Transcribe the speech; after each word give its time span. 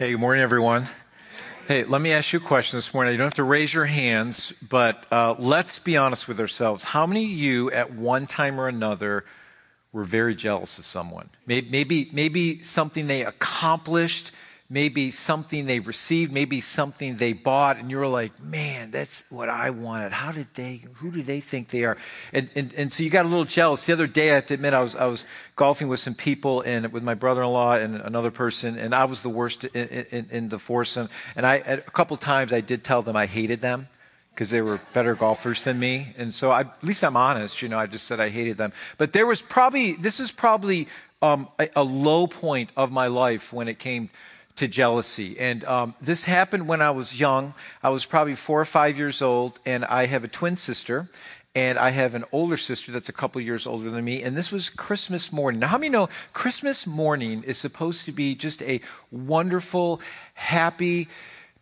Hey, 0.00 0.12
good 0.12 0.20
morning, 0.20 0.44
everyone. 0.44 0.86
Hey, 1.66 1.82
let 1.82 2.00
me 2.00 2.12
ask 2.12 2.32
you 2.32 2.38
a 2.38 2.42
question 2.42 2.76
this 2.76 2.94
morning. 2.94 3.10
You 3.14 3.18
don't 3.18 3.26
have 3.26 3.34
to 3.34 3.42
raise 3.42 3.74
your 3.74 3.86
hands, 3.86 4.52
but 4.62 5.04
uh, 5.10 5.34
let's 5.40 5.80
be 5.80 5.96
honest 5.96 6.28
with 6.28 6.38
ourselves. 6.38 6.84
How 6.84 7.04
many 7.04 7.24
of 7.24 7.30
you, 7.32 7.72
at 7.72 7.92
one 7.92 8.28
time 8.28 8.60
or 8.60 8.68
another, 8.68 9.24
were 9.92 10.04
very 10.04 10.36
jealous 10.36 10.78
of 10.78 10.86
someone? 10.86 11.30
Maybe, 11.46 11.68
maybe, 11.68 12.10
maybe 12.12 12.62
something 12.62 13.08
they 13.08 13.24
accomplished 13.24 14.30
maybe 14.70 15.10
something 15.10 15.64
they 15.64 15.80
received, 15.80 16.30
maybe 16.30 16.60
something 16.60 17.16
they 17.16 17.32
bought, 17.32 17.78
and 17.78 17.90
you're 17.90 18.06
like, 18.06 18.38
man, 18.42 18.90
that's 18.90 19.24
what 19.30 19.48
I 19.48 19.70
wanted. 19.70 20.12
How 20.12 20.30
did 20.30 20.48
they, 20.54 20.82
who 20.96 21.10
do 21.10 21.22
they 21.22 21.40
think 21.40 21.68
they 21.70 21.84
are? 21.84 21.96
And, 22.34 22.50
and, 22.54 22.74
and 22.74 22.92
so 22.92 23.02
you 23.02 23.08
got 23.08 23.24
a 23.24 23.28
little 23.28 23.46
jealous. 23.46 23.86
The 23.86 23.94
other 23.94 24.06
day, 24.06 24.30
I 24.30 24.34
have 24.34 24.46
to 24.48 24.54
admit, 24.54 24.74
I 24.74 24.82
was, 24.82 24.94
I 24.94 25.06
was 25.06 25.24
golfing 25.56 25.88
with 25.88 26.00
some 26.00 26.14
people 26.14 26.60
and 26.62 26.92
with 26.92 27.02
my 27.02 27.14
brother-in-law 27.14 27.76
and 27.76 27.96
another 27.96 28.30
person, 28.30 28.78
and 28.78 28.94
I 28.94 29.06
was 29.06 29.22
the 29.22 29.30
worst 29.30 29.64
in, 29.64 29.88
in, 30.10 30.28
in 30.30 30.48
the 30.50 30.58
foursome. 30.58 31.08
And 31.34 31.46
I, 31.46 31.54
a 31.56 31.78
couple 31.78 32.16
times, 32.18 32.52
I 32.52 32.60
did 32.60 32.84
tell 32.84 33.00
them 33.00 33.16
I 33.16 33.24
hated 33.24 33.62
them 33.62 33.88
because 34.34 34.50
they 34.50 34.60
were 34.60 34.80
better 34.92 35.14
golfers 35.14 35.64
than 35.64 35.80
me. 35.80 36.14
And 36.18 36.32
so 36.34 36.50
I, 36.50 36.60
at 36.60 36.84
least 36.84 37.02
I'm 37.02 37.16
honest, 37.16 37.62
you 37.62 37.68
know, 37.68 37.78
I 37.78 37.86
just 37.86 38.06
said 38.06 38.20
I 38.20 38.28
hated 38.28 38.58
them. 38.58 38.72
But 38.98 39.14
there 39.14 39.26
was 39.26 39.40
probably, 39.40 39.94
this 39.94 40.20
is 40.20 40.30
probably 40.30 40.88
um, 41.22 41.48
a, 41.58 41.70
a 41.74 41.82
low 41.82 42.26
point 42.26 42.70
of 42.76 42.92
my 42.92 43.06
life 43.06 43.52
when 43.52 43.66
it 43.66 43.78
came 43.78 44.10
to 44.58 44.68
jealousy. 44.68 45.38
And 45.38 45.64
um, 45.64 45.94
this 46.00 46.24
happened 46.24 46.66
when 46.66 46.82
I 46.82 46.90
was 46.90 47.18
young. 47.18 47.54
I 47.82 47.90
was 47.90 48.04
probably 48.04 48.34
four 48.34 48.60
or 48.60 48.64
five 48.64 48.98
years 48.98 49.22
old, 49.22 49.58
and 49.64 49.84
I 49.84 50.06
have 50.06 50.24
a 50.24 50.28
twin 50.28 50.56
sister. 50.56 51.08
And 51.54 51.78
I 51.78 51.90
have 51.90 52.14
an 52.14 52.24
older 52.30 52.56
sister 52.56 52.92
that's 52.92 53.08
a 53.08 53.12
couple 53.12 53.40
years 53.40 53.66
older 53.66 53.90
than 53.90 54.04
me. 54.04 54.22
And 54.22 54.36
this 54.36 54.52
was 54.52 54.68
Christmas 54.68 55.32
morning. 55.32 55.60
Now, 55.60 55.68
how 55.68 55.78
many 55.78 55.88
know 55.88 56.08
Christmas 56.32 56.86
morning 56.86 57.42
is 57.42 57.58
supposed 57.58 58.04
to 58.04 58.12
be 58.12 58.34
just 58.34 58.62
a 58.62 58.80
wonderful, 59.10 60.00
happy, 60.34 61.08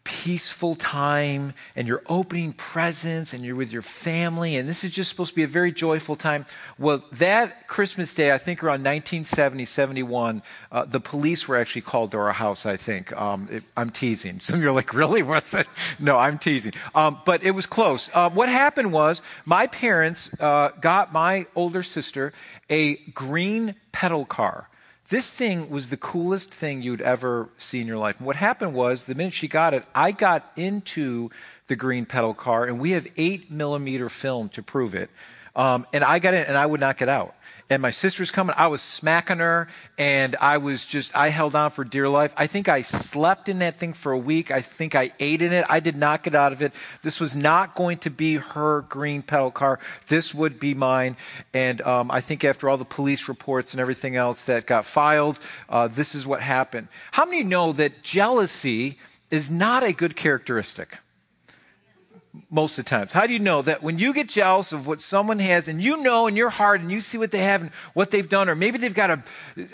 peaceful 0.06 0.77
time 0.77 1.52
and 1.74 1.88
you're 1.88 2.02
opening 2.07 2.52
presents 2.52 3.35
and 3.35 3.45
you're 3.45 3.57
with 3.57 3.73
your 3.73 3.82
family 3.82 4.54
and 4.54 4.68
this 4.68 4.85
is 4.85 4.93
just 4.93 5.10
supposed 5.10 5.30
to 5.30 5.35
be 5.35 5.43
a 5.43 5.49
very 5.49 5.73
joyful 5.73 6.15
time. 6.15 6.46
Well, 6.79 7.02
that 7.10 7.66
Christmas 7.66 8.15
day, 8.15 8.32
I 8.32 8.38
think 8.38 8.62
around 8.62 8.84
1970, 8.84 9.65
71, 9.65 10.43
uh, 10.71 10.84
the 10.84 11.01
police 11.01 11.49
were 11.49 11.57
actually 11.57 11.82
called 11.82 12.12
to 12.12 12.18
our 12.18 12.32
house, 12.32 12.66
I 12.66 12.77
think. 12.77 13.12
Um, 13.21 13.49
it, 13.51 13.65
I'm 13.77 13.90
teasing. 13.90 14.38
Some 14.46 14.57
of 14.57 14.62
you 14.62 14.68
are 14.68 14.73
like, 14.73 14.95
really? 14.95 15.24
What's 15.24 15.52
it? 15.52 15.66
No, 15.99 16.16
I'm 16.16 16.38
teasing. 16.38 16.74
Um, 16.95 17.21
but 17.24 17.43
it 17.43 17.51
was 17.51 17.66
close. 17.66 18.09
Uh, 18.15 18.30
what 18.30 18.49
happened 18.49 18.93
was 18.93 19.23
my 19.45 19.66
parents 19.66 20.30
uh, 20.38 20.68
got 20.80 21.12
my 21.12 21.46
older 21.57 21.82
sister 21.82 22.32
a 22.71 22.95
green 23.10 23.74
pedal 23.90 24.24
car. 24.24 24.68
This 25.09 25.30
thing 25.30 25.71
was 25.71 25.88
the 25.88 25.96
coolest 25.96 26.52
thing 26.52 26.82
you'd 26.82 27.01
ever 27.01 27.49
see 27.59 27.80
in 27.80 27.87
your 27.87 27.99
life. 27.99 28.16
And 28.18 28.26
what 28.26 28.37
happened 28.37 28.74
was, 28.74 29.04
the 29.04 29.15
minute 29.15 29.35
she 29.35 29.46
got 29.46 29.73
it, 29.73 29.85
I 29.95 30.10
got 30.10 30.51
into 30.57 31.30
the 31.68 31.76
green 31.76 32.07
pedal 32.07 32.35
car, 32.35 32.65
and 32.65 32.80
we 32.80 32.90
have 32.90 33.07
eight 33.16 33.51
millimeter 33.51 34.09
film 34.09 34.49
to 34.51 34.62
prove 34.62 34.95
it. 34.95 35.10
Um, 35.57 35.87
and 35.93 36.04
I 36.04 36.21
got 36.21 36.35
in, 36.35 36.45
and 36.45 36.57
I 36.57 36.65
would 36.65 36.80
not 36.80 36.99
get 36.99 37.09
out 37.09 37.35
and 37.68 37.82
my 37.82 37.90
sister's 37.90 38.30
coming. 38.30 38.54
I 38.57 38.68
was 38.68 38.80
smacking 38.80 39.38
her 39.38 39.68
and 39.99 40.37
I 40.40 40.59
was 40.59 40.87
just, 40.87 41.16
I 41.16 41.30
held 41.30 41.57
on 41.57 41.71
for 41.73 41.85
dear 41.85 42.09
life. 42.09 42.32
I 42.37 42.46
think 42.46 42.68
I 42.68 42.82
slept 42.82 43.49
in 43.49 43.59
that 43.59 43.79
thing 43.79 43.93
for 43.93 44.12
a 44.12 44.18
week. 44.18 44.51
I 44.51 44.60
think 44.60 44.95
I 44.95 45.12
ate 45.18 45.43
in 45.43 45.52
it. 45.52 45.66
I 45.68 45.80
did 45.80 45.96
not 45.96 46.23
get 46.23 46.34
out 46.34 46.52
of 46.52 46.62
it. 46.62 46.73
This 47.02 47.18
was 47.18 47.34
not 47.34 47.74
going 47.74 47.99
to 47.99 48.10
be 48.10 48.37
her 48.37 48.82
green 48.82 49.23
pedal 49.23 49.51
car. 49.51 49.80
This 50.07 50.32
would 50.32 50.60
be 50.60 50.74
mine. 50.74 51.16
And 51.52 51.80
um, 51.82 52.10
I 52.10 52.21
think 52.21 52.45
after 52.45 52.68
all 52.68 52.77
the 52.77 52.84
police 52.84 53.29
reports 53.29 53.73
and 53.74 53.80
everything 53.80 54.15
else 54.15 54.45
that 54.45 54.66
got 54.66 54.84
filed, 54.84 55.40
uh, 55.68 55.88
this 55.88 56.15
is 56.15 56.27
what 56.27 56.40
happened. 56.40 56.87
How 57.10 57.24
many 57.24 57.43
know 57.43 57.73
that 57.73 58.02
jealousy 58.02 58.99
is 59.30 59.51
not 59.51 59.82
a 59.82 59.93
good 59.93 60.15
characteristic? 60.15 60.99
Most 62.51 62.79
of 62.79 62.84
the 62.84 62.90
times. 62.90 63.12
How 63.12 63.26
do 63.26 63.32
you 63.32 63.38
know 63.38 63.62
that 63.62 63.82
when 63.82 63.98
you 63.98 64.12
get 64.12 64.28
jealous 64.28 64.72
of 64.72 64.87
what 64.87 65.00
someone 65.00 65.38
has 65.38 65.69
and 65.69 65.82
you 65.82 65.97
know 65.97 66.27
in 66.27 66.37
your 66.37 66.50
heart 66.50 66.81
and 66.81 66.91
you 66.91 67.00
see 67.00 67.19
what 67.19 67.31
they 67.31 67.43
have 67.43 67.62
and 67.62 67.71
what 67.94 68.11
they've 68.11 68.28
done, 68.28 68.49
or 68.49 68.55
maybe 68.55 68.78
they've 68.78 68.94
got 68.94 69.09
to 69.09 69.22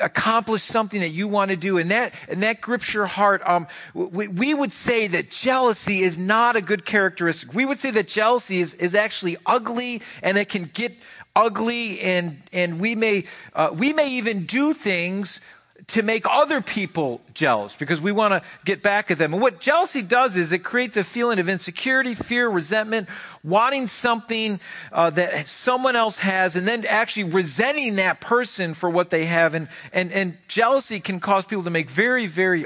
accomplish 0.00 0.62
something 0.62 1.00
that 1.00 1.10
you 1.10 1.28
want 1.28 1.50
to 1.50 1.56
do 1.56 1.78
and 1.78 1.90
that, 1.90 2.14
and 2.28 2.42
that 2.42 2.60
grips 2.60 2.92
your 2.94 3.06
heart, 3.06 3.42
um, 3.44 3.66
we, 3.94 4.28
we 4.28 4.54
would 4.54 4.72
say 4.72 5.06
that 5.06 5.30
jealousy 5.30 6.00
is 6.02 6.18
not 6.18 6.56
a 6.56 6.60
good 6.60 6.84
characteristic. 6.84 7.52
We 7.54 7.64
would 7.64 7.78
say 7.78 7.90
that 7.92 8.08
jealousy 8.08 8.60
is, 8.60 8.74
is 8.74 8.94
actually 8.94 9.36
ugly 9.46 10.02
and 10.22 10.38
it 10.38 10.48
can 10.48 10.70
get 10.72 10.92
ugly 11.34 12.00
and, 12.00 12.42
and 12.52 12.80
we 12.80 12.94
may, 12.94 13.24
uh, 13.54 13.70
we 13.72 13.92
may 13.92 14.10
even 14.10 14.46
do 14.46 14.74
things 14.74 15.40
to 15.92 16.02
make 16.02 16.24
other 16.26 16.62
people 16.62 17.20
jealous 17.34 17.74
because 17.74 18.00
we 18.00 18.12
want 18.12 18.32
to 18.32 18.42
get 18.64 18.82
back 18.82 19.10
at 19.10 19.18
them. 19.18 19.34
And 19.34 19.42
what 19.42 19.60
jealousy 19.60 20.00
does 20.00 20.36
is 20.36 20.50
it 20.50 20.60
creates 20.60 20.96
a 20.96 21.04
feeling 21.04 21.38
of 21.38 21.50
insecurity, 21.50 22.14
fear, 22.14 22.48
resentment, 22.48 23.10
wanting 23.44 23.86
something 23.88 24.58
uh, 24.90 25.10
that 25.10 25.46
someone 25.46 25.94
else 25.94 26.16
has, 26.16 26.56
and 26.56 26.66
then 26.66 26.86
actually 26.86 27.24
resenting 27.24 27.96
that 27.96 28.22
person 28.22 28.72
for 28.72 28.88
what 28.88 29.10
they 29.10 29.26
have. 29.26 29.52
And, 29.52 29.68
and, 29.92 30.10
and 30.12 30.38
jealousy 30.48 30.98
can 30.98 31.20
cause 31.20 31.44
people 31.44 31.64
to 31.64 31.70
make 31.70 31.90
very, 31.90 32.26
very 32.26 32.64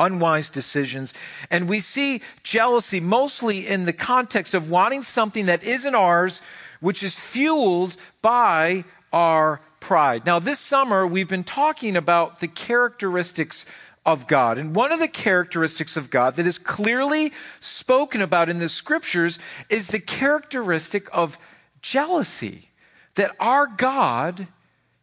unwise 0.00 0.50
decisions. 0.50 1.14
And 1.52 1.68
we 1.68 1.78
see 1.78 2.20
jealousy 2.42 2.98
mostly 2.98 3.68
in 3.68 3.84
the 3.84 3.92
context 3.92 4.54
of 4.54 4.68
wanting 4.68 5.04
something 5.04 5.46
that 5.46 5.62
isn't 5.62 5.94
ours, 5.94 6.42
which 6.80 7.04
is 7.04 7.14
fueled 7.14 7.96
by 8.22 8.82
our 9.12 9.60
pride. 9.80 10.24
Now, 10.24 10.38
this 10.38 10.60
summer, 10.60 11.06
we've 11.06 11.28
been 11.28 11.44
talking 11.44 11.96
about 11.96 12.40
the 12.40 12.48
characteristics 12.48 13.66
of 14.06 14.26
God. 14.26 14.58
And 14.58 14.74
one 14.74 14.92
of 14.92 14.98
the 14.98 15.08
characteristics 15.08 15.96
of 15.96 16.10
God 16.10 16.36
that 16.36 16.46
is 16.46 16.58
clearly 16.58 17.32
spoken 17.60 18.22
about 18.22 18.48
in 18.48 18.58
the 18.58 18.68
scriptures 18.68 19.38
is 19.68 19.88
the 19.88 20.00
characteristic 20.00 21.08
of 21.12 21.38
jealousy. 21.82 22.70
That 23.16 23.34
our 23.40 23.66
God 23.66 24.46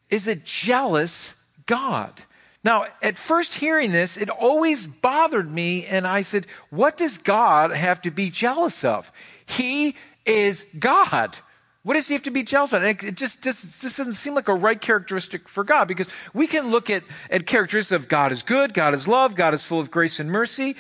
is 0.10 0.28
a 0.28 0.36
jealous 0.36 1.34
God. 1.66 2.24
Now, 2.64 2.86
at 3.02 3.18
first 3.18 3.56
hearing 3.56 3.92
this, 3.92 4.18
it 4.18 4.30
always 4.30 4.88
bothered 4.88 5.52
me, 5.52 5.86
and 5.86 6.08
I 6.08 6.22
said, 6.22 6.48
What 6.70 6.98
does 6.98 7.18
God 7.18 7.72
have 7.72 8.02
to 8.02 8.12
be 8.12 8.30
jealous 8.30 8.84
of? 8.84 9.12
He 9.46 9.96
is 10.26 10.66
God. 10.78 11.38
What 11.88 11.94
does 11.94 12.10
he 12.10 12.16
have 12.16 12.24
to 12.24 12.32
be 12.32 12.44
jealous 12.44 12.72
about? 12.72 12.84
It 12.84 13.16
just, 13.16 13.42
just, 13.42 13.80
just 13.80 13.96
doesn't 13.96 14.16
seem 14.16 14.36
like 14.36 14.50
a 14.50 14.54
right 14.54 14.82
characteristic 14.82 15.48
for 15.48 15.64
God 15.64 15.88
because 15.88 16.10
we 16.34 16.46
can 16.46 16.70
look 16.70 16.90
at, 16.90 17.02
at 17.30 17.46
characteristics 17.46 18.04
of 18.04 18.10
God 18.10 18.34
is 18.34 18.44
good, 18.44 18.74
God 18.74 18.94
is 18.94 19.08
love, 19.08 19.36
God 19.36 19.54
is 19.54 19.64
full 19.64 19.80
of 19.80 19.90
grace 19.90 20.20
and 20.20 20.30
mercy. 20.30 20.76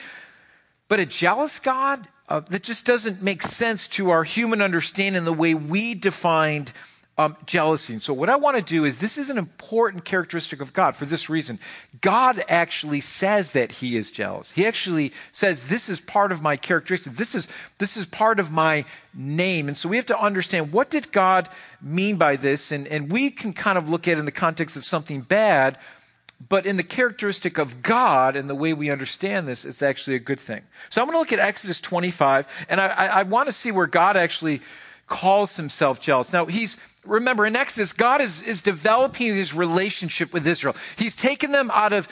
But 0.89 0.99
a 0.99 1.05
jealous 1.05 1.59
God, 1.59 2.09
uh, 2.27 2.41
that 2.49 2.61
just 2.61 2.85
doesn't 2.85 3.21
make 3.21 3.41
sense 3.41 3.87
to 3.87 4.09
our 4.09 4.25
human 4.25 4.61
understanding 4.61 5.23
the 5.23 5.31
way 5.31 5.53
we 5.53 5.95
defined 5.95 6.73
um, 7.19 7.35
jealousy. 7.47 7.93
And 7.93 8.01
so, 8.01 8.13
what 8.13 8.29
I 8.29 8.35
want 8.35 8.57
to 8.57 8.61
do 8.61 8.85
is 8.85 8.99
this 8.99 9.17
is 9.17 9.31
an 9.31 9.39
important 9.39 10.05
characteristic 10.05 10.61
of 10.61 10.71
God 10.71 10.95
for 10.95 11.05
this 11.05 11.29
reason. 11.29 11.59
God 11.99 12.43
actually 12.47 13.01
says 13.01 13.51
that 13.51 13.71
He 13.71 13.97
is 13.97 14.11
jealous. 14.11 14.51
He 14.51 14.67
actually 14.67 15.13
says, 15.31 15.61
This 15.61 15.89
is 15.89 15.99
part 15.99 16.31
of 16.31 16.43
my 16.43 16.57
characteristic. 16.57 17.15
This 17.15 17.33
is, 17.33 17.47
this 17.79 17.97
is 17.97 18.05
part 18.05 18.39
of 18.39 18.51
my 18.51 18.85
name. 19.15 19.67
And 19.67 19.75
so, 19.75 19.89
we 19.89 19.95
have 19.95 20.05
to 20.07 20.19
understand 20.19 20.71
what 20.71 20.91
did 20.91 21.11
God 21.11 21.49
mean 21.81 22.17
by 22.17 22.35
this? 22.35 22.71
And, 22.71 22.87
and 22.87 23.11
we 23.11 23.31
can 23.31 23.51
kind 23.51 23.79
of 23.79 23.89
look 23.89 24.07
at 24.07 24.17
it 24.17 24.19
in 24.19 24.25
the 24.25 24.31
context 24.31 24.77
of 24.77 24.85
something 24.85 25.21
bad, 25.21 25.79
but 26.47 26.67
in 26.67 26.77
the 26.77 26.83
characteristic 26.83 27.57
of 27.57 27.81
God 27.81 28.35
and 28.35 28.47
the 28.47 28.53
way 28.53 28.73
we 28.73 28.91
understand 28.91 29.47
this, 29.47 29.65
it's 29.65 29.81
actually 29.81 30.17
a 30.17 30.19
good 30.19 30.39
thing. 30.39 30.61
So, 30.91 31.01
I'm 31.01 31.07
going 31.07 31.15
to 31.15 31.19
look 31.19 31.33
at 31.33 31.39
Exodus 31.39 31.81
25, 31.81 32.47
and 32.69 32.79
I, 32.79 32.87
I, 32.89 33.05
I 33.07 33.23
want 33.23 33.47
to 33.47 33.53
see 33.53 33.71
where 33.71 33.87
God 33.87 34.15
actually 34.15 34.61
calls 35.07 35.55
himself 35.55 35.99
jealous. 35.99 36.31
Now, 36.33 36.45
he's 36.45 36.77
remember 37.07 37.45
in 37.45 37.55
Exodus, 37.55 37.93
God 37.93 38.21
is, 38.21 38.41
is 38.41 38.61
developing 38.61 39.35
his 39.35 39.53
relationship 39.53 40.33
with 40.33 40.45
Israel. 40.45 40.75
He's 40.97 41.15
taken 41.15 41.51
them 41.51 41.71
out 41.73 41.93
of 41.93 42.07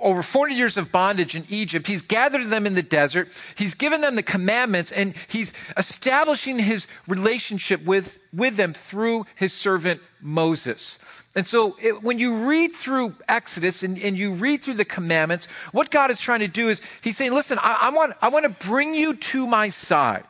over 0.00 0.22
40 0.22 0.54
years 0.54 0.76
of 0.76 0.92
bondage 0.92 1.34
in 1.34 1.44
Egypt. 1.48 1.86
He's 1.86 2.02
gathered 2.02 2.48
them 2.50 2.66
in 2.66 2.74
the 2.74 2.82
desert. 2.82 3.28
He's 3.54 3.74
given 3.74 4.00
them 4.00 4.16
the 4.16 4.22
commandments 4.22 4.92
and 4.92 5.14
he's 5.28 5.52
establishing 5.76 6.58
his 6.58 6.86
relationship 7.06 7.84
with, 7.84 8.18
with 8.32 8.56
them 8.56 8.74
through 8.74 9.26
his 9.34 9.52
servant 9.52 10.00
Moses. 10.20 10.98
And 11.36 11.46
so 11.46 11.76
it, 11.82 12.02
when 12.02 12.18
you 12.18 12.46
read 12.46 12.74
through 12.74 13.16
Exodus 13.28 13.82
and, 13.82 13.98
and, 13.98 14.16
you 14.16 14.32
read 14.32 14.62
through 14.62 14.74
the 14.74 14.84
commandments, 14.84 15.48
what 15.72 15.90
God 15.90 16.10
is 16.10 16.20
trying 16.20 16.40
to 16.40 16.48
do 16.48 16.68
is 16.68 16.80
he's 17.02 17.16
saying, 17.16 17.32
listen, 17.32 17.58
I, 17.60 17.78
I 17.82 17.90
want, 17.90 18.14
I 18.22 18.28
want 18.28 18.44
to 18.44 18.66
bring 18.66 18.94
you 18.94 19.14
to 19.14 19.46
my 19.46 19.68
side. 19.68 20.24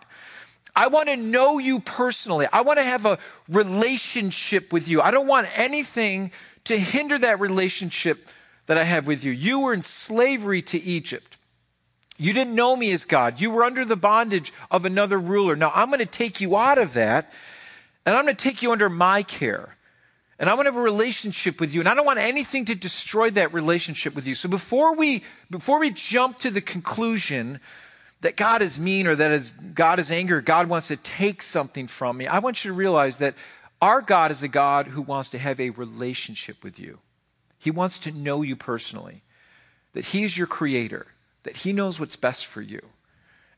I 0.77 0.89
want 0.89 1.09
to 1.09 1.17
know 1.17 1.59
you 1.59 1.81
personally. 1.81 2.47
I 2.53 2.63
want 2.63 2.79
to 2.79 2.85
have 2.85 3.07
a 3.07 3.19
relationship 3.49 4.73
with 4.73 4.89
you. 4.89 5.01
I 5.01 5.11
don't 5.11 5.27
want 5.27 5.47
anything 5.55 6.33
to 6.65 6.79
hinder 6.79 7.19
that 7.19 7.41
relationship 7.41 8.29
that 8.67 8.79
I 8.79 8.85
have 8.85 9.07
with 9.07 9.25
you. 9.25 9.33
You 9.33 9.61
were 9.61 9.73
in 9.73 9.83
slavery 9.83 10.63
to 10.63 10.83
Egypt. 10.83 11.37
You 12.17 12.33
didn't 12.33 12.55
know 12.55 12.75
me 12.77 12.93
as 12.93 13.05
God. 13.05 13.41
You 13.41 13.51
were 13.51 13.65
under 13.65 13.85
the 13.85 13.97
bondage 13.97 14.53
of 14.71 14.85
another 14.85 15.19
ruler. 15.19 15.57
Now 15.57 15.73
I'm 15.75 15.89
going 15.89 15.99
to 15.99 16.07
take 16.07 16.41
you 16.41 16.57
out 16.57 16.79
of 16.79 16.95
that 16.95 17.33
and 18.07 18.15
I'm 18.15 18.25
going 18.25 18.37
to 18.37 18.43
take 18.43 18.63
you 18.63 18.73
under 18.73 18.89
my 18.89 19.23
care. 19.23 19.77
And 20.39 20.51
I 20.51 20.55
want 20.55 20.67
to 20.67 20.73
have 20.73 20.79
a 20.79 20.83
relationship 20.83 21.61
with 21.61 21.73
you. 21.73 21.81
And 21.81 21.89
I 21.89 21.95
don't 21.95 22.07
want 22.07 22.19
anything 22.19 22.65
to 22.67 22.75
destroy 22.75 23.31
that 23.31 23.53
relationship 23.55 24.15
with 24.15 24.27
you. 24.27 24.35
So 24.35 24.49
before 24.49 24.95
we, 24.95 25.23
before 25.51 25.79
we 25.79 25.91
jump 25.91 26.39
to 26.41 26.51
the 26.51 26.61
conclusion 26.61 27.61
that 28.25 28.37
God 28.37 28.63
is 28.63 28.79
mean 28.79 29.07
or 29.07 29.15
that 29.15 29.33
is, 29.33 29.51
God 29.75 29.99
is 29.99 30.11
angry, 30.11 30.41
God 30.41 30.67
wants 30.67 30.89
to 30.89 30.97
take 30.97 31.43
something 31.43 31.87
from 31.87 32.17
me, 32.17 32.27
I 32.27 32.39
want 32.39 32.65
you 32.65 32.71
to 32.71 32.75
realize 32.75 33.19
that 33.19 33.35
our 33.83 34.01
God 34.01 34.31
is 34.31 34.43
a 34.43 34.49
God 34.49 34.87
who 34.87 35.03
wants 35.03 35.29
to 35.31 35.39
have 35.39 35.61
a 35.61 35.69
relationship 35.69 36.65
with 36.65 36.79
you. 36.79 37.01
He 37.59 37.71
wants 37.71 37.99
to 37.99 38.11
know 38.11 38.41
you 38.41 38.57
personally, 38.57 39.21
that 39.93 40.07
He 40.07 40.25
is 40.25 40.39
your 40.39 40.47
creator, 40.47 41.09
that 41.43 41.59
He 41.59 41.75
knows 41.75 42.01
what's 42.01 42.17
best 42.17 42.47
for 42.47 42.63
you. 42.63 42.81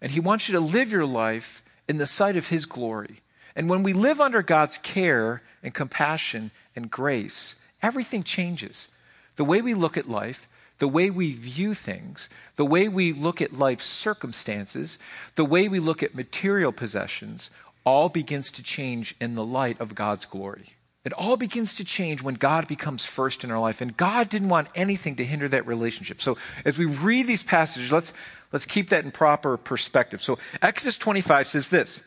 And 0.00 0.10
He 0.10 0.18
wants 0.18 0.48
you 0.48 0.52
to 0.54 0.60
live 0.60 0.90
your 0.90 1.06
life 1.06 1.62
in 1.88 1.98
the 1.98 2.06
sight 2.06 2.36
of 2.36 2.48
His 2.48 2.66
glory. 2.66 3.20
And 3.54 3.70
when 3.70 3.84
we 3.84 3.92
live 3.92 4.20
under 4.20 4.42
God's 4.42 4.78
care 4.78 5.42
and 5.62 5.72
compassion 5.72 6.50
and 6.74 6.90
grace, 6.90 7.54
everything 7.84 8.24
changes. 8.24 8.88
The 9.36 9.44
way 9.44 9.62
we 9.62 9.74
look 9.74 9.96
at 9.96 10.10
life, 10.10 10.48
the 10.78 10.88
way 10.88 11.10
we 11.10 11.32
view 11.32 11.74
things, 11.74 12.28
the 12.56 12.64
way 12.64 12.88
we 12.88 13.12
look 13.12 13.40
at 13.40 13.52
life's 13.52 13.86
circumstances, 13.86 14.98
the 15.34 15.44
way 15.44 15.68
we 15.68 15.80
look 15.80 16.02
at 16.02 16.14
material 16.14 16.72
possessions, 16.72 17.50
all 17.84 18.08
begins 18.08 18.50
to 18.52 18.62
change 18.62 19.14
in 19.20 19.34
the 19.34 19.44
light 19.44 19.80
of 19.80 19.94
God's 19.94 20.26
glory. 20.26 20.74
It 21.06 21.12
all 21.12 21.36
begins 21.36 21.72
to 21.74 21.84
change 21.84 22.20
when 22.20 22.34
God 22.34 22.66
becomes 22.66 23.04
first 23.04 23.44
in 23.44 23.52
our 23.52 23.60
life. 23.60 23.80
And 23.80 23.96
God 23.96 24.28
didn't 24.28 24.48
want 24.48 24.66
anything 24.74 25.14
to 25.16 25.24
hinder 25.24 25.48
that 25.48 25.64
relationship. 25.64 26.20
So 26.20 26.36
as 26.64 26.76
we 26.76 26.84
read 26.84 27.28
these 27.28 27.44
passages, 27.44 27.92
let's, 27.92 28.12
let's 28.52 28.66
keep 28.66 28.88
that 28.88 29.04
in 29.04 29.12
proper 29.12 29.56
perspective. 29.56 30.20
So 30.20 30.36
Exodus 30.60 30.98
25 30.98 31.46
says 31.46 31.68
this. 31.68 32.02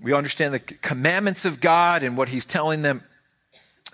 We 0.00 0.12
understand 0.12 0.54
the 0.54 0.60
commandments 0.60 1.44
of 1.44 1.60
God 1.60 2.04
and 2.04 2.16
what 2.16 2.28
he's 2.28 2.44
telling 2.44 2.82
them 2.82 3.02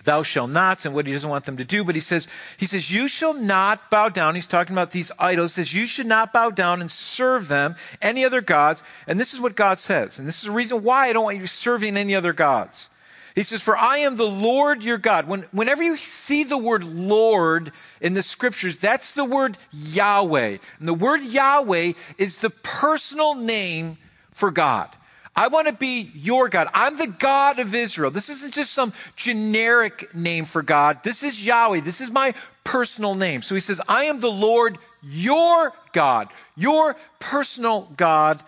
thou 0.03 0.23
shalt 0.23 0.49
nots 0.49 0.85
and 0.85 0.93
what 0.93 1.07
he 1.07 1.13
doesn't 1.13 1.29
want 1.29 1.45
them 1.45 1.57
to 1.57 1.65
do. 1.65 1.83
But 1.83 1.95
he 1.95 2.01
says, 2.01 2.27
he 2.57 2.65
says, 2.65 2.91
you 2.91 3.07
shall 3.07 3.33
not 3.33 3.89
bow 3.89 4.09
down. 4.09 4.35
He's 4.35 4.47
talking 4.47 4.73
about 4.73 4.91
these 4.91 5.11
idols. 5.17 5.55
He 5.55 5.63
says, 5.63 5.73
you 5.73 5.87
should 5.87 6.07
not 6.07 6.33
bow 6.33 6.49
down 6.49 6.81
and 6.81 6.91
serve 6.91 7.47
them, 7.47 7.75
any 8.01 8.25
other 8.25 8.41
gods. 8.41 8.83
And 9.07 9.19
this 9.19 9.33
is 9.33 9.39
what 9.39 9.55
God 9.55 9.79
says. 9.79 10.19
And 10.19 10.27
this 10.27 10.37
is 10.37 10.43
the 10.43 10.51
reason 10.51 10.83
why 10.83 11.07
I 11.07 11.13
don't 11.13 11.25
want 11.25 11.37
you 11.37 11.47
serving 11.47 11.97
any 11.97 12.15
other 12.15 12.33
gods. 12.33 12.89
He 13.35 13.41
says, 13.41 13.61
for 13.61 13.75
I 13.75 13.97
am 13.99 14.15
the 14.15 14.25
Lord 14.25 14.83
your 14.83 14.99
God. 14.99 15.27
When, 15.27 15.41
whenever 15.51 15.81
you 15.81 15.97
see 15.97 16.43
the 16.43 16.57
word 16.57 16.83
Lord 16.83 17.71
in 17.99 18.13
the 18.13 18.21
scriptures, 18.21 18.77
that's 18.77 19.13
the 19.13 19.25
word 19.25 19.57
Yahweh. 19.71 20.57
And 20.79 20.87
the 20.87 20.93
word 20.93 21.23
Yahweh 21.23 21.93
is 22.19 22.37
the 22.37 22.51
personal 22.51 23.33
name 23.33 23.97
for 24.31 24.51
God. 24.51 24.89
I 25.35 25.47
want 25.47 25.67
to 25.67 25.73
be 25.73 26.11
your 26.13 26.47
God. 26.47 26.69
I'm 26.73 26.95
the 26.95 27.07
God 27.07 27.59
of 27.59 27.73
Israel. 27.73 28.11
This 28.11 28.29
isn't 28.29 28.53
just 28.53 28.71
some 28.71 28.93
generic 29.15 30.13
name 30.13 30.45
for 30.45 30.61
God. 30.61 31.03
This 31.03 31.23
is 31.23 31.43
Yahweh. 31.43 31.81
This 31.81 32.01
is 32.01 32.11
my 32.11 32.35
personal 32.63 33.15
name. 33.15 33.41
So 33.41 33.55
he 33.55 33.61
says, 33.61 33.81
I 33.87 34.05
am 34.05 34.19
the 34.19 34.31
Lord, 34.31 34.77
your 35.01 35.73
God, 35.91 36.29
your 36.55 36.95
personal 37.19 37.91
God. 37.97 38.43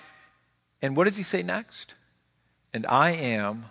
And 0.81 0.95
what 0.95 1.05
does 1.05 1.17
he 1.17 1.23
say 1.23 1.41
next? 1.41 1.95
And 2.71 2.85
I 2.85 3.11
am 3.11 3.65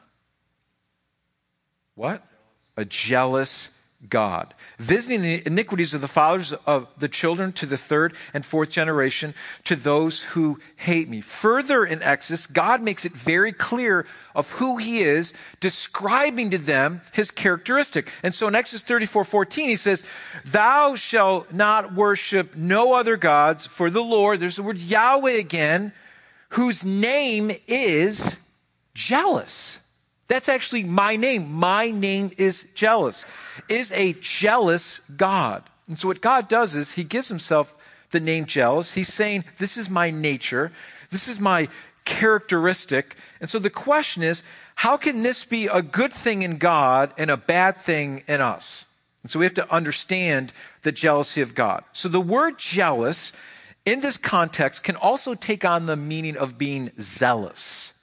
what? 1.94 2.26
A 2.76 2.84
jealous 2.84 3.70
God, 4.08 4.54
visiting 4.78 5.22
the 5.22 5.42
iniquities 5.46 5.94
of 5.94 6.00
the 6.00 6.08
fathers 6.08 6.52
of 6.66 6.88
the 6.98 7.08
children 7.08 7.52
to 7.52 7.66
the 7.66 7.76
third 7.76 8.14
and 8.32 8.44
fourth 8.44 8.70
generation 8.70 9.34
to 9.64 9.76
those 9.76 10.22
who 10.22 10.60
hate 10.76 11.08
me. 11.08 11.20
Further 11.20 11.84
in 11.84 12.02
Exodus, 12.02 12.46
God 12.46 12.82
makes 12.82 13.04
it 13.04 13.12
very 13.12 13.52
clear 13.52 14.06
of 14.34 14.50
who 14.50 14.76
he 14.76 15.00
is, 15.00 15.32
describing 15.60 16.50
to 16.50 16.58
them 16.58 17.00
his 17.12 17.30
characteristic. 17.30 18.10
And 18.22 18.34
so 18.34 18.48
in 18.48 18.54
Exodus 18.54 18.82
34, 18.82 19.24
14, 19.24 19.68
he 19.68 19.76
says, 19.76 20.02
Thou 20.44 20.96
shalt 20.96 21.52
not 21.52 21.94
worship 21.94 22.56
no 22.56 22.92
other 22.92 23.16
gods, 23.16 23.66
for 23.66 23.90
the 23.90 24.02
Lord, 24.02 24.40
there's 24.40 24.56
the 24.56 24.62
word 24.62 24.78
Yahweh 24.78 25.32
again, 25.32 25.92
whose 26.50 26.84
name 26.84 27.56
is 27.66 28.36
jealous. 28.94 29.78
That's 30.28 30.48
actually 30.48 30.84
my 30.84 31.16
name. 31.16 31.52
My 31.52 31.90
name 31.90 32.30
is 32.38 32.66
jealous, 32.74 33.26
is 33.68 33.92
a 33.92 34.14
jealous 34.14 35.00
God. 35.16 35.64
And 35.86 35.98
so 35.98 36.08
what 36.08 36.22
God 36.22 36.48
does 36.48 36.74
is 36.74 36.92
he 36.92 37.04
gives 37.04 37.28
himself 37.28 37.74
the 38.10 38.20
name 38.20 38.46
jealous. 38.46 38.92
He's 38.94 39.12
saying, 39.12 39.44
this 39.58 39.76
is 39.76 39.90
my 39.90 40.10
nature. 40.10 40.72
This 41.10 41.28
is 41.28 41.38
my 41.38 41.68
characteristic. 42.04 43.16
And 43.40 43.50
so 43.50 43.58
the 43.58 43.70
question 43.70 44.22
is, 44.22 44.42
how 44.76 44.96
can 44.96 45.22
this 45.22 45.44
be 45.44 45.66
a 45.66 45.82
good 45.82 46.12
thing 46.12 46.42
in 46.42 46.58
God 46.58 47.12
and 47.18 47.30
a 47.30 47.36
bad 47.36 47.80
thing 47.80 48.22
in 48.26 48.40
us? 48.40 48.86
And 49.22 49.30
so 49.30 49.38
we 49.38 49.46
have 49.46 49.54
to 49.54 49.72
understand 49.72 50.52
the 50.82 50.92
jealousy 50.92 51.40
of 51.40 51.54
God. 51.54 51.82
So 51.92 52.08
the 52.08 52.20
word 52.20 52.58
jealous 52.58 53.32
in 53.86 54.00
this 54.00 54.16
context 54.16 54.82
can 54.82 54.96
also 54.96 55.34
take 55.34 55.64
on 55.64 55.84
the 55.84 55.96
meaning 55.96 56.36
of 56.36 56.58
being 56.58 56.90
zealous. 57.00 57.93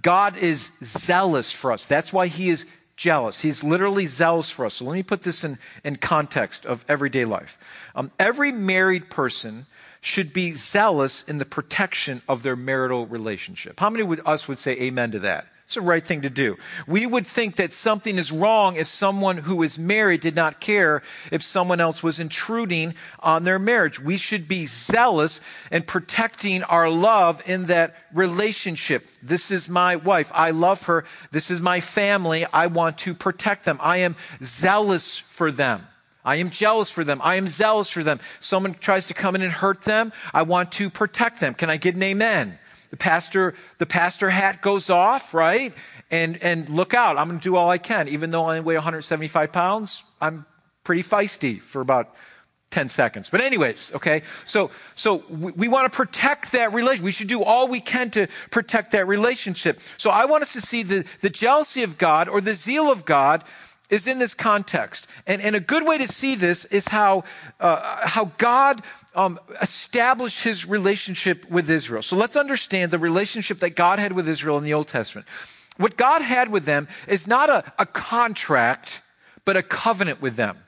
God 0.00 0.36
is 0.36 0.70
zealous 0.82 1.52
for 1.52 1.72
us. 1.72 1.86
That's 1.86 2.12
why 2.12 2.26
he 2.26 2.48
is 2.50 2.66
jealous. 2.96 3.40
He's 3.40 3.64
literally 3.64 4.06
zealous 4.06 4.50
for 4.50 4.66
us. 4.66 4.74
So 4.74 4.84
let 4.84 4.94
me 4.94 5.02
put 5.02 5.22
this 5.22 5.44
in, 5.44 5.58
in 5.82 5.96
context 5.96 6.66
of 6.66 6.84
everyday 6.88 7.24
life. 7.24 7.58
Um, 7.94 8.10
every 8.18 8.52
married 8.52 9.10
person 9.10 9.66
should 10.00 10.32
be 10.32 10.54
zealous 10.54 11.24
in 11.26 11.38
the 11.38 11.44
protection 11.44 12.22
of 12.28 12.42
their 12.42 12.56
marital 12.56 13.06
relationship. 13.06 13.80
How 13.80 13.90
many 13.90 14.04
of 14.04 14.26
us 14.26 14.46
would 14.48 14.58
say 14.58 14.72
amen 14.72 15.12
to 15.12 15.18
that? 15.20 15.46
It's 15.66 15.76
the 15.76 15.80
right 15.80 16.04
thing 16.04 16.22
to 16.22 16.30
do. 16.30 16.58
We 16.86 17.06
would 17.06 17.26
think 17.26 17.56
that 17.56 17.72
something 17.72 18.18
is 18.18 18.30
wrong 18.30 18.76
if 18.76 18.86
someone 18.86 19.38
who 19.38 19.62
is 19.62 19.78
married 19.78 20.20
did 20.20 20.36
not 20.36 20.60
care 20.60 21.02
if 21.32 21.42
someone 21.42 21.80
else 21.80 22.02
was 22.02 22.20
intruding 22.20 22.94
on 23.20 23.44
their 23.44 23.58
marriage. 23.58 23.98
We 23.98 24.18
should 24.18 24.46
be 24.46 24.66
zealous 24.66 25.40
in 25.72 25.84
protecting 25.84 26.62
our 26.64 26.90
love 26.90 27.42
in 27.46 27.66
that 27.66 27.94
relationship. 28.12 29.06
This 29.22 29.50
is 29.50 29.70
my 29.70 29.96
wife. 29.96 30.30
I 30.34 30.50
love 30.50 30.82
her. 30.82 31.06
This 31.30 31.50
is 31.50 31.62
my 31.62 31.80
family. 31.80 32.44
I 32.52 32.66
want 32.66 32.98
to 32.98 33.14
protect 33.14 33.64
them. 33.64 33.78
I 33.80 33.98
am 33.98 34.16
zealous 34.42 35.18
for 35.18 35.50
them. 35.50 35.86
I 36.26 36.36
am 36.36 36.50
jealous 36.50 36.90
for 36.90 37.04
them. 37.04 37.20
I 37.24 37.36
am 37.36 37.48
zealous 37.48 37.88
for 37.88 38.02
them. 38.02 38.20
Someone 38.40 38.74
tries 38.74 39.06
to 39.08 39.14
come 39.14 39.34
in 39.34 39.40
and 39.40 39.52
hurt 39.52 39.82
them. 39.82 40.12
I 40.34 40.42
want 40.42 40.72
to 40.72 40.90
protect 40.90 41.40
them. 41.40 41.54
Can 41.54 41.70
I 41.70 41.78
get 41.78 41.94
an 41.94 42.02
amen? 42.02 42.58
The 42.94 42.98
pastor, 42.98 43.54
the 43.78 43.86
pastor 43.86 44.30
hat 44.30 44.62
goes 44.62 44.88
off, 44.88 45.34
right? 45.34 45.74
And, 46.12 46.40
and 46.40 46.68
look 46.68 46.94
out. 46.94 47.18
I'm 47.18 47.26
going 47.26 47.40
to 47.40 47.42
do 47.42 47.56
all 47.56 47.68
I 47.68 47.78
can. 47.78 48.06
Even 48.06 48.30
though 48.30 48.44
I 48.44 48.60
weigh 48.60 48.76
175 48.76 49.50
pounds, 49.50 50.04
I'm 50.20 50.46
pretty 50.84 51.02
feisty 51.02 51.60
for 51.60 51.80
about 51.80 52.14
10 52.70 52.88
seconds. 52.88 53.30
But 53.30 53.40
anyways, 53.40 53.90
okay. 53.96 54.22
So, 54.46 54.70
so 54.94 55.24
we, 55.28 55.50
we 55.50 55.66
want 55.66 55.92
to 55.92 55.96
protect 55.96 56.52
that 56.52 56.72
relation. 56.72 57.04
We 57.04 57.10
should 57.10 57.26
do 57.26 57.42
all 57.42 57.66
we 57.66 57.80
can 57.80 58.12
to 58.12 58.28
protect 58.52 58.92
that 58.92 59.08
relationship. 59.08 59.80
So 59.96 60.10
I 60.10 60.26
want 60.26 60.42
us 60.42 60.52
to 60.52 60.60
see 60.60 60.84
the, 60.84 61.04
the 61.20 61.30
jealousy 61.30 61.82
of 61.82 61.98
God 61.98 62.28
or 62.28 62.40
the 62.40 62.54
zeal 62.54 62.92
of 62.92 63.04
God 63.04 63.42
is 63.94 64.06
in 64.06 64.18
this 64.18 64.34
context. 64.34 65.06
And, 65.26 65.40
and 65.40 65.56
a 65.56 65.60
good 65.60 65.86
way 65.86 65.98
to 65.98 66.08
see 66.08 66.34
this 66.34 66.64
is 66.66 66.88
how, 66.88 67.24
uh, 67.60 68.06
how 68.06 68.32
God 68.38 68.82
um, 69.14 69.38
established 69.62 70.42
his 70.42 70.66
relationship 70.66 71.48
with 71.48 71.70
Israel. 71.70 72.02
So 72.02 72.16
let's 72.16 72.36
understand 72.36 72.90
the 72.90 72.98
relationship 72.98 73.60
that 73.60 73.70
God 73.70 73.98
had 73.98 74.12
with 74.12 74.28
Israel 74.28 74.58
in 74.58 74.64
the 74.64 74.74
Old 74.74 74.88
Testament. 74.88 75.26
What 75.76 75.96
God 75.96 76.22
had 76.22 76.50
with 76.50 76.64
them 76.64 76.88
is 77.08 77.26
not 77.26 77.48
a, 77.48 77.72
a 77.78 77.86
contract, 77.86 79.00
but 79.44 79.56
a 79.56 79.62
covenant 79.62 80.20
with 80.20 80.36
them. 80.36 80.58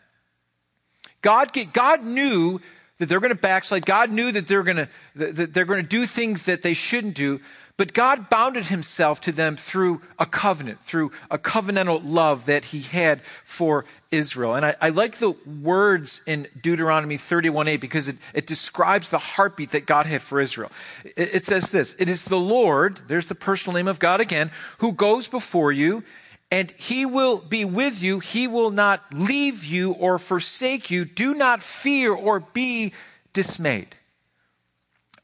God, 1.23 1.56
God 1.73 2.04
knew 2.04 2.61
that 2.99 3.09
they're 3.09 3.21
going 3.21 3.30
to 3.30 3.35
backslide. 3.35 3.85
God 3.85 4.11
knew 4.11 4.33
that 4.33 4.49
they're 4.49 4.62
going 4.62 4.76
to, 4.76 4.88
that 5.16 5.52
they're 5.52 5.64
going 5.64 5.83
to 5.83 5.88
do 5.88 6.06
things 6.06 6.45
that 6.45 6.62
they 6.62 6.75
shouldn't 6.75 7.14
do. 7.14 7.40
But 7.78 7.92
God 7.92 8.30
bounded 8.30 8.66
himself 8.66 9.21
to 9.23 9.33
them 9.33 9.56
through 9.56 10.00
a 10.18 10.25
covenant, 10.25 10.80
through 10.80 11.12
a 11.30 11.38
covenantal 11.38 12.00
love 12.02 12.47
that 12.47 12.66
he 12.66 12.80
had 12.80 13.21
for 13.45 13.85
Israel. 14.11 14.54
And 14.54 14.64
I, 14.64 14.76
I 14.80 14.88
like 14.88 15.18
the 15.18 15.33
words 15.61 16.23
in 16.26 16.49
Deuteronomy 16.62 17.18
31:8 17.18 17.78
because 17.78 18.09
it, 18.09 18.16
it, 18.33 18.47
describes 18.47 19.11
the 19.11 19.18
heartbeat 19.18 19.73
that 19.73 19.85
God 19.85 20.06
had 20.06 20.23
for 20.23 20.40
Israel. 20.40 20.73
It, 21.04 21.35
it 21.35 21.45
says 21.45 21.71
this 21.71 21.95
It 21.99 22.09
is 22.09 22.25
the 22.25 22.38
Lord, 22.38 23.00
there's 23.09 23.26
the 23.26 23.35
personal 23.35 23.76
name 23.76 23.88
of 23.88 23.99
God 23.99 24.23
again, 24.23 24.50
who 24.78 24.92
goes 24.92 25.28
before 25.28 25.71
you, 25.71 26.02
and 26.50 26.71
he 26.78 27.04
will 27.04 27.38
be 27.38 27.66
with 27.66 28.02
you. 28.02 28.21
He 28.21 28.47
will 28.47 28.71
not 28.71 29.02
leave 29.12 29.64
you 29.64 29.92
or 29.92 30.18
forsake 30.18 30.90
you. 30.90 31.04
Do 31.04 31.35
not 31.35 31.62
fear 31.62 32.14
or 32.14 32.40
be 32.40 32.95
dismayed. 33.35 33.95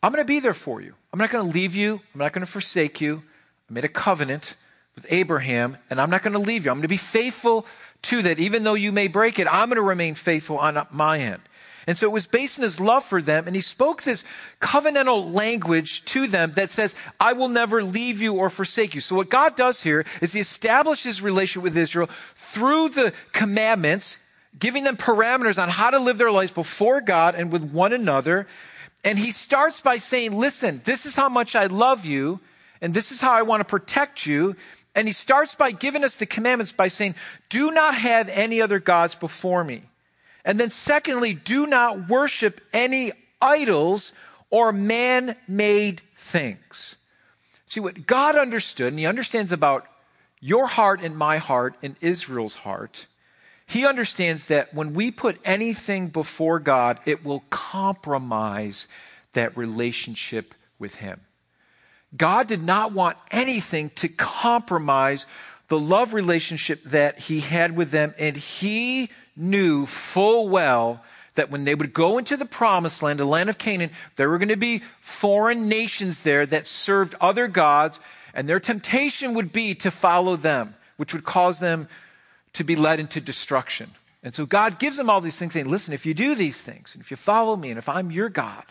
I'm 0.03 0.13
going 0.13 0.21
to 0.21 0.27
be 0.27 0.41
there 0.41 0.53
for 0.53 0.83
you. 0.83 0.95
I'm 1.13 1.19
not 1.19 1.31
going 1.31 1.47
to 1.51 1.55
leave 1.55 1.75
you. 1.75 2.01
I'm 2.15 2.19
not 2.19 2.33
going 2.33 2.45
to 2.45 2.51
forsake 2.51 3.01
you. 3.01 3.23
I 3.69 3.73
made 3.73 3.85
a 3.85 3.89
covenant 3.89 4.57
with 4.95 5.07
Abraham, 5.11 5.77
and 5.91 6.01
I'm 6.01 6.11
not 6.11 6.23
going 6.23 6.33
to 6.33 6.39
leave 6.39 6.65
you. 6.65 6.71
I'm 6.71 6.77
going 6.77 6.83
to 6.83 6.89
be 6.89 6.97
faithful 6.97 7.67
to 8.03 8.23
that. 8.23 8.39
Even 8.39 8.65
though 8.65 8.75
you 8.75 8.93
may 8.93 9.09
break 9.09 9.39
it, 9.39 9.47
I'm 9.47 9.69
going 9.69 9.77
to 9.77 9.83
remain 9.83 10.15
faithful 10.15 10.59
on 10.59 10.87
my 10.91 11.19
end. 11.19 11.43
And 11.87 11.99
so 11.99 12.07
it 12.07 12.13
was 12.13 12.27
based 12.27 12.59
on 12.59 12.63
his 12.63 12.79
love 12.79 13.05
for 13.05 13.21
them. 13.21 13.47
And 13.47 13.57
he 13.57 13.63
spoke 13.63 14.03
this 14.03 14.25
covenantal 14.61 15.35
language 15.35 16.05
to 16.07 16.27
them 16.27 16.53
that 16.53 16.71
says, 16.71 16.95
I 17.19 17.33
will 17.33 17.49
never 17.49 17.83
leave 17.83 18.23
you 18.23 18.35
or 18.35 18.51
forsake 18.51 18.95
you. 18.95 19.01
So 19.01 19.17
what 19.17 19.29
God 19.29 19.57
does 19.57 19.83
here 19.83 20.05
is 20.21 20.33
he 20.33 20.41
establishes 20.41 21.21
relation 21.21 21.61
with 21.61 21.77
Israel 21.77 22.09
through 22.37 22.91
the 22.91 23.13
commandments, 23.33 24.19
giving 24.59 24.85
them 24.85 24.97
parameters 24.97 25.61
on 25.61 25.69
how 25.69 25.91
to 25.91 25.99
live 25.99 26.19
their 26.19 26.31
lives 26.31 26.53
before 26.53 27.01
God 27.01 27.35
and 27.35 27.51
with 27.51 27.65
one 27.65 27.93
another. 27.93 28.47
And 29.05 29.19
he 29.19 29.33
starts 29.33 29.81
by 29.81 29.99
saying, 29.99 30.39
listen, 30.39 30.81
this 30.85 31.07
is 31.07 31.17
how 31.17 31.29
much 31.29 31.57
I 31.57 31.67
love 31.67 32.05
you. 32.05 32.41
And 32.81 32.95
this 32.95 33.13
is 33.13 33.21
how 33.21 33.33
I 33.33 33.43
want 33.43 33.61
to 33.61 33.65
protect 33.65 34.27
you. 34.27 34.57
And 34.95 35.09
he 35.09 35.13
starts 35.13 35.55
by 35.55 35.71
giving 35.73 36.05
us 36.05 36.17
the 36.17 36.27
commandments 36.27 36.73
by 36.73 36.89
saying, 36.89 37.15
do 37.49 37.71
not 37.71 37.95
have 37.95 38.29
any 38.29 38.61
other 38.61 38.79
gods 38.79 39.15
before 39.15 39.65
me. 39.65 39.83
And 40.45 40.59
then, 40.59 40.71
secondly, 40.71 41.35
do 41.35 41.67
not 41.67 42.09
worship 42.09 42.61
any 42.73 43.13
idols 43.41 44.13
or 44.51 44.73
man 44.73 45.37
made 45.47 46.03
things. 46.17 46.97
See, 47.67 47.81
what 47.81 48.07
God 48.07 48.37
understood, 48.37 48.89
and 48.89 48.99
He 48.99 49.07
understands 49.07 49.53
about 49.53 49.87
your 50.41 50.67
heart 50.67 51.01
and 51.01 51.17
my 51.17 51.39
heart 51.39 51.77
and 51.83 51.97
Israel's 52.01 52.57
heart, 52.57 53.07
He 53.73 53.87
understands 53.87 54.45
that 54.47 54.75
when 54.75 54.93
we 54.93 55.11
put 55.11 55.41
anything 55.47 56.09
before 56.09 56.59
God, 56.59 57.01
it 57.07 57.25
will 57.25 57.43
compromise 57.49 58.87
that 59.33 59.57
relationship 59.57 60.55
with 60.79 60.97
Him. 60.97 61.23
God 62.15 62.49
did 62.49 62.63
not 62.63 62.93
want 62.93 63.17
anything 63.31 63.89
to 63.95 64.11
compromise 64.11 65.25
the 65.69 65.81
love 65.81 66.13
relationship 66.13 66.85
that 66.85 67.19
He 67.19 67.41
had 67.41 67.75
with 67.75 67.91
them, 67.91 68.15
and 68.19 68.37
He 68.37 69.09
knew 69.35 69.87
full 69.87 70.51
well 70.51 71.03
that 71.35 71.51
when 71.51 71.65
they 71.65 71.75
would 71.75 71.95
go 71.95 72.19
into 72.19 72.37
the 72.37 72.45
promised 72.45 73.03
land, 73.03 73.19
the 73.19 73.25
land 73.25 73.49
of 73.49 73.57
Canaan, 73.57 73.91
there 74.17 74.29
were 74.29 74.37
going 74.37 74.49
to 74.51 74.57
be 74.57 74.83
foreign 75.01 75.67
nations 75.67 76.19
there 76.19 76.45
that 76.45 76.67
served 76.67 77.15
other 77.23 77.49
gods, 77.49 78.01
and 78.35 78.47
their 78.47 78.61
temptation 78.61 79.33
would 79.33 79.51
be 79.51 79.75
to 79.77 79.91
follow 79.91 80.37
them, 80.37 80.75
which 80.99 81.15
would 81.15 81.25
cause 81.25 81.59
them 81.59 81.89
to 82.55 82.65
be 82.65 82.77
led 82.77 83.01
into 83.01 83.21
destruction. 83.21 83.93
And 84.23 84.35
so 84.35 84.47
God 84.47 84.79
gives 84.79 84.97
them 84.97 85.11
all 85.11 85.21
these 85.21 85.37
things, 85.37 85.53
saying, 85.55 85.69
Listen, 85.69 85.95
if 85.95 86.07
you 86.07 86.15
do 86.15 86.35
these 86.35 86.61
things, 86.61 86.95
and 86.95 87.03
if 87.03 87.11
you 87.11 87.17
follow 87.17 87.57
me, 87.57 87.71
and 87.71 87.79
if 87.79 87.89
I'm 87.89 88.11
your 88.11 88.29
God, 88.29 88.65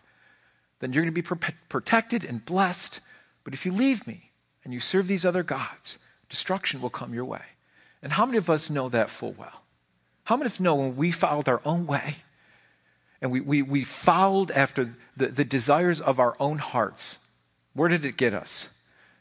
then 0.80 0.94
you're 0.94 1.04
going 1.04 1.14
to 1.14 1.22
be 1.22 1.46
protected 1.70 2.26
and 2.26 2.44
blessed. 2.46 3.00
But 3.44 3.54
if 3.54 3.66
you 3.66 3.72
leave 3.72 4.08
me 4.08 4.32
and 4.64 4.74
you 4.74 4.80
serve 4.80 5.08
these 5.08 5.26
other 5.26 5.44
gods, 5.44 5.98
destruction 6.30 6.82
will 6.82 6.90
come 6.90 7.14
your 7.14 7.26
way. 7.26 7.42
And 8.02 8.14
how 8.14 8.26
many 8.26 8.38
of 8.38 8.50
us 8.50 8.70
know 8.70 8.90
that 8.90 9.10
full 9.10 9.34
well? 9.34 9.64
How 10.24 10.38
many 10.38 10.48
of 10.48 10.60
you 10.60 10.64
know 10.64 10.76
when 10.76 10.96
we 10.96 11.12
followed 11.12 11.50
our 11.50 11.62
own 11.66 11.86
way 11.86 12.18
and 13.22 13.32
we, 13.32 13.42
we, 13.42 13.62
we 13.62 13.84
followed 13.84 14.50
after 14.52 14.96
the, 15.16 15.28
the 15.28 15.46
desires 15.46 16.02
of 16.02 16.20
our 16.20 16.36
own 16.40 16.58
hearts, 16.58 17.20
where 17.74 17.90
did 17.90 18.06
it 18.06 18.18
get 18.18 18.34
us? 18.34 18.70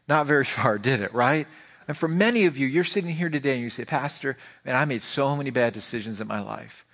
Not 0.09 0.27
very 0.27 0.45
far, 0.57 0.79
did 0.79 1.01
it, 1.01 1.13
right? 1.13 1.47
And 1.91 1.99
for 1.99 2.07
many 2.07 2.47
of 2.47 2.57
you, 2.57 2.69
you're 2.69 2.85
sitting 2.85 3.11
here 3.11 3.29
today 3.29 3.55
and 3.55 3.63
you 3.65 3.69
say, 3.69 3.85
Pastor, 3.85 4.37
man, 4.65 4.77
I 4.77 4.85
made 4.85 5.03
so 5.03 5.35
many 5.35 5.51
bad 5.51 5.73
decisions 5.73 6.21
in 6.21 6.29
my 6.29 6.41
life. 6.41 6.87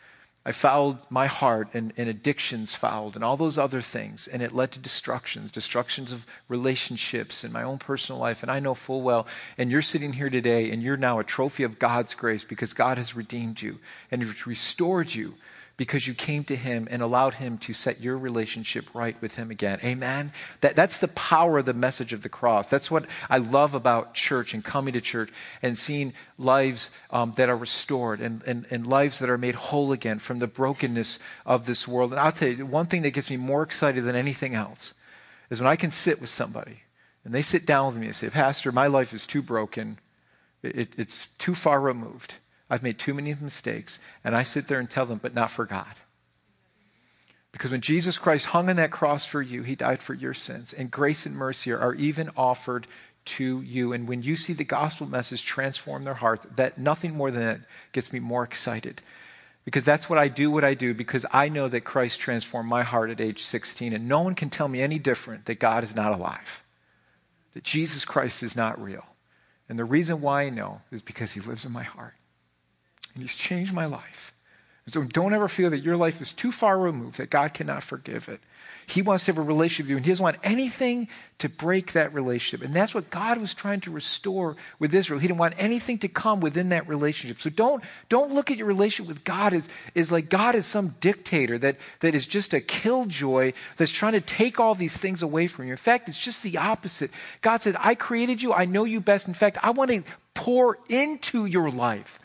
I 0.43 0.53
fouled 0.53 0.97
my 1.11 1.27
heart 1.27 1.69
and, 1.75 1.93
and, 1.99 2.09
addictions 2.09 2.75
fouled 2.75 3.15
and 3.15 3.23
all 3.23 3.37
those 3.37 3.59
other 3.59 3.83
things. 3.83 4.27
And 4.27 4.41
it 4.41 4.55
led 4.55 4.73
to 4.73 4.79
destructions, 4.79 5.53
destructions 5.53 6.13
of 6.13 6.27
relationships 6.49 7.45
in 7.45 7.53
my 7.53 7.63
own 7.63 7.77
personal 7.77 8.19
life. 8.19 8.43
And 8.43 8.51
I 8.51 8.59
know 8.59 8.73
full 8.73 9.03
well. 9.03 9.27
And 9.59 9.71
you're 9.71 9.83
sitting 9.83 10.15
here 10.15 10.31
today 10.31 10.71
and 10.71 10.83
you're 10.83 10.97
now 10.97 11.19
a 11.19 11.25
trophy 11.25 11.63
of 11.63 11.79
God's 11.79 12.15
grace 12.15 12.43
because 12.43 12.73
God 12.73 12.97
has 12.97 13.15
redeemed 13.15 13.61
you 13.61 13.81
and 14.11 14.47
restored 14.47 15.15
you 15.15 15.35
because 15.77 16.07
you 16.07 16.15
came 16.15 16.43
to 16.45 16.57
him 16.57 16.89
and 16.91 17.03
allowed 17.03 17.35
him 17.35 17.59
to 17.59 17.75
set 17.75 18.01
your 18.01 18.17
relationship 18.17 18.87
right 18.95 19.21
with 19.21 19.35
him 19.37 19.51
again. 19.51 19.79
Amen? 19.85 20.33
That, 20.63 20.75
that's 20.75 20.99
the 20.99 21.09
power 21.09 21.59
of 21.59 21.67
the 21.67 21.75
message 21.75 22.13
of 22.13 22.23
the 22.23 22.29
cross. 22.29 22.67
That's 22.69 22.91
what 22.91 23.07
I 23.29 23.39
love 23.39 23.75
about 23.75 24.15
church 24.15 24.55
and 24.55 24.65
coming 24.65 24.95
to 24.95 25.01
church 25.01 25.31
and 25.63 25.77
seeing 25.77 26.15
lives 26.39 26.91
um, 27.11 27.33
that 27.37 27.51
are 27.51 27.57
restored 27.57 28.21
and, 28.21 28.43
and, 28.45 28.67
and 28.71 28.87
lives 28.87 29.19
that 29.19 29.29
are 29.29 29.39
made 29.39 29.55
whole 29.55 29.93
again 29.93 30.19
from 30.19 30.39
the 30.39 30.47
brokenness 30.47 31.19
of 31.45 31.67
this 31.67 31.87
world. 31.87 32.13
And 32.13 32.21
I'll 32.21 32.33
tell 32.33 32.49
you, 32.49 32.65
one 32.65 32.87
thing 32.87 33.03
that 33.03 33.11
gets 33.11 33.29
me 33.29 33.37
more 33.37 33.63
excited 33.63 34.05
than 34.05 34.17
anything 34.17 34.55
else 34.55 34.95
is 35.51 35.61
when 35.61 35.69
I 35.69 35.77
can 35.77 35.91
sit 35.91 36.21
with 36.21 36.31
somebody 36.31 36.81
and 37.25 37.35
they 37.35 37.43
sit 37.43 37.67
down 37.67 37.93
with 37.93 38.01
me 38.01 38.07
and 38.07 38.17
say, 38.17 38.31
Pastor, 38.31 38.73
my 38.73 38.87
life 38.87 39.13
is 39.13 39.27
too 39.27 39.43
broken. 39.43 39.99
It, 40.63 40.95
it's 40.97 41.27
too 41.39 41.55
far 41.55 41.81
removed. 41.81 42.35
I've 42.69 42.83
made 42.83 42.99
too 42.99 43.15
many 43.15 43.35
mistakes. 43.35 43.99
And 44.25 44.37
I 44.37 44.43
sit 44.43 44.69
there 44.69 44.81
and 44.81 44.91
tell 44.91 45.07
them, 45.07 45.21
but 45.23 45.35
not 45.35 45.51
for 45.51 45.65
God. 45.65 45.95
Because 47.53 47.71
when 47.71 47.81
Jesus 47.81 48.19
Christ 48.19 48.47
hung 48.47 48.69
on 48.69 48.77
that 48.77 48.91
cross 48.91 49.25
for 49.25 49.41
you, 49.41 49.63
he 49.63 49.75
died 49.75 50.03
for 50.03 50.15
your 50.15 50.35
sins. 50.35 50.73
And 50.73 50.91
grace 50.91 51.25
and 51.25 51.35
mercy 51.35 51.73
are 51.73 51.95
even 51.95 52.31
offered 52.37 52.87
to 53.25 53.63
you. 53.63 53.93
And 53.93 54.07
when 54.07 54.23
you 54.23 54.37
see 54.37 54.53
the 54.53 54.65
gospel 54.65 55.07
message 55.07 55.45
transform 55.45 56.05
their 56.05 56.15
heart, 56.15 56.45
that 56.57 56.77
nothing 56.77 57.15
more 57.15 57.31
than 57.31 57.45
that 57.45 57.61
gets 57.93 58.13
me 58.13 58.19
more 58.19 58.45
excited. 58.45 59.01
Because 59.65 59.85
that's 59.85 60.09
what 60.09 60.19
I 60.19 60.29
do, 60.29 60.51
what 60.51 60.65
I 60.65 60.75
do, 60.75 60.93
because 60.93 61.25
I 61.33 61.49
know 61.49 61.67
that 61.69 61.81
Christ 61.81 62.21
transformed 62.21 62.69
my 62.69 62.83
heart 62.83 63.11
at 63.11 63.21
age 63.21 63.43
16. 63.43 63.93
And 63.93 64.07
no 64.07 64.21
one 64.21 64.35
can 64.35 64.51
tell 64.51 64.69
me 64.69 64.81
any 64.83 64.99
different 64.99 65.47
that 65.47 65.59
God 65.59 65.83
is 65.83 65.95
not 65.95 66.13
alive, 66.13 66.63
that 67.55 67.65
Jesus 67.65 68.05
Christ 68.05 68.43
is 68.43 68.55
not 68.55 68.81
real. 68.81 69.05
And 69.69 69.79
the 69.79 69.85
reason 69.85 70.21
why 70.21 70.43
I 70.43 70.51
know 70.51 70.83
is 70.93 71.03
because 71.03 71.33
he 71.33 71.41
lives 71.41 71.65
in 71.65 71.73
my 71.73 71.83
heart 71.83 72.15
and 73.17 73.23
He's 73.23 73.35
changed 73.35 73.73
my 73.73 73.87
life. 73.87 74.33
And 74.85 74.95
so 74.95 75.03
don't 75.03 75.35
ever 75.35 75.49
feel 75.49 75.71
that 75.71 75.81
your 75.81 75.97
life 75.97 76.23
is 76.23 76.33
too 76.33 76.53
far 76.53 76.79
removed, 76.79 77.19
that 77.19 77.29
God 77.29 77.55
cannot 77.55 77.83
forgive 77.83 78.29
it. 78.29 78.41
He 78.89 79.03
wants 79.03 79.25
to 79.25 79.33
have 79.33 79.39
a 79.39 79.43
relationship 79.43 79.87
with 79.87 79.91
you, 79.91 79.97
and 79.97 80.07
He 80.07 80.13
doesn't 80.13 80.23
want 80.23 80.37
anything 80.45 81.09
to 81.39 81.49
break 81.49 81.93
that 81.95 82.15
relationship. 82.15 82.65
And 82.65 82.73
that's 82.73 82.95
what 82.95 83.11
God 83.11 83.39
was 83.39 83.53
trying 83.53 83.81
to 83.81 83.91
restore 83.91 84.55
with 84.79 84.95
Israel. 84.95 85.19
He 85.19 85.27
didn't 85.27 85.41
want 85.41 85.55
anything 85.59 85.99
to 85.99 86.09
come 86.09 86.39
within 86.39 86.69
that 86.69 86.87
relationship. 86.87 87.41
So 87.41 87.51
don't, 87.51 87.83
don't 88.09 88.33
look 88.33 88.53
at 88.53 88.59
your 88.59 88.69
relationship 88.69 89.09
with 89.09 89.25
God 89.25 89.55
as, 89.55 89.69
as 89.97 90.13
like 90.13 90.29
God 90.29 90.55
is 90.55 90.67
some 90.67 90.95
dictator 91.01 91.59
that, 91.59 91.79
that 91.99 92.15
is 92.15 92.29
just 92.29 92.55
a 92.55 92.61
killjoy 92.61 93.55
that's 93.77 93.91
trying 93.91 94.13
to 94.13 94.21
take 94.21 94.61
all 94.61 94.77
these 94.77 94.97
things 94.97 95.21
away 95.21 95.49
from 95.49 95.65
you. 95.67 95.73
In 95.73 95.79
fact, 95.79 96.09
it's 96.09 96.19
just 96.19 96.45
the 96.45 96.59
opposite. 96.59 97.11
God 97.43 97.63
says, 97.63 97.75
I 97.81 97.97
created 97.97 98.41
you, 98.41 98.53
I 98.53 98.67
know 98.67 98.85
you 98.85 99.01
best. 99.01 99.27
In 99.27 99.35
fact, 99.35 99.59
I 99.65 99.71
want 99.71 99.91
to 99.91 100.05
pour 100.33 100.79
into 100.89 101.45
your 101.47 101.73
life 101.73 102.21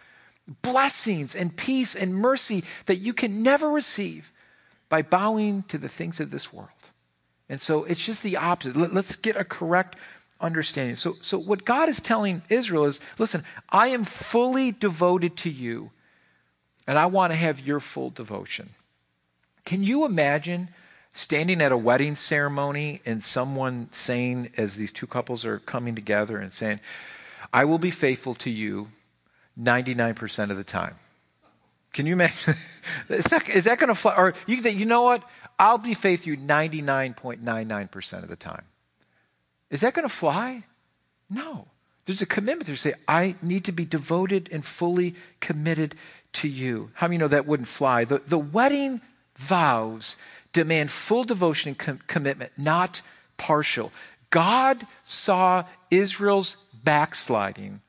blessings 0.62 1.36
and 1.36 1.56
peace 1.56 1.96
and 1.96 2.16
mercy 2.16 2.64
that 2.86 2.98
you 2.98 3.14
can 3.14 3.44
never 3.44 3.70
receive 3.70 4.32
by 4.90 5.02
bowing 5.02 5.64
to 5.64 5.78
the 5.78 5.90
things 5.90 6.20
of 6.20 6.32
this 6.32 6.52
world. 6.52 6.70
And 7.50 7.60
so 7.60 7.84
it's 7.84 8.04
just 8.04 8.24
the 8.24 8.38
opposite. 8.38 8.78
Let, 8.78 8.96
us 8.96 9.16
get 9.16 9.36
a 9.36 9.44
correct 9.44 9.96
understanding. 10.40 10.96
So, 10.96 11.16
so 11.22 11.38
what 11.38 11.66
God 11.66 11.90
is 11.90 12.00
telling 12.00 12.42
Israel 12.50 12.86
is 12.86 13.00
listen, 13.18 13.44
I 13.70 13.88
am 13.90 14.04
fully 14.04 14.72
devoted 14.72 15.38
to 15.38 15.50
you, 15.50 15.92
and 16.88 16.98
I 16.98 17.06
want 17.06 17.32
to 17.32 17.38
have 17.38 17.66
your 17.66 17.80
full 17.80 18.10
devotion. 18.10 18.70
Can 19.66 19.84
you 19.84 20.06
imagine 20.06 20.70
standing 21.14 21.62
at 21.62 21.72
a 21.72 21.78
wedding 21.78 22.16
ceremony 22.16 23.02
and 23.06 23.24
someone 23.24 23.90
saying, 23.92 24.50
as 24.58 24.76
these 24.76 24.92
two 24.92 25.08
couples 25.08 25.46
are 25.46 25.60
coming 25.60 25.94
together 25.94 26.38
and 26.38 26.54
saying, 26.54 26.80
I 27.54 27.66
will 27.66 27.80
be 27.80 27.92
faithful 27.92 28.36
to 28.36 28.50
you 28.50 28.88
99% 29.60 30.50
of 30.50 30.58
the 30.58 30.64
time. 30.64 30.96
Can 31.94 32.06
you 32.06 32.14
imagine? 32.14 32.56
is 33.10 33.26
that, 33.26 33.50
that 33.66 33.78
going 33.80 33.90
to 33.90 33.96
fly? 33.96 34.16
Or 34.16 34.34
you 34.48 34.56
can 34.56 34.64
say, 34.64 34.72
you 34.72 34.86
know 34.86 35.02
what? 35.02 35.24
I'll 35.60 35.78
be 35.78 35.94
faithful 35.94 36.30
99.99% 36.38 38.24
of 38.24 38.30
the 38.30 38.36
time. 38.36 38.64
Is 39.70 39.82
that 39.82 39.94
going 39.94 40.08
to 40.08 40.14
fly? 40.14 40.64
No. 41.30 41.68
There's 42.06 42.22
a 42.22 42.26
commitment 42.26 42.66
there 42.66 42.76
say, 42.76 42.94
I 43.08 43.36
need 43.42 43.66
to 43.66 43.72
be 43.72 43.86
devoted 43.86 44.50
and 44.52 44.66
fully 44.66 45.16
committed 45.40 45.96
to 46.34 46.48
you. 46.48 46.92
How 46.96 47.08
many 47.08 47.18
know 47.18 47.28
that 47.28 47.46
wouldn't 47.46 47.70
fly? 47.70 48.06
The, 48.06 48.20
the 48.20 48.40
wedding 48.40 49.02
vows 49.36 50.18
demand 50.54 50.92
full 50.92 51.24
devotion 51.24 51.70
and 51.70 51.78
com- 51.78 52.00
commitment, 52.08 52.52
not 52.58 53.02
partial. 53.38 53.92
God 54.30 54.88
saw 55.04 55.66
Israel's 55.90 56.58
backsliding 56.84 57.82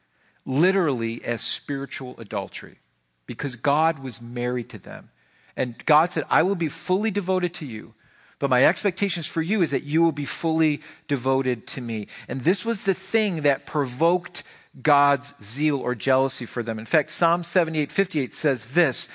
literally 0.44 1.24
as 1.24 1.40
spiritual 1.40 2.14
adultery 2.18 2.78
because 3.26 3.56
God 3.56 4.00
was 4.00 4.20
married 4.20 4.68
to 4.70 4.78
them. 4.78 5.10
And 5.56 5.84
God 5.86 6.12
said, 6.12 6.24
I 6.30 6.42
will 6.42 6.54
be 6.54 6.68
fully 6.68 7.10
devoted 7.10 7.54
to 7.54 7.66
you. 7.66 7.94
But 8.38 8.50
my 8.50 8.64
expectations 8.64 9.26
for 9.26 9.40
you 9.40 9.62
is 9.62 9.70
that 9.70 9.84
you 9.84 10.02
will 10.02 10.12
be 10.12 10.24
fully 10.24 10.80
devoted 11.06 11.66
to 11.68 11.80
me. 11.80 12.08
And 12.26 12.42
this 12.42 12.64
was 12.64 12.80
the 12.80 12.94
thing 12.94 13.42
that 13.42 13.66
provoked 13.66 14.42
God's 14.80 15.34
zeal 15.42 15.78
or 15.78 15.94
jealousy 15.94 16.46
for 16.46 16.62
them. 16.62 16.78
In 16.78 16.86
fact, 16.86 17.12
Psalm 17.12 17.44
78 17.44 17.92
58 17.92 18.34
says 18.34 18.66
this, 18.66 19.08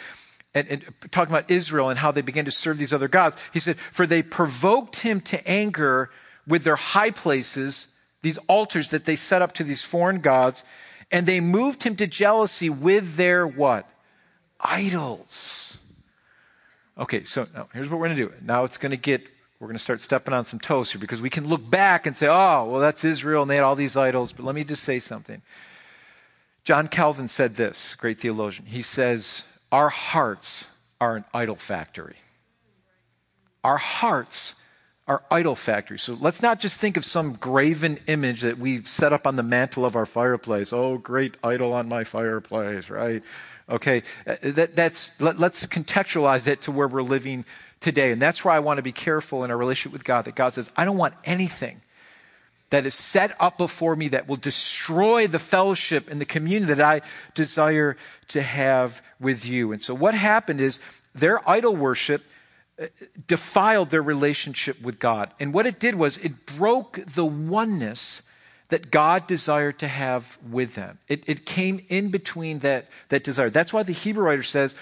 and, 0.54 0.68
and, 0.70 0.94
talking 1.12 1.34
about 1.34 1.52
Israel 1.52 1.90
and 1.90 2.00
how 2.00 2.12
they 2.12 2.22
began 2.22 2.46
to 2.46 2.52
serve 2.52 2.78
these 2.78 2.94
other 2.94 3.08
gods. 3.08 3.36
He 3.52 3.60
said, 3.60 3.78
For 3.92 4.08
they 4.08 4.24
provoked 4.24 4.98
him 4.98 5.20
to 5.22 5.46
anger 5.48 6.10
with 6.48 6.64
their 6.64 6.78
high 6.78 7.12
places, 7.12 7.88
these 8.22 8.38
altars 8.48 8.90
that 8.90 9.06
they 9.06 9.16
set 9.16 9.42
up 9.42 9.52
to 9.54 9.64
these 9.64 9.84
foreign 9.84 10.22
gods, 10.22 10.64
and 11.12 11.26
they 11.26 11.40
moved 11.40 11.84
him 11.84 11.96
to 11.98 12.08
jealousy 12.08 12.70
with 12.70 13.16
their 13.16 13.48
what? 13.48 13.90
Idols. 14.60 15.78
Okay, 16.98 17.24
so 17.24 17.48
now 17.54 17.70
here's 17.74 17.90
what 17.90 18.00
we're 18.00 18.08
going 18.08 18.18
to 18.18 18.28
do. 18.28 18.34
Now 18.42 18.64
it's 18.64 18.78
going 18.78 18.92
to 18.92 18.98
get, 18.98 19.22
we're 19.60 19.68
going 19.68 19.78
to 19.78 19.84
start 19.84 20.02
stepping 20.02 20.34
on 20.34 20.46
some 20.46 20.60
toes 20.60 20.92
here 20.92 21.00
because 21.00 21.22
we 21.22 21.30
can 21.30 21.48
look 21.48 21.70
back 21.70 22.08
and 22.08 22.18
say, 22.18 22.28
oh, 22.28 22.68
well, 22.70 22.82
that's 22.82 23.04
Israel 23.04 23.44
and 23.44 23.52
they 23.52 23.56
had 23.56 23.64
all 23.64 23.76
these 23.76 23.96
idols. 23.96 24.34
But 24.34 24.46
let 24.46 24.56
me 24.56 24.64
just 24.64 24.84
say 24.84 25.00
something. 25.00 25.42
John 26.64 26.88
Calvin 26.88 27.28
said 27.30 27.56
this, 27.56 27.96
great 27.96 28.20
theologian. 28.20 28.66
He 28.66 28.82
says, 28.82 29.44
Our 29.72 29.90
hearts 29.90 30.68
are 31.00 31.16
an 31.16 31.24
idol 31.34 31.56
factory. 31.56 32.18
Our 33.64 33.78
hearts 33.78 34.56
are 35.08 35.24
idol 35.32 35.56
factories. 35.56 36.02
So 36.02 36.18
let's 36.20 36.42
not 36.42 36.60
just 36.60 36.78
think 36.78 36.98
of 36.98 37.06
some 37.06 37.34
graven 37.34 38.00
image 38.08 38.42
that 38.42 38.58
we've 38.58 38.88
set 38.88 39.14
up 39.14 39.26
on 39.26 39.38
the 39.38 39.44
mantle 39.44 39.86
of 39.86 39.96
our 39.96 40.06
fireplace. 40.06 40.74
Oh, 40.74 40.98
great 40.98 41.36
idol 41.44 41.74
on 41.74 41.88
my 41.88 42.04
fireplace, 42.04 42.90
right? 42.90 43.24
Okay, 43.70 44.04
uh, 44.26 44.36
that, 44.42 44.76
that's, 44.76 45.20
let, 45.22 45.40
let's 45.40 45.66
contextualize 45.66 46.48
it 46.48 46.64
to 46.64 46.72
where 46.72 46.88
we're 46.88 47.04
living 47.04 47.46
today. 47.80 48.12
And 48.12 48.22
that's 48.22 48.44
why 48.44 48.56
I 48.56 48.60
want 48.60 48.78
to 48.78 48.84
be 48.84 48.92
careful 48.92 49.44
in 49.44 49.52
our 49.52 49.58
relationship 49.58 49.94
with 49.94 50.04
God 50.04 50.26
that 50.26 50.36
God 50.36 50.54
says, 50.54 50.70
I 50.76 50.84
don't 50.84 50.98
want 50.98 51.14
anything 51.24 51.82
that 52.70 52.86
is 52.86 52.96
set 52.96 53.36
up 53.40 53.58
before 53.58 53.96
me 53.96 54.10
that 54.10 54.28
will 54.28 54.36
destroy 54.36 55.28
the 55.28 55.40
fellowship 55.40 56.10
and 56.10 56.20
the 56.20 56.26
communion 56.26 56.68
that 56.68 56.82
I 56.82 57.02
desire 57.34 57.96
to 58.30 58.42
have 58.42 59.02
with 59.22 59.46
you. 59.46 59.72
And 59.72 59.82
so 59.82 59.94
what 59.94 60.14
happened 60.14 60.60
is 60.60 60.80
their 61.16 61.48
idol 61.50 61.76
worship 61.76 62.24
defiled 63.28 63.90
their 63.90 64.02
relationship 64.02 64.82
with 64.82 65.00
God. 65.00 65.32
And 65.40 65.54
what 65.54 65.66
it 65.66 65.80
did 65.80 65.96
was 65.96 66.18
it 66.20 66.46
broke 66.46 67.00
the 67.16 67.26
oneness 67.26 68.22
that 68.70 68.92
God 68.92 69.28
desired 69.28 69.80
to 69.80 69.88
have 69.88 70.38
with 70.48 70.76
them. 70.76 71.00
It, 71.08 71.24
it 71.26 71.46
came 71.46 71.86
in 71.90 72.10
between 72.10 72.60
that, 72.60 72.88
that 73.10 73.24
desire. 73.24 73.50
That's 73.50 73.74
why 73.74 73.84
the 73.84 73.94
Hebrew 73.94 74.26
writer 74.26 74.44
says 74.44 74.76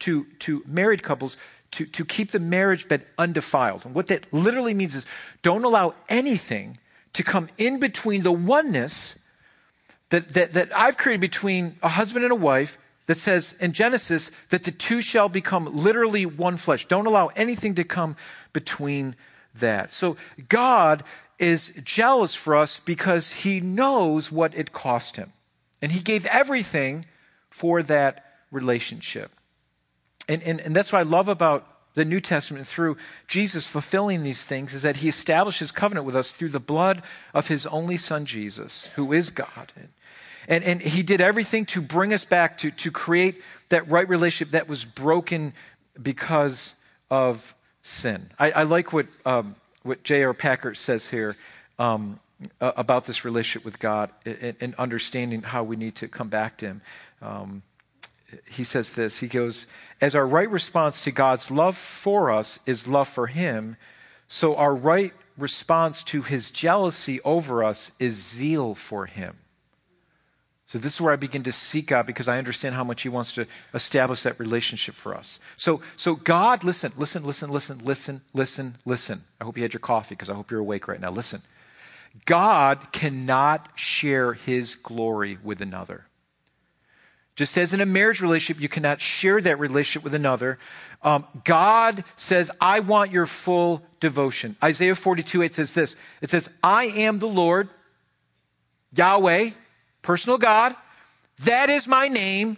to, 0.00 0.24
to 0.40 0.62
married 0.66 1.02
couples 1.02 1.36
to, 1.72 1.86
to 1.86 2.04
keep 2.04 2.32
the 2.32 2.38
marriage 2.38 2.88
bed 2.88 3.06
undefiled. 3.16 3.84
And 3.84 3.94
what 3.94 4.08
that 4.08 4.32
literally 4.32 4.74
means 4.74 4.94
is 4.94 5.06
don't 5.42 5.64
allow 5.64 5.94
anything 6.08 6.78
to 7.12 7.22
come 7.22 7.48
in 7.58 7.78
between 7.78 8.22
the 8.22 8.32
oneness 8.32 9.16
that, 10.10 10.32
that, 10.34 10.52
that 10.52 10.76
I've 10.76 10.96
created 10.96 11.20
between 11.20 11.76
a 11.82 11.88
husband 11.88 12.24
and 12.24 12.32
a 12.32 12.36
wife 12.36 12.78
that 13.10 13.18
says 13.18 13.56
in 13.58 13.72
Genesis 13.72 14.30
that 14.50 14.62
the 14.62 14.70
two 14.70 15.02
shall 15.02 15.28
become 15.28 15.64
literally 15.76 16.24
one 16.24 16.56
flesh. 16.56 16.86
Don't 16.86 17.06
allow 17.06 17.26
anything 17.34 17.74
to 17.74 17.82
come 17.82 18.14
between 18.52 19.16
that. 19.52 19.92
So 19.92 20.16
God 20.48 21.02
is 21.36 21.72
jealous 21.82 22.36
for 22.36 22.54
us 22.54 22.78
because 22.78 23.32
he 23.32 23.58
knows 23.58 24.30
what 24.30 24.54
it 24.54 24.72
cost 24.72 25.16
him. 25.16 25.32
And 25.82 25.90
he 25.90 25.98
gave 25.98 26.24
everything 26.26 27.04
for 27.48 27.82
that 27.82 28.26
relationship. 28.52 29.32
And, 30.28 30.40
and, 30.44 30.60
and 30.60 30.76
that's 30.76 30.92
what 30.92 31.00
I 31.00 31.02
love 31.02 31.26
about 31.26 31.66
the 31.94 32.04
New 32.04 32.20
Testament 32.20 32.68
through 32.68 32.96
Jesus 33.26 33.66
fulfilling 33.66 34.22
these 34.22 34.44
things 34.44 34.72
is 34.72 34.82
that 34.82 34.98
he 34.98 35.08
establishes 35.08 35.72
covenant 35.72 36.06
with 36.06 36.14
us 36.14 36.30
through 36.30 36.50
the 36.50 36.60
blood 36.60 37.02
of 37.34 37.48
his 37.48 37.66
only 37.66 37.96
son 37.96 38.24
Jesus, 38.24 38.88
who 38.94 39.12
is 39.12 39.30
God. 39.30 39.72
And, 40.48 40.64
and 40.64 40.80
he 40.80 41.02
did 41.02 41.20
everything 41.20 41.66
to 41.66 41.80
bring 41.80 42.12
us 42.12 42.24
back 42.24 42.58
to, 42.58 42.70
to 42.70 42.90
create 42.90 43.42
that 43.68 43.88
right 43.88 44.08
relationship 44.08 44.52
that 44.52 44.68
was 44.68 44.84
broken 44.84 45.52
because 46.00 46.74
of 47.10 47.54
sin. 47.82 48.30
I, 48.38 48.50
I 48.50 48.62
like 48.64 48.92
what, 48.92 49.06
um, 49.24 49.56
what 49.82 50.02
J.R. 50.02 50.34
Packer 50.34 50.74
says 50.74 51.08
here 51.08 51.36
um, 51.78 52.20
about 52.60 53.06
this 53.06 53.24
relationship 53.24 53.64
with 53.64 53.78
God 53.78 54.10
and, 54.24 54.54
and, 54.60 54.74
understanding 54.76 55.42
how 55.42 55.62
we 55.62 55.76
need 55.76 55.94
to 55.96 56.08
come 56.08 56.28
back 56.28 56.56
to 56.58 56.66
him. 56.66 56.82
Um, 57.20 57.62
he 58.48 58.64
says 58.64 58.92
this 58.92 59.18
He 59.18 59.28
goes, 59.28 59.66
As 60.00 60.14
our 60.14 60.26
right 60.26 60.48
response 60.48 61.04
to 61.04 61.10
God's 61.10 61.50
love 61.50 61.76
for 61.76 62.30
us 62.30 62.60
is 62.66 62.86
love 62.86 63.08
for 63.08 63.26
him, 63.26 63.76
so 64.28 64.56
our 64.56 64.74
right 64.74 65.12
response 65.36 66.04
to 66.04 66.22
his 66.22 66.50
jealousy 66.50 67.20
over 67.22 67.64
us 67.64 67.90
is 67.98 68.14
zeal 68.14 68.74
for 68.74 69.06
him. 69.06 69.38
So 70.70 70.78
this 70.78 70.94
is 70.94 71.00
where 71.00 71.12
I 71.12 71.16
begin 71.16 71.42
to 71.42 71.52
seek 71.52 71.88
God 71.88 72.06
because 72.06 72.28
I 72.28 72.38
understand 72.38 72.76
how 72.76 72.84
much 72.84 73.02
He 73.02 73.08
wants 73.08 73.32
to 73.32 73.44
establish 73.74 74.22
that 74.22 74.38
relationship 74.38 74.94
for 74.94 75.16
us. 75.16 75.40
So, 75.56 75.82
so 75.96 76.14
God, 76.14 76.62
listen, 76.62 76.92
listen, 76.96 77.24
listen, 77.24 77.50
listen, 77.50 77.80
listen, 77.82 78.20
listen, 78.32 78.78
listen. 78.84 79.24
I 79.40 79.44
hope 79.44 79.56
you 79.56 79.64
had 79.64 79.72
your 79.72 79.80
coffee 79.80 80.14
because 80.14 80.30
I 80.30 80.34
hope 80.34 80.48
you're 80.48 80.60
awake 80.60 80.86
right 80.86 81.00
now. 81.00 81.10
Listen. 81.10 81.42
God 82.24 82.92
cannot 82.92 83.68
share 83.74 84.32
His 84.34 84.76
glory 84.76 85.38
with 85.42 85.60
another. 85.60 86.04
Just 87.34 87.58
as 87.58 87.74
in 87.74 87.80
a 87.80 87.86
marriage 87.86 88.20
relationship, 88.20 88.62
you 88.62 88.68
cannot 88.68 89.00
share 89.00 89.40
that 89.40 89.58
relationship 89.58 90.04
with 90.04 90.14
another. 90.14 90.60
Um, 91.02 91.26
God 91.42 92.04
says, 92.16 92.48
I 92.60 92.78
want 92.78 93.10
your 93.10 93.26
full 93.26 93.82
devotion. 93.98 94.54
Isaiah 94.62 94.94
42 94.94 95.42
8 95.42 95.52
says 95.52 95.74
this 95.74 95.96
It 96.20 96.30
says, 96.30 96.48
I 96.62 96.84
am 96.84 97.18
the 97.18 97.26
Lord, 97.26 97.68
Yahweh, 98.94 99.50
personal 100.02 100.38
God. 100.38 100.74
That 101.40 101.70
is 101.70 101.88
my 101.88 102.08
name. 102.08 102.56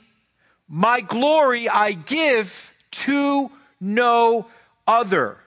My 0.69 1.01
glory 1.01 1.69
I 1.69 1.93
give 1.93 2.73
to 2.93 3.51
no 3.81 4.47
other, 4.87 5.39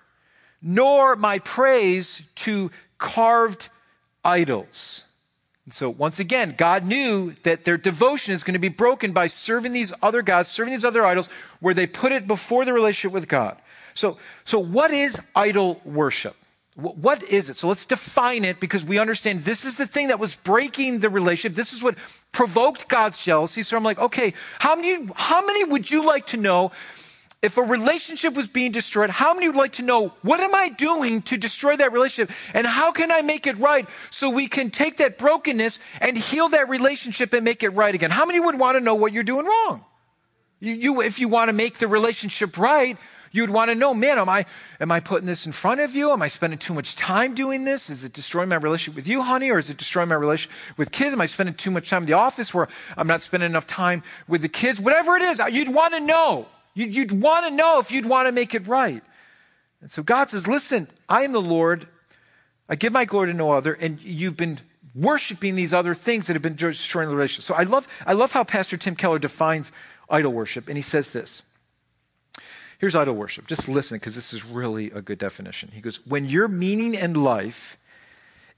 nor 0.62 1.16
my 1.16 1.40
praise 1.40 2.22
to 2.36 2.72
carved 2.98 3.70
idols. 4.24 5.06
And 5.66 5.74
so, 5.74 5.90
once 5.90 6.20
again, 6.20 6.54
God 6.58 6.86
knew 6.86 7.34
that 7.44 7.66
their 7.66 7.78
devotion 7.78 8.34
is 8.34 8.44
going 8.44 8.54
to 8.54 8.60
be 8.60 8.70
broken 8.70 9.14
by 9.14 9.28
serving 9.28 9.74
these 9.74 9.94
other 10.02 10.22
gods, 10.22 10.48
serving 10.48 10.72
these 10.72 10.86
other 10.86 11.06
idols, 11.06 11.28
where 11.60 11.74
they 11.74 11.88
put 11.88 12.12
it 12.12 12.28
before 12.28 12.66
the 12.66 12.74
relationship 12.74 13.14
with 13.14 13.28
God. 13.28 13.60
So, 13.96 14.18
so 14.44 14.60
what 14.60 14.92
is 14.92 15.20
idol 15.36 15.82
worship? 15.84 16.36
What 16.76 17.24
is 17.24 17.50
it? 17.50 17.56
So 17.56 17.70
let's 17.70 17.86
define 17.86 18.44
it 18.44 18.60
because 18.60 18.84
we 18.84 19.00
understand 19.00 19.46
this 19.46 19.64
is 19.64 19.78
the 19.78 19.88
thing 19.88 20.10
that 20.10 20.20
was 20.20 20.36
breaking 20.36 21.00
the 21.00 21.10
relationship. 21.10 21.56
This 21.56 21.72
is 21.72 21.82
what 21.82 21.96
provoked 22.34 22.90
God's 22.90 23.18
jealousy. 23.18 23.64
So 23.64 23.78
I'm 23.78 23.84
like, 23.84 23.98
okay, 23.98 24.34
how 24.60 24.76
many, 24.76 25.10
how 25.16 25.46
many 25.46 25.64
would 25.64 25.90
you 25.90 26.06
like 26.06 26.28
to 26.28 26.38
know 26.38 26.74
if 27.42 27.56
a 27.56 27.62
relationship 27.62 28.34
was 28.34 28.50
being 28.50 28.74
destroyed? 28.74 29.10
How 29.10 29.34
many 29.34 29.48
would 29.48 29.56
like 29.56 29.74
to 29.74 29.84
know 29.84 30.10
what 30.22 30.42
am 30.42 30.54
I 30.54 30.68
doing 30.68 31.22
to 31.24 31.38
destroy 31.38 31.78
that 31.78 31.94
relationship 31.94 32.36
and 32.54 32.68
how 32.68 32.92
can 32.92 33.10
I 33.10 33.22
make 33.22 33.48
it 33.48 33.58
right 33.58 33.88
so 34.10 34.30
we 34.30 34.50
can 34.50 34.70
take 34.70 34.98
that 34.98 35.18
brokenness 35.18 35.80
and 36.02 36.18
heal 36.18 36.50
that 36.50 36.68
relationship 36.68 37.32
and 37.32 37.46
make 37.46 37.64
it 37.64 37.70
right 37.70 37.96
again? 37.96 38.12
How 38.12 38.26
many 38.26 38.42
would 38.42 38.60
want 38.60 38.78
to 38.78 38.82
know 38.82 38.96
what 38.96 39.14
you're 39.14 39.24
doing 39.24 39.46
wrong? 39.46 39.86
You, 40.60 40.74
you 40.74 41.02
if 41.02 41.20
you 41.20 41.30
want 41.30 41.48
to 41.48 41.54
make 41.54 41.78
the 41.78 41.88
relationship 41.88 42.58
right, 42.58 42.98
You'd 43.36 43.50
want 43.50 43.70
to 43.70 43.76
know, 43.76 43.94
man, 43.94 44.18
am 44.18 44.30
I, 44.30 44.46
am 44.80 44.94
I 44.94 45.02
putting 45.02 45.28
this 45.28 45.46
in 45.46 45.52
front 45.52 45.82
of 45.82 45.94
you? 45.94 46.12
Am 46.12 46.22
I 46.22 46.30
spending 46.30 46.58
too 46.58 46.74
much 46.74 46.96
time 46.96 47.36
doing 47.36 47.66
this? 47.66 47.90
Is 47.90 48.06
it 48.06 48.14
destroying 48.14 48.48
my 48.48 48.56
relationship 48.56 48.96
with 48.96 49.10
you, 49.10 49.24
honey? 49.24 49.50
Or 49.50 49.60
is 49.60 49.70
it 49.70 49.76
destroying 49.76 50.08
my 50.08 50.16
relationship 50.16 50.56
with 50.78 50.94
kids? 50.94 51.12
Am 51.12 51.20
I 51.20 51.26
spending 51.26 51.54
too 51.54 51.70
much 51.70 51.90
time 51.90 52.04
in 52.04 52.08
the 52.08 52.14
office 52.14 52.54
where 52.54 52.70
I'm 52.96 53.08
not 53.08 53.20
spending 53.20 53.50
enough 53.50 53.68
time 53.68 54.04
with 54.30 54.42
the 54.42 54.48
kids? 54.48 54.80
Whatever 54.80 55.18
it 55.18 55.22
is, 55.22 55.42
you'd 55.52 55.68
want 55.68 55.94
to 55.96 56.00
know. 56.00 56.46
You'd, 56.76 56.96
you'd 56.96 57.12
want 57.12 57.46
to 57.46 57.52
know 57.52 57.80
if 57.80 57.92
you'd 57.92 58.06
want 58.06 58.30
to 58.30 58.32
make 58.32 58.56
it 58.56 58.66
right. 58.68 59.04
And 59.82 59.92
so 59.92 60.02
God 60.02 60.30
says, 60.30 60.48
listen, 60.48 60.88
I 61.10 61.26
am 61.26 61.34
the 61.34 61.42
Lord. 61.42 61.90
I 62.70 62.78
give 62.78 62.94
my 62.94 63.04
glory 63.04 63.28
to 63.28 63.34
no 63.34 63.52
other. 63.52 63.74
And 63.74 64.00
you've 64.00 64.38
been 64.38 64.62
worshiping 64.94 65.58
these 65.58 65.74
other 65.74 65.94
things 65.94 66.28
that 66.28 66.34
have 66.34 66.42
been 66.42 66.56
destroying 66.56 67.10
the 67.10 67.16
relationship. 67.16 67.44
So 67.44 67.56
I 67.56 67.64
love, 67.64 67.86
I 68.06 68.14
love 68.14 68.32
how 68.32 68.46
Pastor 68.46 68.78
Tim 68.78 68.96
Keller 68.96 69.20
defines 69.20 69.74
idol 70.10 70.32
worship. 70.32 70.70
And 70.70 70.78
he 70.78 70.82
says 70.82 71.10
this. 71.10 71.42
Here's 72.78 72.96
idol 72.96 73.16
worship. 73.16 73.48
Just 73.48 73.68
listen 73.68 73.98
because 73.98 74.16
this 74.16 74.34
is 74.34 74.44
really 74.44 74.92
a 74.92 75.02
good 75.02 75.18
definition. 75.18 75.72
He 75.74 75.82
goes, 75.82 76.06
When 76.06 76.26
your 76.26 76.48
meaning 76.48 76.94
in 76.94 77.14
life 77.14 77.78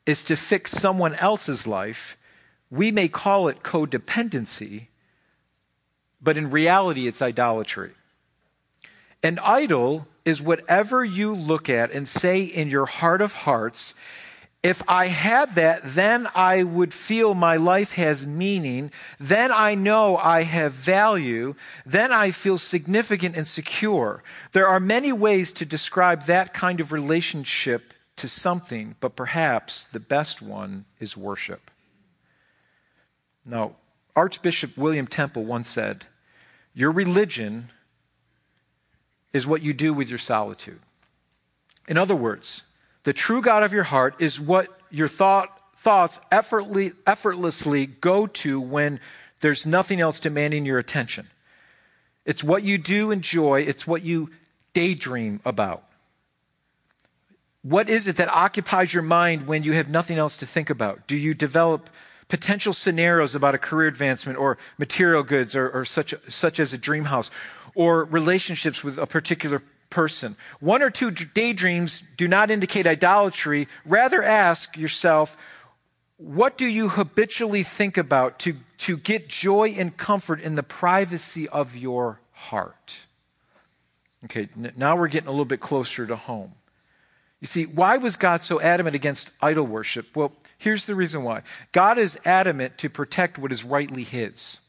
is 0.05 0.23
to 0.25 0.35
fix 0.35 0.71
someone 0.71 1.15
else's 1.15 1.67
life, 1.67 2.17
we 2.69 2.91
may 2.91 3.07
call 3.07 3.47
it 3.47 3.63
codependency, 3.63 4.87
but 6.21 6.37
in 6.37 6.49
reality, 6.49 7.07
it's 7.07 7.21
idolatry. 7.21 7.91
An 9.23 9.39
idol 9.39 10.07
is 10.25 10.41
whatever 10.41 11.03
you 11.05 11.33
look 11.33 11.69
at 11.69 11.91
and 11.91 12.07
say 12.07 12.41
in 12.41 12.69
your 12.69 12.85
heart 12.85 13.21
of 13.21 13.33
hearts, 13.33 13.93
if 14.63 14.81
I 14.87 15.07
had 15.07 15.55
that, 15.55 15.81
then 15.83 16.27
I 16.33 16.63
would 16.63 16.93
feel 16.93 17.33
my 17.33 17.57
life 17.57 17.93
has 17.93 18.25
meaning. 18.25 18.91
Then 19.19 19.51
I 19.51 19.75
know 19.75 20.17
I 20.17 20.43
have 20.43 20.73
value. 20.73 21.55
Then 21.85 22.11
I 22.11 22.31
feel 22.31 22.57
significant 22.57 23.35
and 23.35 23.47
secure. 23.47 24.23
There 24.53 24.67
are 24.67 24.79
many 24.79 25.13
ways 25.13 25.53
to 25.53 25.65
describe 25.65 26.25
that 26.25 26.53
kind 26.53 26.79
of 26.79 26.91
relationship 26.91 27.93
to 28.17 28.27
something, 28.27 28.95
but 28.99 29.15
perhaps 29.15 29.85
the 29.85 29.99
best 29.99 30.41
one 30.41 30.85
is 30.99 31.15
worship. 31.15 31.69
Now, 33.45 33.75
Archbishop 34.15 34.75
William 34.75 35.05
Temple 35.05 35.45
once 35.45 35.69
said, 35.69 36.07
Your 36.73 36.91
religion 36.91 37.71
is 39.33 39.45
what 39.45 39.61
you 39.61 39.73
do 39.73 39.93
with 39.93 40.09
your 40.09 40.17
solitude. 40.17 40.79
In 41.87 41.97
other 41.97 42.15
words, 42.15 42.63
the 43.07 43.13
true 43.13 43.41
God 43.41 43.63
of 43.63 43.71
your 43.71 43.85
heart 43.85 44.15
is 44.19 44.37
what 44.37 44.67
your 44.89 45.07
thought, 45.07 45.61
thoughts 45.77 46.19
effortlessly, 46.29 46.91
effortlessly 47.05 47.85
go 47.85 48.27
to 48.27 48.59
when 48.59 48.99
there's 49.39 49.65
nothing 49.65 50.01
else 50.01 50.19
demanding 50.19 50.65
your 50.65 50.77
attention. 50.77 51.29
It's 52.25 52.43
what 52.43 52.63
you 52.63 52.77
do 52.77 53.11
enjoy, 53.11 53.61
it's 53.61 53.87
what 53.87 54.03
you 54.03 54.31
daydream 54.73 55.39
about? 55.45 55.85
What 57.61 57.87
is 57.87 58.07
it 58.07 58.17
that 58.17 58.27
occupies 58.27 58.93
your 58.93 59.03
mind 59.03 59.47
when 59.47 59.63
you 59.63 59.71
have 59.71 59.87
nothing 59.87 60.17
else 60.17 60.35
to 60.35 60.45
think 60.45 60.69
about? 60.69 61.07
Do 61.07 61.15
you 61.15 61.33
develop 61.33 61.89
potential 62.27 62.73
scenarios 62.73 63.35
about 63.35 63.55
a 63.55 63.57
career 63.57 63.87
advancement 63.87 64.37
or 64.37 64.57
material 64.77 65.23
goods 65.23 65.55
or, 65.55 65.69
or 65.69 65.85
such, 65.85 66.13
such 66.27 66.59
as 66.59 66.73
a 66.73 66.77
dream 66.77 67.05
house 67.05 67.31
or 67.73 68.03
relationships 68.03 68.83
with 68.83 68.97
a 68.97 69.07
particular 69.07 69.63
person? 69.89 70.35
One 70.59 70.81
or 70.81 70.89
two 70.89 71.11
daydreams 71.11 72.03
do 72.17 72.27
not 72.27 72.51
indicate 72.51 72.87
idolatry. 72.87 73.67
Rather, 73.85 74.21
ask 74.23 74.77
yourself, 74.77 75.37
what 76.17 76.57
do 76.57 76.65
you 76.65 76.89
habitually 76.89 77.63
think 77.63 77.97
about 77.97 78.39
to, 78.39 78.55
to 78.79 78.97
get 78.97 79.29
joy 79.29 79.75
and 79.77 79.95
comfort 79.95 80.41
in 80.41 80.55
the 80.55 80.63
privacy 80.63 81.47
of 81.47 81.75
your 81.75 82.19
heart? 82.31 82.97
Okay, 84.25 84.49
now 84.75 84.97
we're 84.97 85.07
getting 85.07 85.27
a 85.27 85.31
little 85.31 85.45
bit 85.45 85.59
closer 85.59 86.07
to 86.07 86.15
home. 86.15 86.53
You 87.39 87.45
see, 87.45 87.65
why 87.65 87.97
was 87.97 88.15
God 88.15 88.41
so 88.41 88.59
adamant 88.59 88.95
against 88.95 89.29
idol 89.41 89.65
worship? 89.65 90.15
Well, 90.15 90.33
here's 90.57 90.87
the 90.87 90.95
reason 90.95 91.23
why 91.23 91.43
God 91.71 91.99
is 91.99 92.17
adamant 92.25 92.79
to 92.79 92.89
protect 92.89 93.37
what 93.37 93.51
is 93.51 93.63
rightly 93.63 94.03
His. 94.03 94.59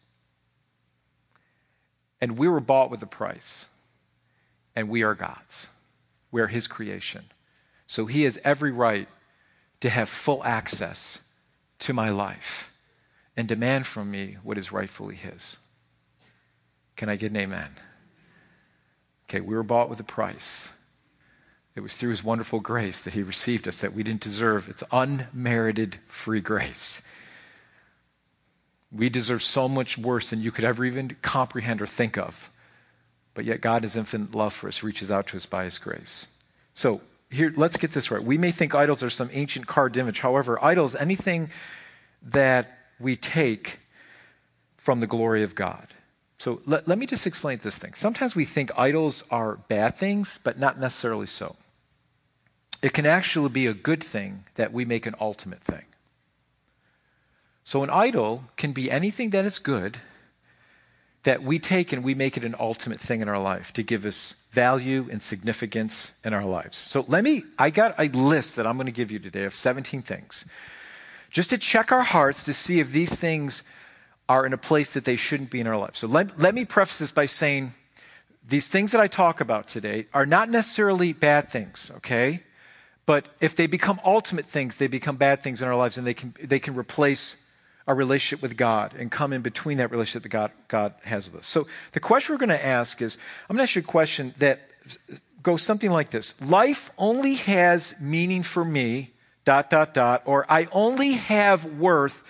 And 2.20 2.36
we 2.36 2.48
were 2.48 2.60
bought 2.60 2.90
with 2.90 3.02
a 3.02 3.06
price, 3.06 3.68
and 4.78 4.88
we 4.88 5.02
are 5.02 5.16
God's. 5.16 5.68
We 6.30 6.40
are 6.40 6.46
His 6.46 6.68
creation. 6.68 7.24
So 7.88 8.06
He 8.06 8.22
has 8.22 8.38
every 8.44 8.70
right 8.70 9.08
to 9.80 9.90
have 9.90 10.08
full 10.08 10.44
access 10.44 11.18
to 11.80 11.92
my 11.92 12.10
life 12.10 12.70
and 13.36 13.48
demand 13.48 13.88
from 13.88 14.08
me 14.08 14.36
what 14.44 14.56
is 14.56 14.70
rightfully 14.70 15.16
His. 15.16 15.56
Can 16.94 17.08
I 17.08 17.16
get 17.16 17.32
an 17.32 17.38
amen? 17.38 17.70
Okay, 19.28 19.40
we 19.40 19.56
were 19.56 19.64
bought 19.64 19.90
with 19.90 19.98
a 19.98 20.04
price. 20.04 20.68
It 21.74 21.80
was 21.80 21.96
through 21.96 22.10
His 22.10 22.22
wonderful 22.22 22.60
grace 22.60 23.00
that 23.00 23.14
He 23.14 23.22
received 23.24 23.66
us 23.66 23.78
that 23.78 23.94
we 23.94 24.04
didn't 24.04 24.22
deserve. 24.22 24.68
It's 24.68 24.84
unmerited 24.92 25.98
free 26.06 26.40
grace. 26.40 27.02
We 28.92 29.08
deserve 29.08 29.42
so 29.42 29.68
much 29.68 29.98
worse 29.98 30.30
than 30.30 30.40
you 30.40 30.52
could 30.52 30.64
ever 30.64 30.84
even 30.84 31.16
comprehend 31.20 31.82
or 31.82 31.86
think 31.88 32.16
of. 32.16 32.50
But 33.38 33.44
yet, 33.44 33.60
God, 33.60 33.84
His 33.84 33.94
infinite 33.94 34.34
love 34.34 34.52
for 34.52 34.66
us, 34.66 34.82
reaches 34.82 35.12
out 35.12 35.28
to 35.28 35.36
us 35.36 35.46
by 35.46 35.62
His 35.62 35.78
grace. 35.78 36.26
So, 36.74 37.02
here, 37.30 37.52
let's 37.56 37.76
get 37.76 37.92
this 37.92 38.10
right. 38.10 38.20
We 38.20 38.36
may 38.36 38.50
think 38.50 38.74
idols 38.74 39.00
are 39.04 39.10
some 39.10 39.30
ancient 39.32 39.68
carved 39.68 39.96
image. 39.96 40.18
However, 40.18 40.58
idols, 40.60 40.96
anything 40.96 41.50
that 42.20 42.78
we 42.98 43.14
take 43.14 43.78
from 44.76 44.98
the 44.98 45.06
glory 45.06 45.44
of 45.44 45.54
God. 45.54 45.86
So 46.38 46.62
let, 46.66 46.88
let 46.88 46.98
me 46.98 47.06
just 47.06 47.28
explain 47.28 47.60
this 47.62 47.76
thing. 47.76 47.94
Sometimes 47.94 48.34
we 48.34 48.44
think 48.44 48.72
idols 48.76 49.22
are 49.30 49.54
bad 49.68 49.96
things, 49.96 50.40
but 50.42 50.58
not 50.58 50.80
necessarily 50.80 51.28
so. 51.28 51.54
It 52.82 52.92
can 52.92 53.06
actually 53.06 53.50
be 53.50 53.68
a 53.68 53.72
good 53.72 54.02
thing 54.02 54.46
that 54.56 54.72
we 54.72 54.84
make 54.84 55.06
an 55.06 55.14
ultimate 55.20 55.62
thing. 55.62 55.84
So 57.62 57.84
an 57.84 57.90
idol 57.90 58.46
can 58.56 58.72
be 58.72 58.90
anything 58.90 59.30
that 59.30 59.44
is 59.44 59.60
good 59.60 59.98
that 61.28 61.42
we 61.42 61.58
take 61.58 61.92
and 61.92 62.02
we 62.02 62.14
make 62.14 62.38
it 62.38 62.42
an 62.42 62.54
ultimate 62.58 62.98
thing 62.98 63.20
in 63.20 63.28
our 63.28 63.38
life 63.38 63.70
to 63.74 63.82
give 63.82 64.06
us 64.06 64.32
value 64.50 65.06
and 65.12 65.22
significance 65.22 66.12
in 66.24 66.32
our 66.32 66.46
lives. 66.46 66.78
So 66.78 67.04
let 67.06 67.22
me, 67.22 67.44
I 67.58 67.68
got 67.68 67.94
a 67.98 68.08
list 68.08 68.56
that 68.56 68.66
I'm 68.66 68.78
going 68.78 68.86
to 68.86 68.92
give 68.92 69.10
you 69.10 69.18
today 69.18 69.44
of 69.44 69.54
17 69.54 70.00
things. 70.00 70.46
Just 71.30 71.50
to 71.50 71.58
check 71.58 71.92
our 71.92 72.02
hearts 72.02 72.44
to 72.44 72.54
see 72.54 72.80
if 72.80 72.92
these 72.92 73.14
things 73.14 73.62
are 74.26 74.46
in 74.46 74.54
a 74.54 74.56
place 74.56 74.94
that 74.94 75.04
they 75.04 75.16
shouldn't 75.16 75.50
be 75.50 75.60
in 75.60 75.66
our 75.66 75.76
lives. 75.76 75.98
So 75.98 76.06
let, 76.06 76.38
let 76.38 76.54
me 76.54 76.64
preface 76.64 76.98
this 76.98 77.12
by 77.12 77.26
saying 77.26 77.74
these 78.48 78.66
things 78.66 78.92
that 78.92 79.00
I 79.02 79.06
talk 79.06 79.42
about 79.42 79.68
today 79.68 80.06
are 80.14 80.24
not 80.24 80.48
necessarily 80.48 81.12
bad 81.12 81.50
things, 81.50 81.92
okay? 81.96 82.42
But 83.04 83.26
if 83.38 83.54
they 83.54 83.66
become 83.66 84.00
ultimate 84.02 84.46
things, 84.46 84.76
they 84.76 84.86
become 84.86 85.16
bad 85.16 85.42
things 85.42 85.60
in 85.60 85.68
our 85.68 85.76
lives 85.76 85.98
and 85.98 86.06
they 86.06 86.14
can, 86.14 86.34
they 86.42 86.58
can 86.58 86.74
replace 86.74 87.36
our 87.88 87.94
relationship 87.94 88.42
with 88.42 88.56
God 88.56 88.94
and 88.98 89.10
come 89.10 89.32
in 89.32 89.40
between 89.40 89.78
that 89.78 89.90
relationship 89.90 90.22
that 90.24 90.28
God, 90.28 90.52
God 90.68 90.94
has 91.04 91.26
with 91.26 91.36
us. 91.40 91.46
So 91.46 91.66
the 91.92 92.00
question 92.00 92.34
we're 92.34 92.38
going 92.38 92.50
to 92.50 92.64
ask 92.64 93.00
is 93.00 93.16
I'm 93.48 93.56
going 93.56 93.66
to 93.66 93.70
ask 93.70 93.76
you 93.76 93.80
a 93.80 93.84
question 93.84 94.34
that 94.38 94.60
goes 95.42 95.62
something 95.62 95.90
like 95.90 96.10
this 96.10 96.34
Life 96.42 96.90
only 96.98 97.34
has 97.34 97.94
meaning 97.98 98.42
for 98.42 98.62
me, 98.62 99.12
dot, 99.46 99.70
dot, 99.70 99.94
dot, 99.94 100.22
or 100.26 100.44
I 100.52 100.68
only 100.70 101.12
have 101.12 101.64
worth, 101.64 102.22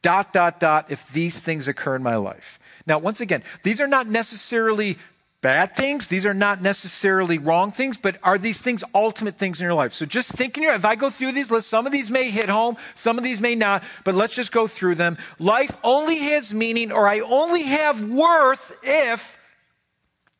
dot, 0.00 0.32
dot, 0.32 0.58
dot, 0.58 0.90
if 0.90 1.06
these 1.12 1.38
things 1.38 1.68
occur 1.68 1.94
in 1.94 2.02
my 2.02 2.16
life. 2.16 2.58
Now, 2.86 2.98
once 2.98 3.20
again, 3.20 3.42
these 3.62 3.82
are 3.82 3.86
not 3.86 4.08
necessarily 4.08 4.96
bad 5.42 5.74
things. 5.74 6.06
These 6.06 6.24
are 6.24 6.32
not 6.32 6.62
necessarily 6.62 7.36
wrong 7.36 7.72
things, 7.72 7.98
but 7.98 8.16
are 8.22 8.38
these 8.38 8.60
things 8.60 8.82
ultimate 8.94 9.36
things 9.36 9.60
in 9.60 9.64
your 9.64 9.74
life? 9.74 9.92
So 9.92 10.06
just 10.06 10.30
think 10.30 10.56
in 10.56 10.62
your, 10.62 10.72
if 10.72 10.84
I 10.84 10.94
go 10.94 11.10
through 11.10 11.32
these 11.32 11.50
lists, 11.50 11.68
some 11.68 11.84
of 11.84 11.92
these 11.92 12.10
may 12.10 12.30
hit 12.30 12.48
home, 12.48 12.76
some 12.94 13.18
of 13.18 13.24
these 13.24 13.40
may 13.40 13.56
not, 13.56 13.82
but 14.04 14.14
let's 14.14 14.34
just 14.34 14.52
go 14.52 14.66
through 14.66 14.94
them. 14.94 15.18
Life 15.38 15.76
only 15.82 16.18
has 16.18 16.54
meaning 16.54 16.92
or 16.92 17.06
I 17.06 17.20
only 17.20 17.64
have 17.64 18.04
worth 18.04 18.74
if 18.82 19.36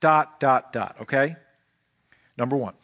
dot, 0.00 0.40
dot, 0.40 0.72
dot, 0.72 0.96
okay? 1.02 1.36
Number 2.38 2.56
one. 2.56 2.74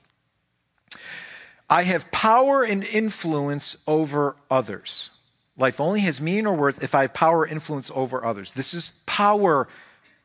I 1.70 1.84
have 1.84 2.10
power 2.10 2.62
and 2.62 2.82
influence 2.82 3.76
over 3.86 4.36
others. 4.50 5.10
Life 5.56 5.80
only 5.80 6.00
has 6.00 6.20
meaning 6.20 6.46
or 6.46 6.54
worth 6.54 6.82
if 6.82 6.94
I 6.94 7.02
have 7.02 7.14
power 7.14 7.46
influence 7.46 7.90
over 7.94 8.24
others. 8.24 8.52
This 8.52 8.74
is 8.74 8.92
power 9.06 9.68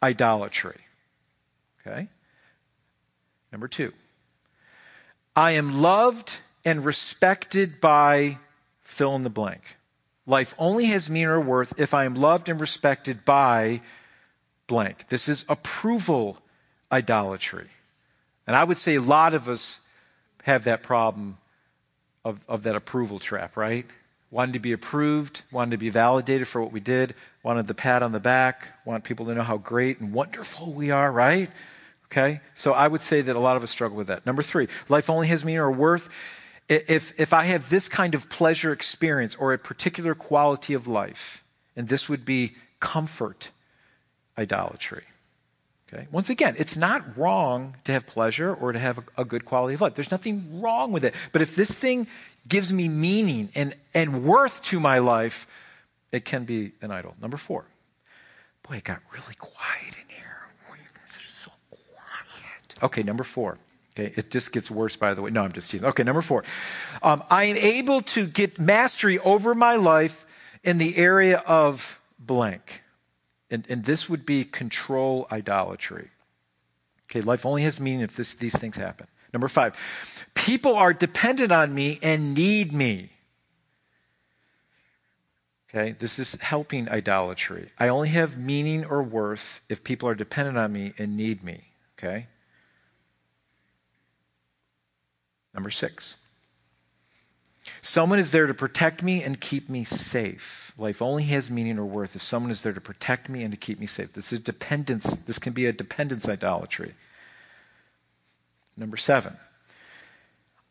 idolatry. 0.01 0.82
Okay? 1.85 2.07
Number 3.51 3.67
two, 3.67 3.93
I 5.35 5.51
am 5.51 5.81
loved 5.81 6.37
and 6.65 6.85
respected 6.85 7.81
by 7.81 8.37
fill 8.81 9.15
in 9.15 9.23
the 9.23 9.29
blank. 9.29 9.61
Life 10.25 10.55
only 10.57 10.85
has 10.85 11.09
meaning 11.09 11.27
or 11.27 11.41
worth 11.41 11.79
if 11.79 11.93
I 11.93 12.05
am 12.05 12.15
loved 12.15 12.47
and 12.47 12.59
respected 12.59 13.25
by 13.25 13.81
blank. 14.67 15.05
This 15.09 15.27
is 15.27 15.43
approval 15.49 16.37
idolatry. 16.91 17.67
And 18.47 18.55
I 18.55 18.63
would 18.63 18.77
say 18.77 18.95
a 18.95 19.01
lot 19.01 19.33
of 19.33 19.49
us 19.49 19.79
have 20.43 20.65
that 20.65 20.83
problem 20.83 21.37
of, 22.23 22.39
of 22.47 22.63
that 22.63 22.75
approval 22.75 23.19
trap, 23.19 23.57
right? 23.57 23.85
Wanted 24.31 24.53
to 24.53 24.59
be 24.59 24.71
approved, 24.71 25.43
wanted 25.51 25.71
to 25.71 25.77
be 25.77 25.89
validated 25.89 26.47
for 26.47 26.61
what 26.61 26.71
we 26.71 26.79
did, 26.79 27.15
wanted 27.43 27.67
the 27.67 27.73
pat 27.73 28.01
on 28.01 28.13
the 28.13 28.19
back, 28.19 28.67
want 28.85 29.03
people 29.03 29.25
to 29.27 29.35
know 29.35 29.43
how 29.43 29.57
great 29.57 29.99
and 29.99 30.13
wonderful 30.13 30.71
we 30.71 30.89
are, 30.91 31.11
right? 31.11 31.49
Okay? 32.13 32.41
So 32.53 32.73
I 32.73 32.87
would 32.87 33.01
say 33.01 33.21
that 33.21 33.35
a 33.35 33.39
lot 33.39 33.57
of 33.57 33.63
us 33.63 33.71
struggle 33.71 33.97
with 33.97 34.07
that. 34.07 34.23
Number 34.23 34.43
three, 34.43 34.67
life 34.87 35.09
only 35.09 35.27
has 35.29 35.43
meaning 35.43 35.59
or 35.59 35.71
worth 35.71 36.09
if, 36.69 37.19
if 37.19 37.33
I 37.33 37.45
have 37.45 37.69
this 37.69 37.89
kind 37.89 38.15
of 38.15 38.29
pleasure 38.29 38.71
experience 38.71 39.35
or 39.35 39.51
a 39.53 39.57
particular 39.57 40.15
quality 40.15 40.73
of 40.73 40.87
life, 40.87 41.43
and 41.75 41.89
this 41.89 42.07
would 42.07 42.23
be 42.23 42.55
comfort 42.79 43.49
idolatry. 44.37 45.03
Okay? 45.91 46.07
Once 46.11 46.29
again, 46.29 46.55
it's 46.57 46.75
not 46.75 47.17
wrong 47.17 47.75
to 47.83 47.91
have 47.91 48.07
pleasure 48.07 48.53
or 48.53 48.71
to 48.71 48.79
have 48.79 48.99
a, 48.99 49.03
a, 49.21 49.25
good 49.25 49.45
quality 49.45 49.73
of 49.73 49.81
life. 49.81 49.93
There's 49.93 50.11
nothing 50.11 50.61
wrong 50.61 50.91
with 50.91 51.03
it. 51.03 51.13
But 51.31 51.41
if 51.41 51.55
this 51.55 51.71
thing 51.71 52.07
gives 52.47 52.71
me 52.71 52.87
meaning 52.87 53.49
and, 53.55 53.75
and 53.93 54.23
worth 54.23 54.61
to 54.63 54.79
my 54.79 54.99
life, 54.99 55.47
it 56.11 56.25
can 56.25 56.45
be 56.45 56.71
an 56.81 56.91
idol. 56.91 57.15
Number 57.21 57.37
four. 57.37 57.65
Boy, 58.67 58.77
it 58.77 58.85
got 58.85 59.01
really 59.11 59.35
quiet 59.37 59.95
Okay, 62.83 63.01
number 63.01 63.23
four. 63.23 63.57
Okay, 63.95 64.13
it 64.15 64.29
just 64.31 64.51
gets 64.51 64.69
worse, 64.69 64.95
by 64.95 65.13
the 65.13 65.21
way. 65.21 65.31
No, 65.31 65.43
I'm 65.43 65.53
just 65.53 65.71
teasing. 65.71 65.87
Okay, 65.87 66.03
number 66.03 66.21
four. 66.21 66.43
Um, 67.01 67.23
I 67.29 67.45
am 67.45 67.57
able 67.57 68.01
to 68.01 68.25
get 68.25 68.59
mastery 68.59 69.19
over 69.19 69.55
my 69.55 69.75
life 69.75 70.25
in 70.63 70.79
the 70.79 70.97
area 70.97 71.37
of 71.45 71.99
blank. 72.19 72.81
And, 73.49 73.65
and 73.69 73.85
this 73.85 74.09
would 74.09 74.25
be 74.25 74.45
control 74.45 75.27
idolatry. 75.31 76.09
Okay, 77.09 77.21
life 77.21 77.45
only 77.45 77.61
has 77.63 77.79
meaning 77.79 78.01
if 78.01 78.15
this, 78.15 78.33
these 78.33 78.57
things 78.57 78.75
happen. 78.75 79.07
Number 79.31 79.47
five, 79.47 79.75
people 80.33 80.75
are 80.75 80.93
dependent 80.93 81.51
on 81.51 81.73
me 81.73 81.99
and 82.01 82.33
need 82.33 82.73
me. 82.73 83.11
Okay, 85.69 85.95
this 85.97 86.19
is 86.19 86.35
helping 86.39 86.89
idolatry. 86.89 87.69
I 87.79 87.87
only 87.87 88.09
have 88.09 88.37
meaning 88.37 88.85
or 88.85 89.01
worth 89.01 89.61
if 89.69 89.83
people 89.83 90.07
are 90.09 90.15
dependent 90.15 90.57
on 90.57 90.71
me 90.71 90.93
and 90.97 91.15
need 91.17 91.43
me. 91.43 91.61
Okay? 91.97 92.27
Number 95.53 95.69
six. 95.69 96.17
Someone 97.81 98.19
is 98.19 98.31
there 98.31 98.47
to 98.47 98.53
protect 98.53 99.03
me 99.03 99.23
and 99.23 99.39
keep 99.39 99.69
me 99.69 99.83
safe. 99.83 100.73
Life 100.77 101.01
only 101.01 101.23
has 101.23 101.49
meaning 101.49 101.79
or 101.79 101.85
worth 101.85 102.15
if 102.15 102.23
someone 102.23 102.51
is 102.51 102.61
there 102.61 102.73
to 102.73 102.81
protect 102.81 103.29
me 103.29 103.43
and 103.43 103.51
to 103.51 103.57
keep 103.57 103.79
me 103.79 103.87
safe. 103.87 104.13
This 104.13 104.33
is 104.33 104.39
dependence. 104.39 105.05
This 105.25 105.39
can 105.39 105.53
be 105.53 105.65
a 105.65 105.71
dependence 105.71 106.27
idolatry. 106.27 106.93
Number 108.75 108.97
seven. 108.97 109.37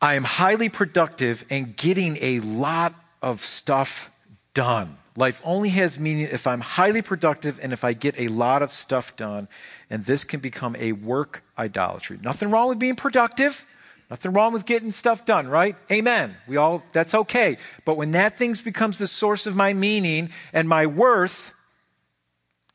I 0.01 0.15
am 0.15 0.25
highly 0.25 0.69
productive 0.69 1.45
and 1.49 1.75
getting 1.75 2.17
a 2.19 2.39
lot 2.41 2.93
of 3.21 3.43
stuff 3.43 4.11
done. 4.53 4.97
Life 5.15 5.41
only 5.45 5.69
has 5.69 5.97
meaning 5.97 6.27
if 6.29 6.45
I'm 6.45 6.61
highly 6.61 7.01
productive 7.01 7.59
and 7.61 7.71
if 7.71 7.83
I 7.83 7.93
get 7.93 8.19
a 8.19 8.27
lot 8.27 8.61
of 8.61 8.73
stuff 8.73 9.15
done. 9.15 9.47
And 9.89 10.05
this 10.05 10.23
can 10.23 10.41
become 10.41 10.75
a 10.75 10.91
work 10.91 11.43
idolatry. 11.57 12.19
Nothing 12.21 12.51
wrong 12.51 12.69
with 12.69 12.79
being 12.79 12.95
productive. 12.95 13.65
Nothing 14.13 14.33
wrong 14.33 14.53
with 14.53 14.67
getting 14.67 14.91
stuff 14.91 15.25
done, 15.25 15.47
right? 15.47 15.75
Amen. 15.91 16.35
We 16.47 16.57
all, 16.57 16.83
that's 16.91 17.15
okay. 17.15 17.57
But 17.83 17.97
when 17.97 18.11
that 18.11 18.37
thing 18.37 18.55
becomes 18.63 18.99
the 18.99 19.07
source 19.07 19.47
of 19.47 19.55
my 19.55 19.73
meaning 19.73 20.29
and 20.53 20.69
my 20.69 20.85
worth, 20.85 21.51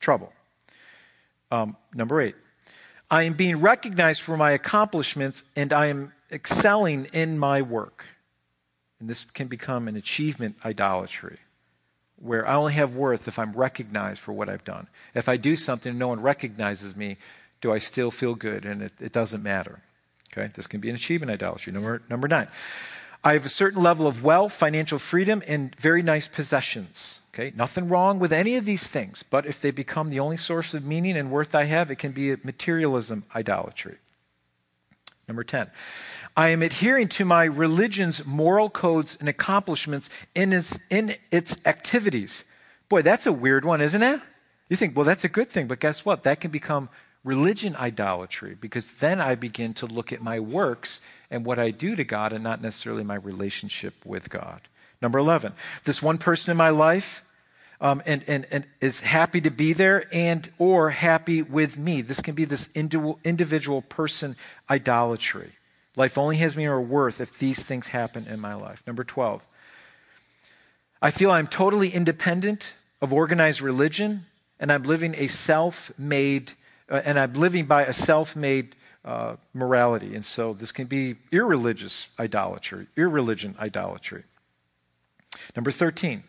trouble. 0.00 0.32
Um, 1.52 1.76
number 1.94 2.20
eight, 2.20 2.34
I 3.08 3.22
am 3.22 3.34
being 3.34 3.60
recognized 3.60 4.20
for 4.20 4.36
my 4.36 4.50
accomplishments 4.50 5.44
and 5.54 5.72
I 5.72 5.86
am 5.86 6.12
excelling 6.32 7.04
in 7.12 7.38
my 7.38 7.62
work. 7.62 8.04
And 8.98 9.08
this 9.08 9.22
can 9.22 9.46
become 9.46 9.86
an 9.86 9.94
achievement 9.94 10.56
idolatry 10.64 11.38
where 12.16 12.48
I 12.48 12.56
only 12.56 12.72
have 12.72 12.96
worth 12.96 13.28
if 13.28 13.38
I'm 13.38 13.52
recognized 13.52 14.18
for 14.18 14.32
what 14.32 14.48
I've 14.48 14.64
done. 14.64 14.88
If 15.14 15.28
I 15.28 15.36
do 15.36 15.54
something 15.54 15.90
and 15.90 16.00
no 16.00 16.08
one 16.08 16.20
recognizes 16.20 16.96
me, 16.96 17.16
do 17.60 17.72
I 17.72 17.78
still 17.78 18.10
feel 18.10 18.34
good? 18.34 18.64
And 18.64 18.82
it, 18.82 18.92
it 18.98 19.12
doesn't 19.12 19.44
matter. 19.44 19.82
Okay, 20.32 20.50
this 20.54 20.66
can 20.66 20.80
be 20.80 20.88
an 20.88 20.94
achievement 20.94 21.30
idolatry. 21.30 21.72
Number, 21.72 22.02
number 22.08 22.28
nine, 22.28 22.48
I 23.24 23.32
have 23.32 23.44
a 23.44 23.50
certain 23.50 23.82
level 23.82 24.06
of 24.06 24.22
wealth, 24.22 24.52
financial 24.52 24.98
freedom, 24.98 25.42
and 25.46 25.74
very 25.76 26.02
nice 26.02 26.28
possessions. 26.28 27.20
Okay, 27.34 27.52
nothing 27.56 27.88
wrong 27.88 28.18
with 28.18 28.32
any 28.32 28.56
of 28.56 28.64
these 28.64 28.86
things, 28.86 29.22
but 29.22 29.46
if 29.46 29.60
they 29.60 29.70
become 29.70 30.08
the 30.08 30.20
only 30.20 30.36
source 30.36 30.74
of 30.74 30.84
meaning 30.84 31.16
and 31.16 31.30
worth 31.30 31.54
I 31.54 31.64
have, 31.64 31.90
it 31.90 31.96
can 31.96 32.12
be 32.12 32.36
materialism 32.42 33.24
idolatry. 33.34 33.96
Number 35.26 35.44
10, 35.44 35.70
I 36.36 36.48
am 36.48 36.62
adhering 36.62 37.08
to 37.08 37.24
my 37.24 37.44
religion's 37.44 38.24
moral 38.24 38.70
codes 38.70 39.16
and 39.20 39.28
accomplishments 39.28 40.08
in 40.34 40.52
its, 40.52 40.78
in 40.88 41.16
its 41.30 41.58
activities. 41.66 42.44
Boy, 42.88 43.02
that's 43.02 43.26
a 43.26 43.32
weird 43.32 43.64
one, 43.64 43.80
isn't 43.80 44.02
it? 44.02 44.20
You 44.70 44.76
think, 44.76 44.96
well, 44.96 45.04
that's 45.04 45.24
a 45.24 45.28
good 45.28 45.50
thing, 45.50 45.66
but 45.66 45.80
guess 45.80 46.04
what? 46.04 46.22
That 46.22 46.40
can 46.40 46.50
become 46.50 46.88
religion 47.24 47.76
idolatry 47.76 48.56
because 48.60 48.92
then 48.92 49.20
I 49.20 49.34
begin 49.34 49.74
to 49.74 49.86
look 49.86 50.12
at 50.12 50.22
my 50.22 50.40
works 50.40 51.00
and 51.30 51.44
what 51.44 51.58
I 51.58 51.70
do 51.70 51.96
to 51.96 52.04
God 52.04 52.32
and 52.32 52.42
not 52.42 52.62
necessarily 52.62 53.04
my 53.04 53.16
relationship 53.16 53.94
with 54.04 54.30
God. 54.30 54.62
Number 55.00 55.18
11, 55.18 55.52
this 55.84 56.02
one 56.02 56.18
person 56.18 56.50
in 56.50 56.56
my 56.56 56.70
life 56.70 57.22
um, 57.80 58.02
and, 58.06 58.24
and, 58.26 58.46
and 58.50 58.66
is 58.80 59.00
happy 59.00 59.40
to 59.40 59.50
be 59.50 59.72
there 59.72 60.04
and 60.12 60.50
or 60.58 60.90
happy 60.90 61.42
with 61.42 61.76
me. 61.76 62.02
This 62.02 62.20
can 62.20 62.34
be 62.34 62.44
this 62.44 62.68
individual 62.74 63.82
person 63.82 64.36
idolatry. 64.68 65.52
Life 65.96 66.18
only 66.18 66.36
has 66.38 66.56
meaning 66.56 66.72
or 66.72 66.80
worth 66.80 67.20
if 67.20 67.38
these 67.38 67.62
things 67.62 67.88
happen 67.88 68.26
in 68.26 68.40
my 68.40 68.54
life. 68.54 68.82
Number 68.86 69.04
12, 69.04 69.42
I 71.00 71.10
feel 71.10 71.30
I'm 71.30 71.46
totally 71.46 71.90
independent 71.90 72.74
of 73.00 73.12
organized 73.12 73.60
religion 73.60 74.26
and 74.58 74.72
I'm 74.72 74.82
living 74.82 75.14
a 75.16 75.28
self 75.28 75.92
made 75.96 76.52
and 76.88 77.18
I'm 77.18 77.34
living 77.34 77.66
by 77.66 77.84
a 77.84 77.92
self 77.92 78.34
made 78.34 78.74
uh, 79.04 79.36
morality. 79.54 80.14
And 80.14 80.24
so 80.24 80.52
this 80.52 80.72
can 80.72 80.86
be 80.86 81.16
irreligious 81.32 82.08
idolatry, 82.18 82.86
irreligion 82.96 83.56
idolatry. 83.58 84.24
Number 85.54 85.70
13, 85.70 86.24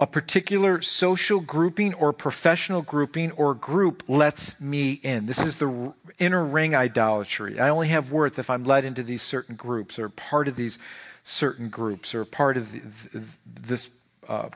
a 0.00 0.06
particular 0.06 0.82
social 0.82 1.40
grouping 1.40 1.94
or 1.94 2.12
professional 2.12 2.82
grouping 2.82 3.30
or 3.32 3.54
group 3.54 4.02
lets 4.08 4.58
me 4.60 4.92
in. 5.02 5.26
This 5.26 5.38
is 5.38 5.58
the 5.58 5.92
inner 6.18 6.44
ring 6.44 6.74
idolatry. 6.74 7.60
I 7.60 7.68
only 7.68 7.88
have 7.88 8.10
worth 8.10 8.38
if 8.38 8.50
I'm 8.50 8.64
led 8.64 8.84
into 8.84 9.02
these 9.02 9.22
certain 9.22 9.54
groups 9.54 9.98
or 9.98 10.08
part 10.08 10.48
of 10.48 10.56
these 10.56 10.78
certain 11.22 11.68
groups 11.68 12.14
or 12.14 12.24
part 12.24 12.56
of 12.56 12.72
the, 12.72 13.22
this 13.46 13.90
uh, 14.28 14.48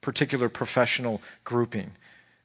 particular 0.00 0.48
professional 0.48 1.20
grouping. 1.44 1.92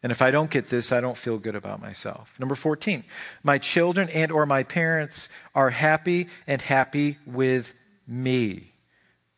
And 0.04 0.12
if 0.12 0.22
I 0.22 0.32
don't 0.32 0.52
get 0.52 0.68
this, 0.68 0.92
I 0.92 1.00
don't 1.00 1.18
feel 1.18 1.40
good 1.40 1.56
about 1.56 1.82
myself. 1.82 2.34
Number 2.38 2.56
14, 2.56 3.06
my 3.42 3.58
children 3.58 4.10
and 4.10 4.32
or 4.32 4.46
my 4.46 4.64
parents 4.64 5.30
are 5.56 5.70
happy 5.70 6.28
and 6.46 6.62
happy 6.62 7.18
with 7.26 7.74
me. 8.06 8.74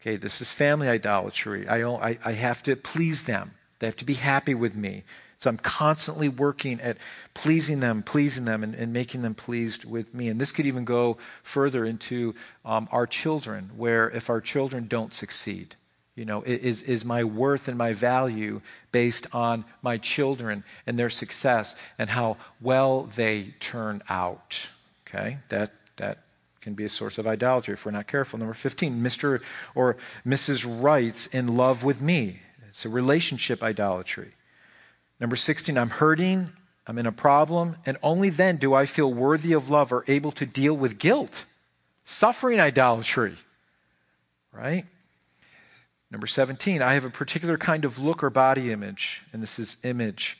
Okay, 0.01 0.15
this 0.17 0.41
is 0.41 0.51
family 0.51 0.89
idolatry. 0.89 1.67
I, 1.67 1.84
I, 1.84 2.17
I 2.25 2.32
have 2.32 2.63
to 2.63 2.75
please 2.75 3.23
them. 3.23 3.54
They 3.80 3.88
have 3.88 3.95
to 3.97 4.06
be 4.06 4.15
happy 4.15 4.56
with 4.56 4.75
me. 4.75 5.04
So 5.38 5.49
I'm 5.49 5.58
constantly 5.58 6.30
working 6.30 6.82
at 6.82 6.97
pleasing 7.36 7.80
them, 7.80 8.01
pleasing 8.01 8.45
them, 8.45 8.63
and, 8.63 8.73
and 8.73 8.91
making 8.91 9.21
them 9.21 9.36
pleased 9.36 9.86
with 9.86 10.13
me. 10.13 10.30
And 10.30 10.41
this 10.41 10.51
could 10.51 10.65
even 10.65 10.86
go 10.86 11.17
further 11.43 11.86
into 11.86 12.34
um, 12.63 12.88
our 12.91 13.06
children, 13.06 13.69
where 13.75 14.10
if 14.10 14.30
our 14.30 14.41
children 14.41 14.88
don't 14.88 15.13
succeed, 15.13 15.75
you 16.15 16.23
know, 16.23 16.41
is, 16.43 16.82
is 16.82 17.04
my 17.04 17.23
worth 17.23 17.67
and 17.67 17.78
my 17.78 17.93
value 17.93 18.62
based 18.91 19.28
on 19.34 19.65
my 19.82 19.97
children 19.97 20.63
and 20.88 20.97
their 20.97 21.10
success 21.10 21.75
and 21.99 22.10
how 22.10 22.38
well 22.62 23.10
they 23.15 23.54
turn 23.60 24.01
out? 24.08 24.67
Okay, 25.08 25.39
that, 25.49 25.73
that 25.97 26.19
can 26.62 26.73
be 26.73 26.86
a 26.86 26.89
source 26.89 27.17
of 27.17 27.28
idolatry 27.28 27.73
if 27.73 27.86
we're 27.86 27.91
not 27.91 28.08
careful. 28.08 28.39
Number 28.39 28.54
15, 28.54 29.01
Mr. 29.01 29.41
or 29.75 29.97
Mrs. 30.25 30.65
Right's 30.82 31.28
in 31.28 31.58
love 31.58 31.84
with 31.84 32.01
me. 32.01 32.39
It's 32.69 32.86
a 32.86 32.89
relationship 32.89 33.62
idolatry. 33.62 34.32
Number 35.19 35.36
16, 35.36 35.78
I'm 35.78 35.89
hurting, 35.89 36.49
I'm 36.88 36.97
in 36.97 37.06
a 37.06 37.12
problem, 37.12 37.78
and 37.86 37.97
only 38.01 38.30
then 38.30 38.58
do 38.58 38.73
I 38.73 38.86
feel 38.86 39.13
worthy 39.13 39.54
of 39.54 39.69
love 39.69 39.91
or 39.91 40.06
able 40.08 40.32
to 40.34 40.45
deal 40.45 40.73
with 40.73 40.97
guilt. 40.97 41.45
Suffering 42.06 42.60
idolatry, 42.60 43.36
right? 44.51 44.86
Number 46.15 46.28
17, 46.28 46.82
I 46.82 46.93
have 46.93 47.04
a 47.04 47.10
particular 47.10 47.58
kind 47.58 47.84
of 47.84 47.99
look 47.99 48.23
or 48.23 48.30
body 48.30 48.71
image, 48.71 49.21
and 49.34 49.43
this 49.43 49.60
is 49.60 49.75
image 49.84 50.38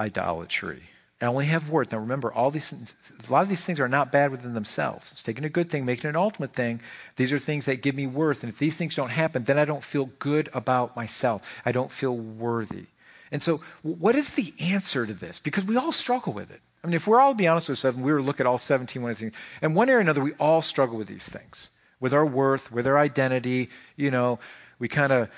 idolatry. 0.00 0.90
I 1.20 1.26
only 1.26 1.46
have 1.46 1.70
worth. 1.70 1.92
Now 1.92 1.98
remember, 1.98 2.32
all 2.32 2.50
these 2.50 2.72
a 2.72 3.32
lot 3.32 3.42
of 3.42 3.48
these 3.48 3.62
things 3.62 3.78
are 3.78 3.86
not 3.86 4.10
bad 4.10 4.32
within 4.32 4.54
themselves. 4.54 5.12
It's 5.12 5.22
taking 5.22 5.44
a 5.44 5.48
good 5.48 5.70
thing, 5.70 5.84
making 5.84 6.08
it 6.08 6.08
an 6.08 6.16
ultimate 6.16 6.52
thing. 6.52 6.80
These 7.14 7.32
are 7.32 7.38
things 7.38 7.64
that 7.66 7.80
give 7.80 7.94
me 7.94 8.08
worth. 8.08 8.42
And 8.42 8.52
if 8.52 8.58
these 8.58 8.74
things 8.74 8.96
don't 8.96 9.10
happen, 9.10 9.44
then 9.44 9.56
I 9.56 9.64
don't 9.64 9.84
feel 9.84 10.06
good 10.18 10.50
about 10.52 10.96
myself. 10.96 11.42
I 11.64 11.70
don't 11.70 11.92
feel 11.92 12.16
worthy. 12.16 12.86
And 13.30 13.40
so, 13.40 13.60
what 13.82 14.16
is 14.16 14.30
the 14.30 14.52
answer 14.58 15.06
to 15.06 15.14
this? 15.14 15.38
Because 15.38 15.64
we 15.64 15.76
all 15.76 15.92
struggle 15.92 16.32
with 16.32 16.50
it. 16.50 16.60
I 16.82 16.88
mean, 16.88 16.94
if 16.94 17.06
we're 17.06 17.20
all 17.20 17.34
to 17.34 17.36
be 17.36 17.46
honest 17.46 17.68
with 17.68 17.78
ourselves, 17.78 17.98
we 17.98 18.12
were 18.12 18.18
to 18.18 18.24
look 18.24 18.40
at 18.40 18.46
all 18.46 18.58
17 18.58 19.00
one 19.00 19.14
things, 19.14 19.32
and 19.62 19.76
one 19.76 19.88
area 19.88 19.98
or 19.98 20.00
another, 20.00 20.22
we 20.22 20.32
all 20.40 20.60
struggle 20.60 20.98
with 20.98 21.06
these 21.06 21.28
things. 21.28 21.70
With 22.00 22.12
our 22.12 22.26
worth, 22.26 22.72
with 22.72 22.88
our 22.88 22.98
identity, 22.98 23.70
you 23.94 24.10
know, 24.10 24.40
we 24.78 24.88
kind 24.88 25.12
of, 25.12 25.28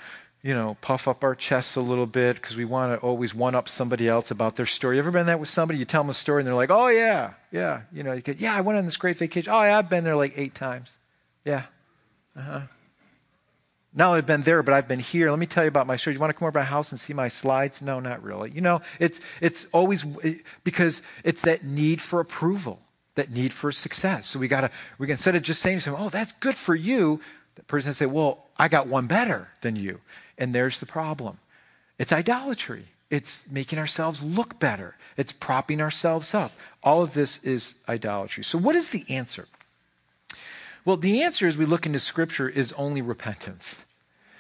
you 0.42 0.54
know, 0.54 0.76
puff 0.80 1.08
up 1.08 1.24
our 1.24 1.34
chests 1.34 1.76
a 1.76 1.80
little 1.80 2.06
bit 2.06 2.36
because 2.36 2.56
we 2.56 2.64
want 2.64 2.92
to 2.92 3.04
always 3.04 3.34
one 3.34 3.54
up 3.54 3.68
somebody 3.68 4.08
else 4.08 4.30
about 4.30 4.56
their 4.56 4.66
story. 4.66 4.96
You 4.96 5.00
ever 5.00 5.10
been 5.10 5.26
that 5.26 5.40
with 5.40 5.48
somebody? 5.48 5.78
You 5.78 5.84
tell 5.84 6.02
them 6.02 6.10
a 6.10 6.14
story 6.14 6.40
and 6.40 6.46
they're 6.46 6.54
like, 6.54 6.70
oh, 6.70 6.88
yeah, 6.88 7.32
yeah. 7.50 7.82
You 7.92 8.02
know, 8.02 8.12
you 8.12 8.22
get, 8.22 8.38
yeah, 8.38 8.54
I 8.54 8.60
went 8.60 8.78
on 8.78 8.84
this 8.84 8.96
great 8.96 9.16
vacation. 9.16 9.52
Oh, 9.52 9.62
yeah, 9.62 9.78
I've 9.78 9.90
been 9.90 10.04
there 10.04 10.16
like 10.16 10.34
eight 10.36 10.54
times. 10.54 10.92
Yeah. 11.44 11.64
Uh 12.36 12.42
huh. 12.42 12.60
Only 13.98 14.18
I've 14.18 14.26
been 14.26 14.42
there, 14.42 14.62
but 14.62 14.74
I've 14.74 14.86
been 14.86 15.00
here. 15.00 15.30
Let 15.30 15.38
me 15.38 15.46
tell 15.46 15.64
you 15.64 15.68
about 15.68 15.86
my 15.86 15.96
story. 15.96 16.14
You 16.14 16.20
want 16.20 16.28
to 16.30 16.34
come 16.34 16.44
over 16.44 16.52
to 16.52 16.58
my 16.58 16.64
house 16.66 16.90
and 16.90 17.00
see 17.00 17.14
my 17.14 17.28
slides? 17.28 17.80
No, 17.80 17.98
not 17.98 18.22
really. 18.22 18.50
You 18.50 18.60
know, 18.60 18.82
it's, 19.00 19.20
it's 19.40 19.66
always 19.72 20.04
because 20.64 21.00
it's 21.24 21.40
that 21.42 21.64
need 21.64 22.02
for 22.02 22.20
approval, 22.20 22.78
that 23.14 23.30
need 23.30 23.54
for 23.54 23.72
success. 23.72 24.26
So 24.26 24.38
we 24.38 24.48
got 24.48 24.60
to, 24.60 24.70
we 24.98 25.06
can, 25.06 25.12
instead 25.12 25.34
of 25.34 25.42
just 25.42 25.62
saying 25.62 25.78
to 25.78 25.80
someone, 25.80 26.02
oh, 26.02 26.10
that's 26.10 26.32
good 26.32 26.56
for 26.56 26.74
you, 26.74 27.22
the 27.54 27.62
person 27.62 27.94
say, 27.94 28.04
well, 28.04 28.45
I 28.58 28.68
got 28.68 28.86
one 28.86 29.06
better 29.06 29.48
than 29.60 29.76
you. 29.76 30.00
And 30.38 30.54
there's 30.54 30.78
the 30.78 30.86
problem. 30.86 31.38
It's 31.98 32.12
idolatry. 32.12 32.86
It's 33.10 33.44
making 33.50 33.78
ourselves 33.78 34.22
look 34.22 34.58
better. 34.58 34.96
It's 35.16 35.32
propping 35.32 35.80
ourselves 35.80 36.34
up. 36.34 36.52
All 36.82 37.02
of 37.02 37.14
this 37.14 37.38
is 37.44 37.74
idolatry. 37.88 38.44
So, 38.44 38.58
what 38.58 38.76
is 38.76 38.90
the 38.90 39.04
answer? 39.08 39.46
Well, 40.84 40.96
the 40.96 41.22
answer 41.22 41.46
as 41.46 41.56
we 41.56 41.66
look 41.66 41.86
into 41.86 41.98
Scripture 41.98 42.48
is 42.48 42.72
only 42.74 43.02
repentance. 43.02 43.78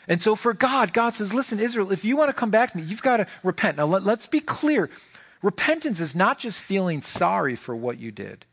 And 0.08 0.22
so, 0.22 0.34
for 0.34 0.52
God, 0.52 0.92
God 0.92 1.10
says, 1.10 1.32
listen, 1.32 1.58
Israel, 1.58 1.92
if 1.92 2.04
you 2.04 2.16
want 2.16 2.28
to 2.28 2.32
come 2.32 2.50
back 2.50 2.72
to 2.72 2.78
me, 2.78 2.84
you've 2.84 3.02
got 3.02 3.18
to 3.18 3.26
repent. 3.42 3.76
Now, 3.76 3.86
let, 3.86 4.04
let's 4.04 4.26
be 4.26 4.40
clear. 4.40 4.90
Repentance 5.42 6.00
is 6.00 6.14
not 6.14 6.38
just 6.38 6.60
feeling 6.60 7.02
sorry 7.02 7.56
for 7.56 7.74
what 7.74 7.98
you 7.98 8.10
did. 8.10 8.44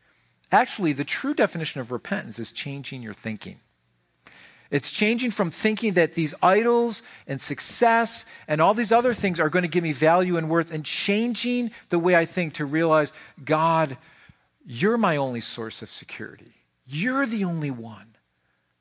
Actually, 0.52 0.92
the 0.92 1.04
true 1.04 1.34
definition 1.34 1.80
of 1.80 1.90
repentance 1.90 2.38
is 2.38 2.52
changing 2.52 3.02
your 3.02 3.14
thinking. 3.14 3.58
It's 4.74 4.90
changing 4.90 5.30
from 5.30 5.52
thinking 5.52 5.92
that 5.92 6.14
these 6.14 6.34
idols 6.42 7.04
and 7.28 7.40
success 7.40 8.26
and 8.48 8.60
all 8.60 8.74
these 8.74 8.90
other 8.90 9.14
things 9.14 9.38
are 9.38 9.48
going 9.48 9.62
to 9.62 9.68
give 9.68 9.84
me 9.84 9.92
value 9.92 10.36
and 10.36 10.50
worth 10.50 10.72
and 10.72 10.84
changing 10.84 11.70
the 11.90 11.98
way 12.00 12.16
I 12.16 12.26
think 12.26 12.54
to 12.54 12.64
realize, 12.64 13.12
God, 13.44 13.96
you're 14.66 14.98
my 14.98 15.16
only 15.16 15.40
source 15.40 15.80
of 15.80 15.92
security. 15.92 16.54
You're 16.88 17.24
the 17.24 17.44
only 17.44 17.70
one 17.70 18.16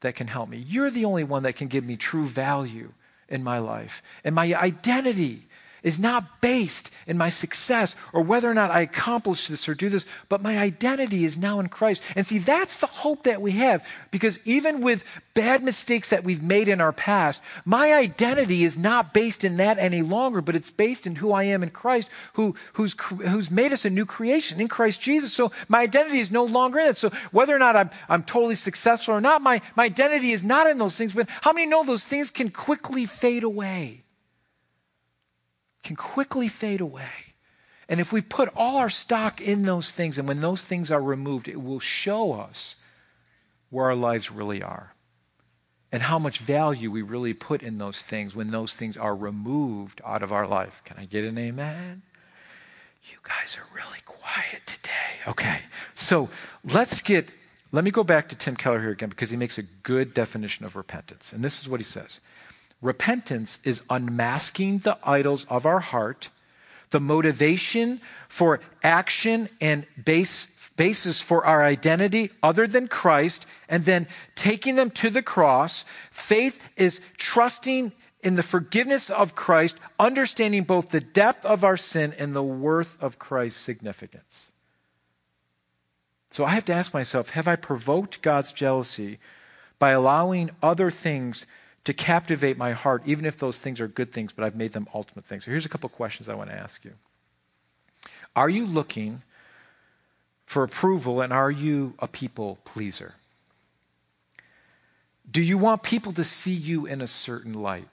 that 0.01 0.15
can 0.15 0.25
help 0.25 0.49
me. 0.49 0.57
You're 0.57 0.89
the 0.89 1.05
only 1.05 1.25
one 1.25 1.43
that 1.43 1.57
can 1.57 1.67
give 1.67 1.83
me 1.83 1.95
true 1.95 2.25
value 2.25 2.91
in 3.29 3.43
my 3.43 3.59
life. 3.59 4.01
And 4.23 4.33
my 4.33 4.51
identity 4.51 5.47
is 5.83 5.99
not 5.99 6.41
based 6.41 6.89
in 7.05 7.17
my 7.17 7.29
success 7.29 7.95
or 8.13 8.21
whether 8.21 8.49
or 8.49 8.53
not 8.53 8.71
I 8.71 8.81
accomplish 8.81 9.47
this 9.47 9.67
or 9.67 9.75
do 9.75 9.89
this, 9.89 10.05
but 10.29 10.41
my 10.41 10.57
identity 10.57 11.25
is 11.25 11.37
now 11.37 11.59
in 11.59 11.67
Christ. 11.67 12.01
And 12.15 12.25
see, 12.25 12.39
that's 12.39 12.77
the 12.77 12.87
hope 12.87 13.23
that 13.23 13.41
we 13.41 13.51
have 13.51 13.85
because 14.09 14.39
even 14.45 14.81
with 14.81 15.03
bad 15.33 15.61
mistakes 15.61 16.09
that 16.09 16.23
we've 16.23 16.41
made 16.41 16.69
in 16.69 16.79
our 16.79 16.93
past, 16.93 17.41
my 17.65 17.93
identity 17.93 18.63
is 18.63 18.77
not 18.77 19.13
based 19.13 19.43
in 19.43 19.57
that 19.57 19.77
any 19.77 20.01
longer, 20.01 20.41
but 20.41 20.55
it's 20.55 20.71
based 20.71 21.05
in 21.05 21.17
who 21.17 21.33
I 21.33 21.43
am 21.43 21.63
in 21.63 21.69
Christ, 21.69 22.07
who, 22.33 22.55
who's, 22.73 22.95
who's 22.99 23.51
made 23.51 23.73
us 23.73 23.83
a 23.83 23.89
new 23.89 24.05
creation 24.05 24.61
in 24.61 24.69
Christ 24.69 25.01
Jesus. 25.01 25.33
So 25.33 25.51
my 25.67 25.81
identity 25.81 26.19
is 26.19 26.31
no 26.31 26.45
longer 26.45 26.79
in 26.79 26.89
it. 26.89 26.97
So 26.97 27.11
whether 27.31 27.53
or 27.53 27.59
not 27.59 27.75
I'm, 27.75 27.89
I'm 28.07 28.23
totally 28.23 28.55
successful 28.55 29.13
or 29.13 29.21
not, 29.21 29.41
my, 29.41 29.61
my 29.75 29.85
identity 29.85 30.31
is 30.31 30.43
not 30.43 30.67
in 30.67 30.77
those 30.77 30.95
things. 30.95 31.13
But 31.13 31.29
how 31.41 31.51
many 31.51 31.67
know 31.67 31.83
those 31.83 32.05
things 32.05 32.31
can 32.31 32.49
quickly 32.49 33.05
fade 33.05 33.43
away? 33.43 34.02
Can 35.83 35.95
quickly 35.95 36.47
fade 36.47 36.81
away. 36.81 37.33
And 37.89 37.99
if 37.99 38.13
we 38.13 38.21
put 38.21 38.49
all 38.55 38.77
our 38.77 38.89
stock 38.89 39.41
in 39.41 39.63
those 39.63 39.91
things, 39.91 40.17
and 40.17 40.27
when 40.27 40.41
those 40.41 40.63
things 40.63 40.89
are 40.89 41.01
removed, 41.01 41.47
it 41.47 41.61
will 41.61 41.79
show 41.79 42.33
us 42.33 42.77
where 43.69 43.85
our 43.85 43.95
lives 43.95 44.31
really 44.31 44.63
are 44.63 44.93
and 45.91 46.01
how 46.01 46.17
much 46.17 46.39
value 46.39 46.89
we 46.89 47.03
really 47.03 47.33
put 47.33 47.61
in 47.61 47.77
those 47.77 48.01
things 48.01 48.35
when 48.35 48.49
those 48.49 48.73
things 48.73 48.97
are 48.97 49.15
removed 49.15 50.01
out 50.03 50.23
of 50.23 50.31
our 50.31 50.47
life. 50.47 50.81
Can 50.85 50.97
I 50.97 51.05
get 51.05 51.23
an 51.23 51.37
amen? 51.37 52.01
You 53.11 53.17
guys 53.23 53.57
are 53.57 53.75
really 53.75 53.99
quiet 54.05 54.61
today. 54.65 54.89
Okay, 55.27 55.59
so 55.93 56.29
let's 56.63 57.01
get, 57.01 57.27
let 57.71 57.83
me 57.83 57.91
go 57.91 58.03
back 58.03 58.29
to 58.29 58.35
Tim 58.35 58.55
Keller 58.55 58.79
here 58.79 58.89
again 58.89 59.09
because 59.09 59.29
he 59.29 59.37
makes 59.37 59.57
a 59.57 59.63
good 59.83 60.13
definition 60.13 60.65
of 60.65 60.75
repentance. 60.75 61.31
And 61.33 61.43
this 61.43 61.61
is 61.61 61.69
what 61.69 61.79
he 61.79 61.83
says 61.83 62.21
Repentance 62.83 63.59
is 63.63 63.81
unmasking 63.89 64.79
the 64.79 64.97
idols 65.03 65.45
of 65.49 65.65
our 65.65 65.79
heart, 65.79 66.29
the 66.89 66.99
motivation 66.99 68.01
for 68.27 68.59
action 68.83 69.47
and 69.61 69.87
base, 70.03 70.47
basis 70.75 71.21
for 71.21 71.45
our 71.45 71.63
identity 71.63 72.29
other 72.43 72.67
than 72.67 72.89
Christ, 72.89 73.45
and 73.69 73.85
then 73.85 74.05
taking 74.35 74.75
them 74.75 74.91
to 74.91 75.09
the 75.09 75.21
cross. 75.21 75.85
Faith 76.11 76.59
is 76.75 76.99
trusting 77.15 77.93
in 78.21 78.35
the 78.35 78.43
forgiveness 78.43 79.09
of 79.09 79.33
Christ, 79.33 79.77
understanding 79.97 80.63
both 80.63 80.89
the 80.89 80.99
depth 80.99 81.45
of 81.45 81.63
our 81.63 81.77
sin 81.77 82.13
and 82.19 82.35
the 82.35 82.43
worth 82.43 83.01
of 83.01 83.17
Christ's 83.17 83.61
significance. 83.61 84.51
So 86.31 86.43
I 86.43 86.49
have 86.49 86.65
to 86.65 86.73
ask 86.73 86.93
myself 86.93 87.29
have 87.29 87.47
I 87.47 87.55
provoked 87.55 88.21
God's 88.21 88.51
jealousy 88.51 89.19
by 89.79 89.91
allowing 89.91 90.51
other 90.61 90.91
things 90.91 91.45
to 91.85 91.93
captivate 91.93 92.57
my 92.57 92.71
heart, 92.71 93.03
even 93.05 93.25
if 93.25 93.37
those 93.37 93.57
things 93.57 93.81
are 93.81 93.87
good 93.87 94.11
things, 94.13 94.31
but 94.31 94.45
I've 94.45 94.55
made 94.55 94.73
them 94.73 94.87
ultimate 94.93 95.25
things. 95.25 95.45
So 95.45 95.51
here's 95.51 95.65
a 95.65 95.69
couple 95.69 95.89
questions 95.89 96.29
I 96.29 96.35
want 96.35 96.49
to 96.49 96.55
ask 96.55 96.83
you. 96.85 96.93
Are 98.35 98.49
you 98.49 98.65
looking 98.65 99.21
for 100.45 100.63
approval 100.63 101.21
and 101.21 101.33
are 101.33 101.51
you 101.51 101.93
a 101.99 102.07
people 102.07 102.59
pleaser? 102.63 103.15
Do 105.29 105.41
you 105.41 105.57
want 105.57 105.83
people 105.83 106.13
to 106.13 106.23
see 106.23 106.53
you 106.53 106.85
in 106.85 107.01
a 107.01 107.07
certain 107.07 107.53
light? 107.53 107.87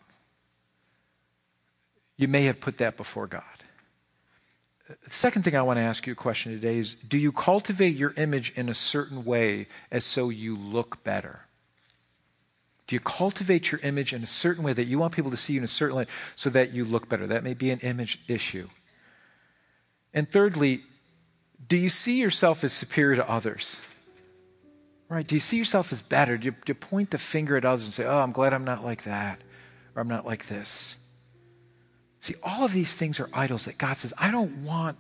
You 2.17 2.29
may 2.29 2.45
have 2.45 2.61
put 2.61 2.79
that 2.79 2.97
before 2.97 3.27
God. 3.27 3.43
The 4.89 5.15
second 5.15 5.43
thing 5.43 5.57
I 5.57 5.63
want 5.63 5.79
to 5.79 5.83
ask 5.83 6.07
you 6.07 6.13
a 6.13 6.17
question 6.17 6.53
today 6.53 6.79
is 6.79 6.95
Do 6.95 7.17
you 7.17 7.33
cultivate 7.33 7.97
your 7.97 8.13
image 8.17 8.53
in 8.57 8.69
a 8.69 8.75
certain 8.75 9.25
way 9.25 9.69
as 9.91 10.05
so 10.05 10.29
you 10.29 10.57
look 10.57 11.03
better? 11.05 11.41
Do 12.91 12.97
you 12.97 13.01
cultivate 13.01 13.71
your 13.71 13.81
image 13.83 14.13
in 14.13 14.25
a 14.25 14.27
certain 14.27 14.65
way 14.65 14.73
that 14.73 14.87
you 14.87 14.99
want 14.99 15.15
people 15.15 15.31
to 15.31 15.37
see 15.37 15.53
you 15.53 15.61
in 15.61 15.65
a 15.65 15.69
certain 15.69 15.97
way 15.97 16.07
so 16.35 16.51
that 16.51 16.73
you 16.73 16.85
look 16.85 17.09
better? 17.09 17.25
That 17.25 17.45
may 17.45 17.55
be 17.55 17.71
an 17.71 17.79
image 17.85 18.19
issue. 18.27 18.69
And 20.13 20.29
thirdly, 20.29 20.83
do 21.69 21.77
you 21.77 21.89
see 21.89 22.19
yourself 22.19 22.65
as 22.65 22.73
superior 22.73 23.15
to 23.15 23.31
others? 23.31 23.81
Right? 25.09 25.25
Do 25.25 25.37
you 25.37 25.41
see 25.41 25.57
yourself 25.57 25.93
as 25.93 26.03
better? 26.03 26.37
Do 26.37 26.47
you, 26.47 26.51
do 26.51 26.57
you 26.67 26.75
point 26.75 27.13
the 27.13 27.19
finger 27.19 27.57
at 27.57 27.65
others 27.65 27.85
and 27.85 27.93
say, 27.93 28.07
oh, 28.07 28.19
I'm 28.19 28.33
glad 28.33 28.53
I'm 28.53 28.65
not 28.65 28.85
like 28.85 29.05
that, 29.05 29.41
or 29.95 30.03
I'm 30.03 30.09
not 30.09 30.27
like 30.27 30.49
this? 30.49 30.97
See, 32.21 32.35
all 32.43 32.65
of 32.65 32.73
these 32.73 32.93
things 32.93 33.21
are 33.21 33.31
idols 33.33 33.67
that 33.67 33.79
God 33.79 33.99
says, 33.99 34.13
I 34.19 34.33
don't 34.33 34.65
want 34.65 34.99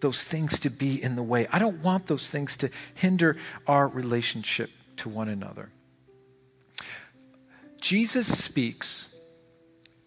those 0.00 0.22
things 0.22 0.60
to 0.60 0.70
be 0.70 1.02
in 1.02 1.16
the 1.16 1.24
way. 1.24 1.48
I 1.50 1.58
don't 1.58 1.82
want 1.82 2.06
those 2.06 2.30
things 2.30 2.56
to 2.58 2.70
hinder 2.94 3.36
our 3.66 3.88
relationship 3.88 4.70
to 4.98 5.08
one 5.08 5.28
another. 5.28 5.70
Jesus 7.86 8.26
speaks 8.36 9.06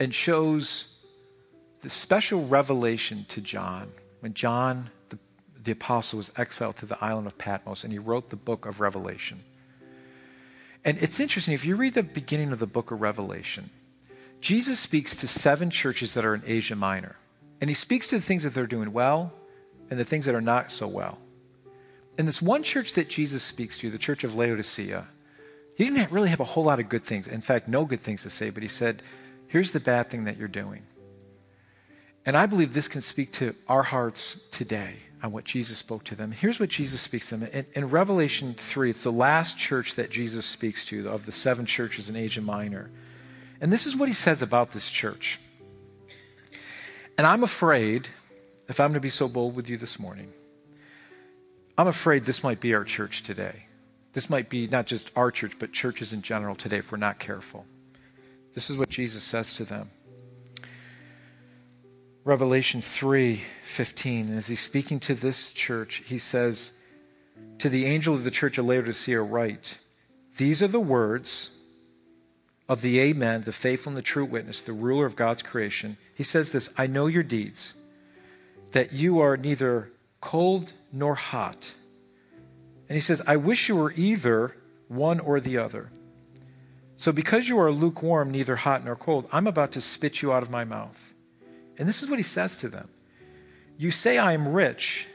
and 0.02 0.14
shows 0.14 0.98
the 1.82 1.90
special 1.90 2.46
revelation 2.46 3.26
to 3.30 3.40
John 3.40 3.90
when 4.20 4.34
John, 4.34 4.90
the, 5.08 5.18
the 5.64 5.72
apostle, 5.72 6.18
was 6.18 6.30
exiled 6.36 6.76
to 6.80 6.86
the 6.86 7.02
island 7.02 7.26
of 7.26 7.38
Patmos 7.38 7.86
and 7.86 7.94
he 7.94 7.98
wrote 7.98 8.32
the 8.32 8.36
book 8.36 8.66
of 8.66 8.82
Revelation. 8.82 9.46
And 10.84 10.98
it's 10.98 11.22
interesting, 11.22 11.54
if 11.54 11.64
you 11.64 11.78
read 11.78 11.94
the 11.94 12.04
beginning 12.04 12.52
of 12.52 12.60
the 12.60 12.68
book 12.68 12.92
of 12.92 13.00
Revelation, 13.00 13.70
Jesus 14.42 14.78
speaks 14.78 15.16
to 15.16 15.26
seven 15.30 15.70
churches 15.70 16.16
that 16.16 16.26
are 16.26 16.36
in 16.36 16.44
Asia 16.46 16.76
Minor. 16.76 17.16
And 17.62 17.70
he 17.70 17.76
speaks 17.76 18.10
to 18.10 18.18
the 18.18 18.22
things 18.22 18.44
that 18.44 18.54
they're 18.54 18.68
doing 18.68 18.92
well 18.92 19.32
and 19.90 19.98
the 19.98 20.04
things 20.04 20.26
that 20.26 20.36
are 20.36 20.42
not 20.42 20.70
so 20.70 20.86
well. 20.86 21.18
And 22.18 22.28
this 22.28 22.42
one 22.42 22.62
church 22.62 22.92
that 22.96 23.08
Jesus 23.08 23.42
speaks 23.42 23.78
to, 23.78 23.90
the 23.90 23.98
church 23.98 24.26
of 24.26 24.36
Laodicea, 24.36 25.08
he 25.80 25.86
didn't 25.86 26.12
really 26.12 26.28
have 26.28 26.42
a 26.42 26.44
whole 26.44 26.66
lot 26.66 26.82
of 26.82 26.90
good 26.90 27.04
things. 27.04 27.26
In 27.26 27.40
fact, 27.40 27.70
no 27.70 27.86
good 27.86 28.02
things 28.02 28.24
to 28.24 28.30
say, 28.30 28.50
but 28.50 28.62
he 28.62 28.68
said, 28.68 29.02
Here's 29.48 29.72
the 29.72 29.80
bad 29.80 30.10
thing 30.10 30.26
that 30.26 30.36
you're 30.36 30.50
doing. 30.50 30.84
And 32.26 32.36
I 32.36 32.48
believe 32.48 32.74
this 32.74 32.90
can 32.90 33.00
speak 33.00 33.32
to 33.34 33.56
our 33.66 33.84
hearts 33.84 34.42
today 34.52 34.98
on 35.24 35.32
what 35.32 35.46
Jesus 35.46 35.78
spoke 35.78 36.04
to 36.04 36.16
them. 36.16 36.34
Here's 36.34 36.60
what 36.60 36.68
Jesus 36.68 37.00
speaks 37.00 37.30
to 37.30 37.38
them. 37.38 37.50
In, 37.54 37.66
in, 37.74 37.90
Revelation 37.90 38.56
3, 38.58 38.90
it's 38.90 39.04
the 39.04 39.12
last 39.12 39.58
church 39.58 39.96
that 39.96 40.12
Jesus 40.12 40.46
speaks 40.46 40.84
to 40.86 41.08
of 41.08 41.26
the 41.26 41.32
seven 41.32 41.66
churches 41.66 42.10
in 42.10 42.18
Asia 42.18 42.42
Minor. 42.42 42.92
And 43.62 43.72
this 43.72 43.88
is 43.88 43.96
what 43.96 44.10
he 44.10 44.14
says 44.14 44.42
about 44.42 44.74
this 44.74 44.90
church. 44.90 45.40
And 47.18 47.26
I'm 47.26 47.44
afraid, 47.44 48.10
if 48.68 48.82
I'm 48.82 48.90
going 48.90 48.96
to 48.96 49.00
be 49.00 49.10
so 49.10 49.30
bold 49.30 49.56
with 49.56 49.70
you 49.70 49.78
this 49.78 49.98
morning, 49.98 50.34
I'm 51.78 51.88
afraid 51.88 52.26
this 52.26 52.44
might 52.44 52.60
be 52.60 52.74
our 52.74 52.84
church 52.84 53.24
today. 53.24 53.69
This 54.14 54.30
might 54.30 54.50
be 54.50 54.68
not 54.68 54.86
just 54.86 55.12
our 55.16 55.32
church, 55.32 55.54
but 55.60 55.72
churches 55.72 56.14
in 56.14 56.22
general 56.22 56.56
today 56.56 56.78
if 56.78 56.92
we're 56.92 56.98
not 56.98 57.20
careful. 57.20 57.66
This 58.56 58.70
is 58.70 58.78
what 58.78 58.90
Jesus 58.90 59.24
says 59.24 59.54
to 59.56 59.66
them. 59.66 59.92
Revelation 62.26 62.82
3:15 62.82 64.38
as 64.38 64.48
he's 64.48 64.60
speaking 64.60 65.00
to 65.00 65.16
this 65.16 65.52
church 65.52 66.04
he 66.06 66.18
says 66.18 66.74
to 67.58 67.70
the 67.70 67.86
angel 67.86 68.14
of 68.14 68.24
the 68.24 68.32
church 68.32 68.58
of 68.58 68.66
Laodicea 68.66 69.22
write 69.22 69.78
these 70.38 70.62
are 70.62 70.68
the 70.68 70.80
words 70.80 71.52
of 72.68 72.82
the 72.82 73.00
amen 73.00 73.46
the 73.46 73.54
faithful 73.54 73.92
and 73.92 73.98
the 73.98 74.04
true 74.04 74.26
witness 74.26 74.62
the 74.62 74.74
ruler 74.74 75.06
of 75.06 75.16
God's 75.16 75.42
creation 75.42 75.98
he 76.14 76.24
says 76.24 76.52
this 76.52 76.70
I 76.78 76.88
know 76.88 77.08
your 77.08 77.24
deeds 77.24 77.74
that 78.74 78.92
you 78.92 79.20
are 79.20 79.38
neither 79.38 79.92
cold 80.22 80.74
nor 80.92 81.16
hot 81.16 81.74
and 82.90 82.96
he 82.96 83.00
says, 83.02 83.22
I 83.26 83.38
wish 83.38 83.70
you 83.70 83.76
were 83.76 83.94
either 83.94 84.56
one 84.88 85.20
or 85.20 85.40
the 85.40 85.60
other. 85.60 85.92
So 86.98 87.12
because 87.12 87.48
you 87.48 87.60
are 87.60 87.72
lukewarm, 87.72 88.32
neither 88.32 88.56
hot 88.58 88.84
nor 88.84 88.96
cold, 88.96 89.30
I'm 89.32 89.48
about 89.48 89.74
to 89.74 89.82
spit 89.82 90.22
you 90.22 90.34
out 90.34 90.44
of 90.44 90.50
my 90.50 90.66
mouth. 90.66 91.14
And 91.78 91.88
this 91.88 92.04
is 92.04 92.10
what 92.10 92.20
he 92.20 92.24
says 92.24 92.58
to 92.58 92.68
them 92.68 92.90
You 93.78 93.92
say, 93.92 94.18
I 94.18 94.34
am 94.34 94.50
rich 94.50 95.08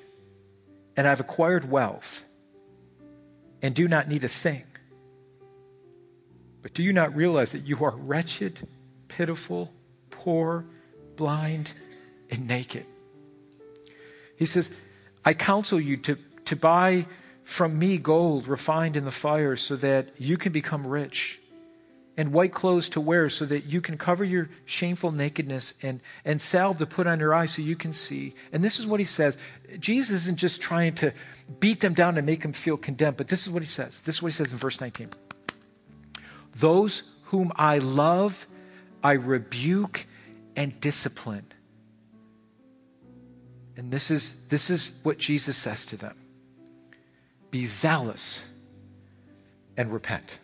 and 0.97 1.07
I've 1.07 1.21
acquired 1.21 1.71
wealth 1.71 2.23
and 3.61 3.75
do 3.75 3.89
not 3.89 4.09
need 4.09 4.23
a 4.25 4.29
thing. 4.29 4.63
But 6.63 6.73
do 6.75 6.83
you 6.83 6.93
not 6.93 7.15
realize 7.15 7.53
that 7.53 7.67
you 7.67 7.85
are 7.85 7.95
wretched, 7.95 8.67
pitiful, 9.09 9.73
poor, 10.11 10.65
blind, 11.17 11.73
and 12.31 12.47
naked? 12.47 12.87
He 14.37 14.47
says, 14.47 14.71
I 15.25 15.35
counsel 15.35 15.81
you 15.81 15.97
to, 15.99 16.17
to 16.47 16.57
buy 16.57 17.07
from 17.45 17.79
me 17.79 17.99
gold 17.99 18.49
refined 18.49 18.97
in 18.97 19.05
the 19.05 19.11
fire 19.11 19.55
so 19.57 19.77
that 19.77 20.21
you 20.21 20.37
can 20.37 20.53
become 20.53 20.87
rich 20.87 21.41
and 22.17 22.33
white 22.33 22.53
clothes 22.53 22.89
to 22.91 23.01
wear 23.01 23.29
so 23.29 23.45
that 23.45 23.65
you 23.65 23.81
can 23.81 23.99
cover 23.99 24.25
your 24.25 24.49
shameful 24.65 25.11
nakedness 25.11 25.75
and, 25.83 26.01
and 26.25 26.41
salve 26.41 26.79
to 26.79 26.87
put 26.87 27.07
on 27.07 27.19
your 27.19 27.35
eyes 27.35 27.53
so 27.53 27.63
you 27.63 27.77
can 27.77 27.93
see. 27.93 28.35
And 28.53 28.63
this 28.63 28.79
is 28.79 28.87
what 28.87 29.01
he 29.01 29.07
says. 29.07 29.37
Jesus 29.79 30.23
isn't 30.23 30.39
just 30.39 30.61
trying 30.61 30.95
to 30.97 31.13
beat 31.61 31.81
them 31.81 31.93
down 31.93 32.17
and 32.17 32.25
make 32.25 32.43
them 32.43 32.53
feel 32.53 32.77
condemned, 32.77 33.17
but 33.17 33.29
this 33.29 33.43
is 33.43 33.51
what 33.51 33.63
he 33.63 33.69
says. 33.69 34.01
This 34.01 34.17
is 34.17 34.23
what 34.23 34.33
he 34.33 34.37
says 34.37 34.53
in 34.53 34.59
verse 34.59 34.81
19. 34.81 35.11
Those 36.57 37.03
whom 37.25 37.53
I 37.57 37.79
love, 37.79 38.47
I 39.03 39.13
rebuke 39.13 40.07
and 40.57 40.81
discipline. 40.81 41.47
And 43.77 43.91
this 43.91 44.11
is, 44.13 44.37
this 44.49 44.71
is 44.71 44.93
what 45.03 45.19
Jesus 45.19 45.57
says 45.57 45.85
to 45.87 45.97
them 45.97 46.17
be 47.55 47.67
zealous 47.67 48.45
and 49.77 49.93
repent. 49.93 50.41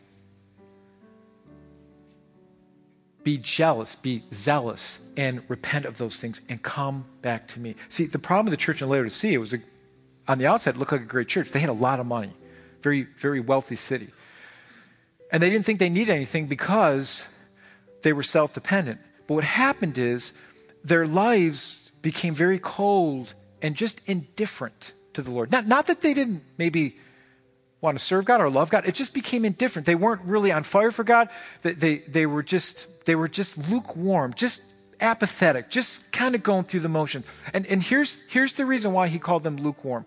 be 3.24 3.36
jealous, 3.36 3.96
be 3.96 4.22
zealous, 4.32 5.00
and 5.16 5.42
repent 5.48 5.86
of 5.86 5.98
those 5.98 6.18
things 6.18 6.40
and 6.48 6.62
come 6.62 7.04
back 7.20 7.48
to 7.48 7.58
me. 7.58 7.74
See, 7.88 8.06
the 8.06 8.20
problem 8.20 8.46
with 8.46 8.52
the 8.52 8.64
church 8.64 8.80
in 8.80 8.88
Laodicea 8.88 9.40
was 9.40 9.52
a, 9.52 9.58
on 10.28 10.38
the 10.38 10.46
outside, 10.46 10.76
it 10.76 10.78
looked 10.78 10.92
like 10.92 11.00
a 11.00 11.04
great 11.04 11.26
church. 11.26 11.50
They 11.50 11.58
had 11.58 11.68
a 11.68 11.72
lot 11.72 11.98
of 11.98 12.06
money, 12.06 12.32
very, 12.80 13.08
very 13.18 13.40
wealthy 13.40 13.74
city. 13.74 14.10
And 15.32 15.42
they 15.42 15.50
didn't 15.50 15.66
think 15.66 15.80
they 15.80 15.90
needed 15.90 16.14
anything 16.14 16.46
because 16.46 17.26
they 18.02 18.12
were 18.12 18.22
self 18.22 18.54
dependent. 18.54 19.00
But 19.26 19.34
what 19.34 19.44
happened 19.44 19.98
is 19.98 20.32
their 20.84 21.08
lives 21.08 21.90
became 22.02 22.36
very 22.36 22.60
cold 22.60 23.34
and 23.60 23.74
just 23.74 24.00
indifferent 24.06 24.92
to 25.20 25.28
the 25.30 25.34
Lord. 25.34 25.50
Not, 25.50 25.66
not 25.66 25.86
that 25.86 26.00
they 26.00 26.14
didn't 26.14 26.42
maybe 26.58 26.96
want 27.80 27.98
to 27.98 28.04
serve 28.04 28.24
God 28.24 28.40
or 28.40 28.50
love 28.50 28.70
God. 28.70 28.86
It 28.86 28.94
just 28.94 29.14
became 29.14 29.44
indifferent. 29.44 29.86
They 29.86 29.94
weren't 29.94 30.22
really 30.22 30.52
on 30.52 30.64
fire 30.64 30.90
for 30.90 31.04
God. 31.04 31.28
They, 31.62 31.72
they, 31.72 31.98
they, 31.98 32.26
were, 32.26 32.42
just, 32.42 32.88
they 33.06 33.14
were 33.14 33.28
just 33.28 33.56
lukewarm, 33.56 34.34
just 34.34 34.60
apathetic, 35.00 35.70
just 35.70 36.10
kind 36.12 36.34
of 36.34 36.42
going 36.42 36.64
through 36.64 36.80
the 36.80 36.88
motion. 36.88 37.24
And, 37.54 37.66
and 37.66 37.82
here's, 37.82 38.18
here's 38.28 38.54
the 38.54 38.66
reason 38.66 38.92
why 38.92 39.08
he 39.08 39.18
called 39.18 39.44
them 39.44 39.56
lukewarm. 39.56 40.04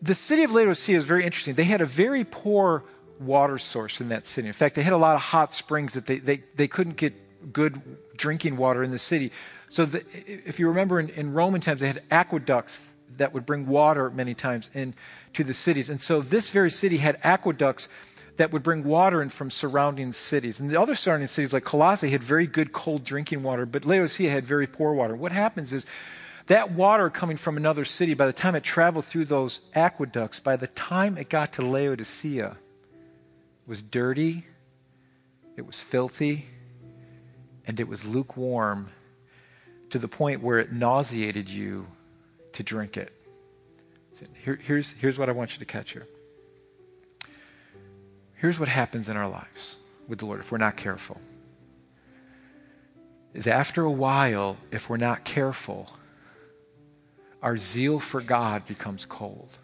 The 0.00 0.14
city 0.14 0.44
of 0.44 0.52
Laodicea 0.52 0.96
is 0.96 1.04
very 1.04 1.24
interesting. 1.24 1.54
They 1.54 1.64
had 1.64 1.80
a 1.80 1.86
very 1.86 2.24
poor 2.24 2.84
water 3.20 3.58
source 3.58 4.00
in 4.00 4.08
that 4.08 4.26
city. 4.26 4.48
In 4.48 4.54
fact, 4.54 4.74
they 4.74 4.82
had 4.82 4.92
a 4.92 4.98
lot 4.98 5.16
of 5.16 5.20
hot 5.20 5.52
springs 5.52 5.94
that 5.94 6.06
they, 6.06 6.18
they, 6.20 6.42
they 6.54 6.68
couldn't 6.68 6.96
get 6.96 7.52
good 7.52 7.80
drinking 8.16 8.56
water 8.56 8.82
in 8.82 8.90
the 8.90 8.98
city. 8.98 9.32
So 9.68 9.84
the, 9.84 10.04
if 10.26 10.58
you 10.58 10.68
remember 10.68 11.00
in, 11.00 11.08
in 11.10 11.32
Roman 11.34 11.60
times, 11.60 11.80
they 11.80 11.88
had 11.88 12.02
aqueducts 12.10 12.80
that 13.18 13.34
would 13.34 13.46
bring 13.46 13.66
water 13.66 14.10
many 14.10 14.34
times 14.34 14.70
into 14.74 15.44
the 15.44 15.54
cities. 15.54 15.90
And 15.90 16.00
so 16.00 16.20
this 16.20 16.50
very 16.50 16.70
city 16.70 16.96
had 16.96 17.18
aqueducts 17.22 17.88
that 18.38 18.52
would 18.52 18.62
bring 18.62 18.84
water 18.84 19.20
in 19.20 19.28
from 19.28 19.50
surrounding 19.50 20.12
cities. 20.12 20.60
And 20.60 20.70
the 20.70 20.80
other 20.80 20.94
surrounding 20.94 21.26
cities, 21.26 21.52
like 21.52 21.64
Colossae, 21.64 22.10
had 22.10 22.22
very 22.22 22.46
good 22.46 22.72
cold 22.72 23.04
drinking 23.04 23.42
water, 23.42 23.66
but 23.66 23.84
Laodicea 23.84 24.30
had 24.30 24.46
very 24.46 24.66
poor 24.66 24.92
water. 24.92 25.14
What 25.14 25.32
happens 25.32 25.72
is 25.72 25.84
that 26.46 26.72
water 26.72 27.10
coming 27.10 27.36
from 27.36 27.56
another 27.56 27.84
city, 27.84 28.14
by 28.14 28.26
the 28.26 28.32
time 28.32 28.54
it 28.54 28.62
traveled 28.62 29.04
through 29.04 29.26
those 29.26 29.60
aqueducts, 29.74 30.40
by 30.40 30.56
the 30.56 30.68
time 30.68 31.18
it 31.18 31.28
got 31.28 31.52
to 31.54 31.62
Laodicea, 31.62 32.52
it 32.52 33.68
was 33.68 33.82
dirty, 33.82 34.46
it 35.56 35.66
was 35.66 35.82
filthy, 35.82 36.46
and 37.66 37.80
it 37.80 37.88
was 37.88 38.04
lukewarm 38.04 38.90
to 39.90 39.98
the 39.98 40.08
point 40.08 40.42
where 40.42 40.58
it 40.58 40.72
nauseated 40.72 41.50
you 41.50 41.86
to 42.58 42.64
drink 42.64 42.96
it. 42.96 43.12
Here, 44.44 44.58
here's, 44.60 44.90
here's 44.90 45.16
what 45.16 45.28
I 45.28 45.32
want 45.32 45.52
you 45.52 45.60
to 45.60 45.64
catch 45.64 45.92
here. 45.92 46.08
Here's 48.34 48.58
what 48.58 48.68
happens 48.68 49.08
in 49.08 49.16
our 49.16 49.28
lives 49.28 49.76
with 50.08 50.18
the 50.18 50.26
Lord 50.26 50.40
if 50.40 50.50
we're 50.50 50.58
not 50.58 50.76
careful. 50.76 51.20
Is 53.32 53.46
after 53.46 53.84
a 53.84 53.90
while, 53.92 54.56
if 54.72 54.90
we're 54.90 54.96
not 54.96 55.22
careful, 55.22 55.92
our 57.42 57.56
zeal 57.56 58.00
for 58.00 58.20
God 58.20 58.66
becomes 58.66 59.04
cold. 59.04 59.58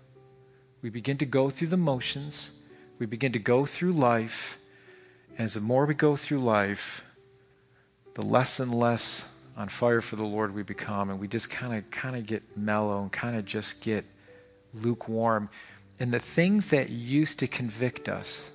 We 0.81 0.89
begin 0.89 1.19
to 1.19 1.27
go 1.27 1.51
through 1.51 1.69
the 1.69 1.77
motions, 1.77 2.53
we 3.01 3.07
begin 3.07 3.33
to 3.33 3.41
go 3.41 3.67
through 3.67 3.95
life, 3.95 4.57
and 5.37 5.47
as 5.47 5.55
the 5.55 5.61
more 5.61 5.85
we 5.85 5.95
go 5.95 6.15
through 6.15 6.43
life, 6.43 7.03
the 8.15 8.23
less 8.23 8.61
and 8.61 8.73
less 8.73 9.25
on 9.57 9.69
fire 9.69 10.01
for 10.01 10.17
the 10.17 10.25
Lord 10.25 10.55
we 10.55 10.63
become, 10.63 11.11
and 11.11 11.21
we 11.21 11.29
just 11.29 11.49
kind 11.51 11.75
of 11.75 11.91
kind 11.91 12.17
of 12.17 12.27
get 12.27 12.43
mellow 12.57 13.03
and 13.03 13.13
kind 13.13 13.37
of 13.37 13.45
just 13.45 13.81
get 13.81 14.05
lukewarm. 14.73 15.49
And 16.01 16.13
the 16.13 16.19
things 16.19 16.69
that 16.69 16.91
used 16.91 17.39
to 17.39 17.47
convict 17.47 18.09
us 18.09 18.51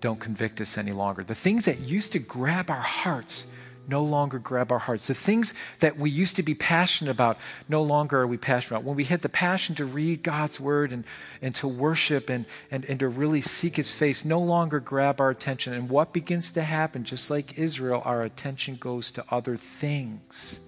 don't 0.00 0.20
convict 0.20 0.60
us 0.60 0.76
any 0.76 0.92
longer. 0.92 1.24
The 1.24 1.34
things 1.34 1.64
that 1.64 1.80
used 1.80 2.12
to 2.12 2.18
grab 2.18 2.70
our 2.70 2.80
hearts 2.80 3.46
no 3.88 4.02
longer 4.02 4.38
grab 4.38 4.72
our 4.72 4.78
hearts. 4.78 5.06
The 5.06 5.14
things 5.14 5.54
that 5.80 5.98
we 5.98 6.10
used 6.10 6.36
to 6.36 6.42
be 6.42 6.54
passionate 6.54 7.10
about, 7.10 7.38
no 7.68 7.82
longer 7.82 8.20
are 8.20 8.26
we 8.26 8.36
passionate 8.36 8.78
about. 8.78 8.84
When 8.84 8.96
we 8.96 9.04
had 9.04 9.20
the 9.20 9.28
passion 9.28 9.74
to 9.76 9.84
read 9.84 10.22
God's 10.22 10.58
word 10.60 10.92
and, 10.92 11.04
and 11.40 11.54
to 11.56 11.68
worship 11.68 12.28
and, 12.28 12.46
and, 12.70 12.84
and 12.86 13.00
to 13.00 13.08
really 13.08 13.40
seek 13.40 13.76
his 13.76 13.92
face, 13.92 14.24
no 14.24 14.40
longer 14.40 14.80
grab 14.80 15.20
our 15.20 15.30
attention. 15.30 15.72
And 15.72 15.88
what 15.88 16.12
begins 16.12 16.52
to 16.52 16.62
happen, 16.62 17.04
just 17.04 17.30
like 17.30 17.58
Israel, 17.58 18.02
our 18.04 18.22
attention 18.22 18.76
goes 18.76 19.10
to 19.12 19.24
other 19.30 19.56
things 19.56 20.60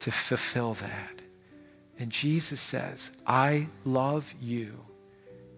to 0.00 0.10
fulfill 0.10 0.74
that. 0.74 1.20
And 1.98 2.10
Jesus 2.10 2.60
says, 2.60 3.10
I 3.26 3.68
love 3.84 4.34
you 4.40 4.87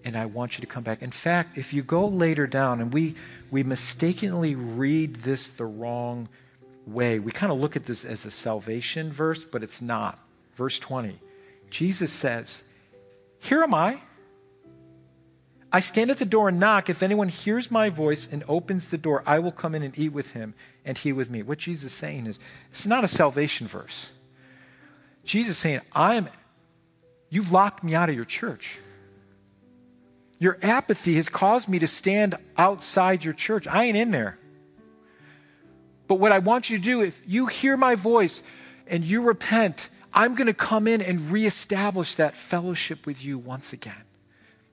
and 0.04 0.16
I 0.16 0.26
want 0.26 0.56
you 0.56 0.62
to 0.62 0.66
come 0.66 0.82
back. 0.82 1.02
In 1.02 1.10
fact, 1.10 1.58
if 1.58 1.72
you 1.72 1.82
go 1.82 2.06
later 2.06 2.46
down, 2.46 2.80
and 2.80 2.92
we, 2.92 3.14
we 3.50 3.62
mistakenly 3.62 4.54
read 4.54 5.16
this 5.16 5.48
the 5.48 5.66
wrong 5.66 6.28
way, 6.86 7.18
we 7.18 7.32
kind 7.32 7.52
of 7.52 7.58
look 7.58 7.76
at 7.76 7.86
this 7.86 8.04
as 8.04 8.24
a 8.24 8.30
salvation 8.30 9.12
verse, 9.12 9.44
but 9.44 9.62
it's 9.62 9.80
not. 9.80 10.18
Verse 10.56 10.78
20, 10.78 11.18
Jesus 11.70 12.12
says, 12.12 12.62
Here 13.38 13.62
am 13.62 13.74
I. 13.74 14.00
I 15.72 15.80
stand 15.80 16.10
at 16.10 16.18
the 16.18 16.24
door 16.24 16.48
and 16.48 16.58
knock. 16.58 16.90
If 16.90 17.02
anyone 17.02 17.28
hears 17.28 17.70
my 17.70 17.90
voice 17.90 18.26
and 18.30 18.42
opens 18.48 18.88
the 18.88 18.98
door, 18.98 19.22
I 19.24 19.38
will 19.38 19.52
come 19.52 19.74
in 19.74 19.82
and 19.82 19.96
eat 19.96 20.12
with 20.12 20.32
him 20.32 20.54
and 20.84 20.98
he 20.98 21.12
with 21.12 21.30
me. 21.30 21.42
What 21.42 21.58
Jesus 21.58 21.92
is 21.92 21.92
saying 21.92 22.26
is, 22.26 22.38
it's 22.72 22.86
not 22.86 23.04
a 23.04 23.08
salvation 23.08 23.68
verse. 23.68 24.10
Jesus 25.24 25.52
is 25.52 25.58
saying, 25.58 25.80
I 25.92 26.16
am, 26.16 26.28
you've 27.28 27.52
locked 27.52 27.84
me 27.84 27.94
out 27.94 28.08
of 28.08 28.16
your 28.16 28.24
church. 28.24 28.80
Your 30.40 30.58
apathy 30.62 31.16
has 31.16 31.28
caused 31.28 31.68
me 31.68 31.78
to 31.78 31.86
stand 31.86 32.34
outside 32.56 33.22
your 33.22 33.34
church. 33.34 33.66
I 33.66 33.84
ain't 33.84 33.96
in 33.96 34.10
there. 34.10 34.38
But 36.08 36.14
what 36.14 36.32
I 36.32 36.38
want 36.38 36.70
you 36.70 36.78
to 36.78 36.82
do, 36.82 37.02
if 37.02 37.20
you 37.26 37.46
hear 37.46 37.76
my 37.76 37.94
voice 37.94 38.42
and 38.86 39.04
you 39.04 39.22
repent, 39.22 39.90
I'm 40.12 40.34
going 40.34 40.46
to 40.46 40.54
come 40.54 40.88
in 40.88 41.02
and 41.02 41.30
reestablish 41.30 42.14
that 42.16 42.34
fellowship 42.34 43.06
with 43.06 43.22
you 43.22 43.38
once 43.38 43.74
again. 43.74 44.02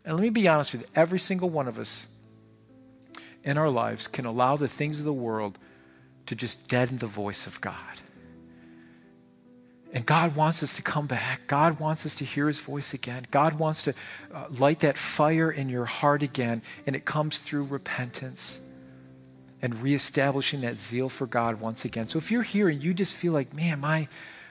And 0.06 0.16
let 0.16 0.24
me 0.24 0.30
be 0.30 0.48
honest 0.48 0.72
with 0.72 0.82
you 0.84 0.88
every 0.96 1.20
single 1.20 1.50
one 1.50 1.68
of 1.68 1.78
us 1.78 2.08
in 3.44 3.58
our 3.58 3.70
lives 3.70 4.08
can 4.08 4.26
allow 4.26 4.56
the 4.56 4.70
things 4.70 5.00
of 5.00 5.06
the 5.06 5.14
world 5.14 5.60
to 6.28 6.36
just 6.36 6.66
deaden 6.70 6.98
the 7.00 7.08
voice 7.08 7.46
of 7.46 7.60
God. 7.60 7.76
And 9.94 10.06
God 10.06 10.36
wants 10.36 10.62
us 10.64 10.74
to 10.74 10.82
come 10.82 11.08
back. 11.08 11.48
God 11.48 11.80
wants 11.80 12.06
us 12.06 12.16
to 12.16 12.26
hear 12.26 12.48
his 12.48 12.60
voice 12.60 12.94
again. 12.94 13.26
God 13.32 13.58
wants 13.58 13.84
to 13.84 13.94
uh, 14.34 14.46
light 14.50 14.82
that 14.82 14.98
fire 14.98 15.50
in 15.50 15.70
your 15.70 15.86
heart 15.86 16.24
again. 16.24 16.62
And 16.86 16.96
it 16.96 17.06
comes 17.06 17.38
through 17.38 17.66
repentance 17.66 18.60
and 19.62 19.82
reestablishing 19.82 20.62
that 20.62 20.80
zeal 20.80 21.10
for 21.10 21.26
God 21.26 21.60
once 21.60 21.86
again. 21.86 22.08
So 22.08 22.18
if 22.18 22.32
you're 22.32 22.44
here 22.44 22.70
and 22.70 22.84
you 22.84 22.94
just 22.94 23.16
feel 23.16 23.34
like, 23.34 23.54
man, 23.54 23.80
my, 23.80 24.08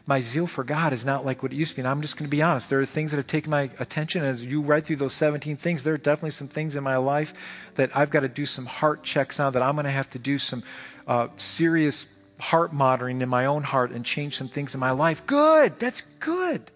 my 0.07 0.21
zeal 0.21 0.47
for 0.47 0.65
God 0.65 0.93
is 0.93 1.05
not 1.05 1.25
like 1.25 1.43
what 1.43 1.53
it 1.53 1.57
used 1.57 1.73
to 1.73 1.77
be, 1.77 1.81
and 1.83 1.89
I'm 1.89 2.03
just 2.03 2.17
going 2.17 2.29
to 2.29 2.35
be 2.35 2.43
honest, 2.43 2.71
there 2.71 2.81
are 2.81 2.87
things 2.87 3.13
that 3.13 3.19
have 3.19 3.27
taken 3.27 3.51
my 3.51 3.71
attention. 3.79 4.25
As 4.25 4.45
you 4.45 4.63
read 4.63 4.85
through 4.85 4.97
those 4.97 5.13
17 5.15 5.57
things, 5.57 5.83
there 5.83 5.95
are 5.95 5.99
definitely 5.99 6.31
some 6.31 6.49
things 6.49 6.77
in 6.77 6.83
my 6.83 6.97
life 6.97 7.35
that 7.75 7.95
I've 7.95 8.11
got 8.11 8.21
to 8.21 8.29
do 8.29 8.47
some 8.47 8.67
heart 8.67 9.05
checks 9.05 9.39
on, 9.39 9.53
that 9.53 9.63
I'm 9.63 9.75
going 9.77 9.85
to 9.85 9.91
have 9.91 10.11
to 10.11 10.19
do 10.19 10.39
some 10.39 10.65
uh, 11.07 11.29
serious 11.37 12.07
heart 12.39 12.73
monitoring 12.73 13.21
in 13.23 13.29
my 13.29 13.47
own 13.47 13.63
heart 13.63 13.91
and 13.91 14.05
change 14.05 14.37
some 14.37 14.49
things 14.49 14.75
in 14.75 14.81
my 14.81 14.91
life. 14.91 15.25
Good. 15.27 15.79
That's 15.79 16.03
good. 16.21 16.71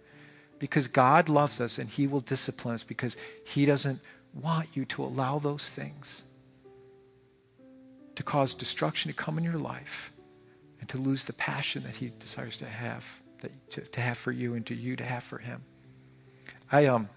Because 0.59 0.87
God 0.89 1.29
loves 1.29 1.61
us 1.61 1.79
and 1.79 1.89
He 1.89 2.07
will 2.07 2.21
discipline 2.21 2.75
us 2.75 2.83
because 2.83 3.17
He 3.45 3.65
doesn't 3.65 4.01
want 4.35 4.69
you 4.75 4.85
to 4.87 5.03
allow 5.03 5.39
those 5.39 5.69
things 5.69 6.23
to 8.17 8.23
cause 8.23 8.55
destruction 8.55 9.11
to 9.11 9.17
come 9.17 9.39
in 9.39 9.45
your 9.45 9.59
life 9.59 10.13
and 10.81 10.89
to 10.89 10.99
lose 10.99 11.25
the 11.25 11.33
passion 11.33 11.83
that 11.85 11.97
He 11.97 12.13
desires 12.19 12.57
to 12.59 12.67
have, 12.67 13.07
that, 13.41 13.71
to, 13.71 13.81
to 13.81 14.01
have 14.01 14.19
for 14.19 14.33
you 14.33 14.55
and 14.55 14.67
to 14.67 14.75
you 14.75 14.97
to 14.97 15.05
have 15.05 15.25
for 15.25 15.39
Him. 15.39 15.63
I, 16.71 16.87
um, 16.87 17.09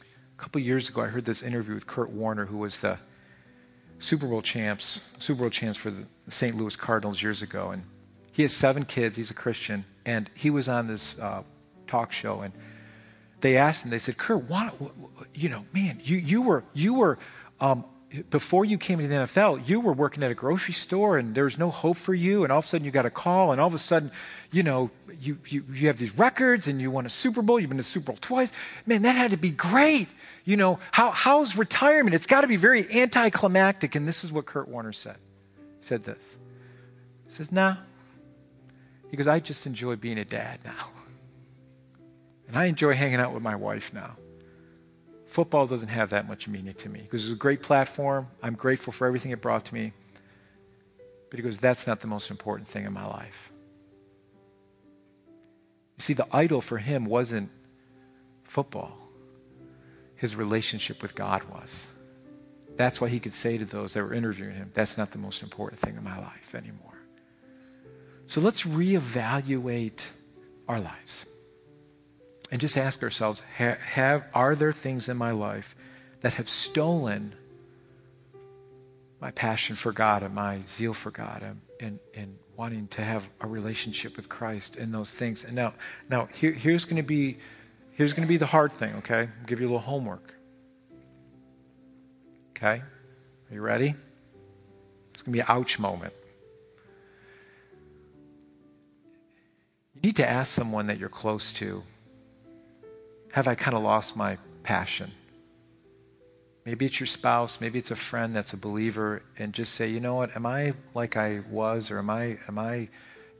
a 0.00 0.42
couple 0.42 0.60
years 0.60 0.88
ago, 0.88 1.02
I 1.02 1.06
heard 1.06 1.24
this 1.24 1.42
interview 1.42 1.74
with 1.74 1.86
Kurt 1.86 2.10
Warner, 2.10 2.46
who 2.46 2.58
was 2.58 2.78
the 2.78 2.98
Super 3.98 4.26
Bowl 4.26 4.42
champs, 4.42 5.02
Super 5.18 5.40
Bowl 5.40 5.50
champs 5.50 5.78
for 5.78 5.90
the 5.90 6.04
St. 6.28 6.56
Louis 6.56 6.76
Cardinals 6.76 7.22
years 7.22 7.42
ago, 7.42 7.70
and 7.70 7.82
he 8.32 8.42
has 8.42 8.52
seven 8.52 8.84
kids. 8.84 9.16
He's 9.16 9.30
a 9.30 9.34
Christian, 9.34 9.84
and 10.04 10.28
he 10.34 10.50
was 10.50 10.68
on 10.68 10.86
this 10.86 11.18
uh, 11.18 11.42
talk 11.86 12.12
show, 12.12 12.40
and 12.40 12.52
they 13.40 13.56
asked 13.56 13.84
him. 13.84 13.90
They 13.90 13.98
said, 13.98 14.18
"Kurt, 14.18 14.44
why, 14.44 14.70
you 15.34 15.48
know, 15.48 15.64
man, 15.72 16.00
you 16.02 16.16
you 16.16 16.42
were 16.42 16.64
you 16.72 16.94
were." 16.94 17.18
Um, 17.60 17.84
before 18.30 18.64
you 18.64 18.78
came 18.78 18.98
to 18.98 19.08
the 19.08 19.14
NFL, 19.14 19.66
you 19.68 19.80
were 19.80 19.92
working 19.92 20.22
at 20.22 20.30
a 20.30 20.34
grocery 20.34 20.74
store 20.74 21.18
and 21.18 21.34
there 21.34 21.44
was 21.44 21.58
no 21.58 21.70
hope 21.70 21.96
for 21.96 22.14
you, 22.14 22.44
and 22.44 22.52
all 22.52 22.60
of 22.60 22.64
a 22.64 22.68
sudden 22.68 22.84
you 22.84 22.90
got 22.90 23.06
a 23.06 23.10
call, 23.10 23.52
and 23.52 23.60
all 23.60 23.66
of 23.66 23.74
a 23.74 23.78
sudden, 23.78 24.10
you 24.52 24.62
know, 24.62 24.90
you, 25.20 25.38
you, 25.46 25.64
you 25.72 25.86
have 25.88 25.98
these 25.98 26.16
records 26.16 26.68
and 26.68 26.80
you 26.80 26.90
won 26.90 27.06
a 27.06 27.10
Super 27.10 27.42
Bowl, 27.42 27.58
you've 27.58 27.70
been 27.70 27.78
to 27.78 27.82
Super 27.82 28.06
Bowl 28.06 28.18
twice. 28.20 28.52
Man, 28.86 29.02
that 29.02 29.16
had 29.16 29.30
to 29.32 29.36
be 29.36 29.50
great 29.50 30.08
you 30.44 30.56
know, 30.56 30.78
how, 30.92 31.10
how's 31.10 31.56
retirement? 31.56 32.14
It's 32.14 32.26
got 32.26 32.42
to 32.42 32.46
be 32.46 32.56
very 32.56 32.86
anticlimactic. 33.00 33.94
And 33.94 34.06
this 34.06 34.24
is 34.24 34.30
what 34.30 34.46
Kurt 34.46 34.68
Warner 34.68 34.92
said. 34.92 35.16
He 35.80 35.86
said 35.86 36.04
this. 36.04 36.36
He 37.26 37.32
says, 37.32 37.50
nah. 37.50 37.76
He 39.10 39.16
goes, 39.16 39.26
I 39.26 39.40
just 39.40 39.66
enjoy 39.66 39.96
being 39.96 40.18
a 40.18 40.24
dad 40.24 40.60
now. 40.64 40.88
And 42.48 42.58
I 42.58 42.66
enjoy 42.66 42.94
hanging 42.94 43.20
out 43.20 43.32
with 43.32 43.42
my 43.42 43.56
wife 43.56 43.92
now. 43.94 44.16
Football 45.26 45.66
doesn't 45.66 45.88
have 45.88 46.10
that 46.10 46.28
much 46.28 46.46
meaning 46.46 46.74
to 46.74 46.88
me 46.88 47.00
because 47.00 47.24
it's 47.24 47.32
a 47.32 47.36
great 47.36 47.62
platform. 47.62 48.28
I'm 48.42 48.54
grateful 48.54 48.92
for 48.92 49.06
everything 49.06 49.32
it 49.32 49.40
brought 49.40 49.64
to 49.66 49.74
me. 49.74 49.92
But 51.30 51.38
he 51.38 51.42
goes, 51.42 51.58
That's 51.58 51.86
not 51.88 52.00
the 52.00 52.06
most 52.06 52.30
important 52.30 52.68
thing 52.68 52.84
in 52.84 52.92
my 52.92 53.04
life. 53.06 53.50
You 55.96 56.02
see, 56.02 56.12
the 56.12 56.26
idol 56.30 56.60
for 56.60 56.78
him 56.78 57.06
wasn't 57.06 57.50
football, 58.44 58.96
his 60.24 60.34
relationship 60.34 61.02
with 61.02 61.14
God 61.14 61.44
was. 61.44 61.86
That's 62.78 62.98
why 62.98 63.10
he 63.10 63.20
could 63.20 63.34
say 63.34 63.58
to 63.58 63.66
those 63.66 63.92
that 63.92 64.02
were 64.02 64.14
interviewing 64.14 64.54
him, 64.54 64.70
That's 64.72 64.96
not 64.96 65.10
the 65.10 65.18
most 65.18 65.42
important 65.42 65.82
thing 65.82 65.96
in 65.96 66.02
my 66.02 66.18
life 66.18 66.54
anymore. 66.54 66.98
So 68.26 68.40
let's 68.40 68.62
reevaluate 68.62 70.02
our 70.66 70.80
lives 70.80 71.26
and 72.50 72.58
just 72.58 72.78
ask 72.78 73.02
ourselves 73.02 73.42
have, 73.58 74.24
are 74.32 74.54
there 74.54 74.72
things 74.72 75.10
in 75.10 75.18
my 75.18 75.32
life 75.32 75.76
that 76.22 76.32
have 76.34 76.48
stolen 76.48 77.34
my 79.20 79.30
passion 79.30 79.76
for 79.76 79.92
God 79.92 80.22
and 80.22 80.34
my 80.34 80.62
zeal 80.62 80.94
for 80.94 81.10
God 81.10 81.42
and, 81.42 81.60
and, 81.80 81.98
and 82.14 82.38
wanting 82.56 82.88
to 82.88 83.02
have 83.02 83.24
a 83.42 83.46
relationship 83.46 84.16
with 84.16 84.30
Christ 84.30 84.76
and 84.76 84.94
those 84.94 85.10
things. 85.10 85.44
And 85.44 85.54
now, 85.54 85.74
now 86.08 86.30
here, 86.32 86.52
here's 86.52 86.86
going 86.86 86.96
to 86.96 87.02
be 87.02 87.36
here's 87.94 88.12
going 88.12 88.26
to 88.26 88.28
be 88.28 88.36
the 88.36 88.46
hard 88.46 88.72
thing. 88.72 88.94
Okay, 88.96 89.20
I'll 89.20 89.46
give 89.46 89.60
you 89.60 89.66
a 89.66 89.70
little 89.70 89.80
homework. 89.80 90.34
Okay, 92.50 92.80
are 92.80 93.54
you 93.54 93.60
ready? 93.60 93.94
It's 95.12 95.22
going 95.22 95.32
to 95.32 95.38
be 95.38 95.40
an 95.40 95.46
ouch 95.48 95.78
moment. 95.78 96.12
You 99.94 100.00
need 100.02 100.16
to 100.16 100.28
ask 100.28 100.52
someone 100.52 100.88
that 100.88 100.98
you're 100.98 101.08
close 101.08 101.52
to. 101.54 101.82
Have 103.32 103.48
I 103.48 103.54
kind 103.54 103.76
of 103.76 103.82
lost 103.82 104.16
my 104.16 104.38
passion? 104.62 105.12
Maybe 106.64 106.86
it's 106.86 106.98
your 106.98 107.06
spouse, 107.06 107.60
maybe 107.60 107.78
it's 107.78 107.90
a 107.90 107.96
friend 107.96 108.34
that's 108.34 108.54
a 108.54 108.56
believer, 108.56 109.22
and 109.38 109.52
just 109.52 109.74
say, 109.74 109.88
you 109.88 110.00
know 110.00 110.14
what, 110.14 110.34
am 110.34 110.46
I 110.46 110.72
like 110.94 111.16
I 111.16 111.42
was, 111.50 111.90
or 111.90 111.98
am 111.98 112.08
I, 112.08 112.38
am 112.48 112.58
I, 112.58 112.88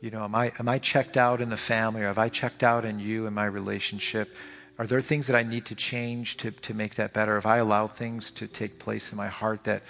you 0.05 0.11
know, 0.11 0.23
am 0.23 0.35
I, 0.35 0.53
am 0.59 0.69
I 0.69 0.79
checked 0.79 1.17
out 1.17 1.41
in 1.41 1.49
the 1.49 1.57
family, 1.57 2.03
or 2.03 2.09
have 2.09 2.19
I 2.19 2.29
checked 2.29 2.63
out 2.63 2.85
in 2.85 3.01
you 3.01 3.27
in 3.27 3.33
my 3.33 3.47
relationship? 3.47 4.37
Are 4.79 4.87
there 4.87 5.01
things 5.01 5.27
that 5.29 5.35
I 5.35 5.43
need 5.43 5.65
to 5.67 5.75
change 5.75 6.37
to, 6.39 6.51
to 6.51 6.75
make 6.75 6.97
that 6.97 7.15
better? 7.15 7.37
Have 7.37 7.47
I 7.47 7.57
allowed 7.57 7.97
things 7.97 8.31
to 8.33 8.47
take 8.47 8.79
place 8.79 9.13
in 9.13 9.17
my 9.17 9.29
heart 9.29 9.65
that, 9.65 9.83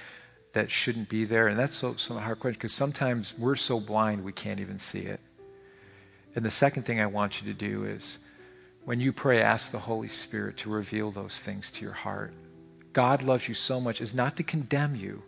that 0.52 0.70
shouldn't 0.70 1.08
be 1.08 1.24
there? 1.24 1.48
And 1.48 1.58
that's 1.58 1.76
so, 1.76 1.96
so 1.96 2.14
hard 2.14 2.38
question 2.38 2.58
because 2.60 2.72
sometimes 2.72 3.34
we're 3.36 3.56
so 3.56 3.80
blind 3.80 4.22
we 4.22 4.30
can't 4.30 4.60
even 4.60 4.78
see 4.78 5.00
it. 5.00 5.18
And 6.36 6.44
the 6.44 6.50
second 6.50 6.84
thing 6.84 7.00
I 7.00 7.06
want 7.06 7.42
you 7.42 7.52
to 7.52 7.58
do 7.58 7.84
is 7.84 8.18
when 8.84 9.00
you 9.00 9.12
pray, 9.12 9.42
ask 9.42 9.72
the 9.72 9.80
Holy 9.80 10.06
Spirit 10.06 10.58
to 10.58 10.70
reveal 10.70 11.10
those 11.10 11.40
things 11.40 11.72
to 11.72 11.82
your 11.82 11.92
heart. 11.92 12.32
God 12.92 13.24
loves 13.24 13.48
you 13.48 13.54
so 13.54 13.80
much 13.80 14.00
is 14.00 14.14
not 14.14 14.36
to 14.36 14.44
condemn 14.44 14.94
you, 14.94 15.24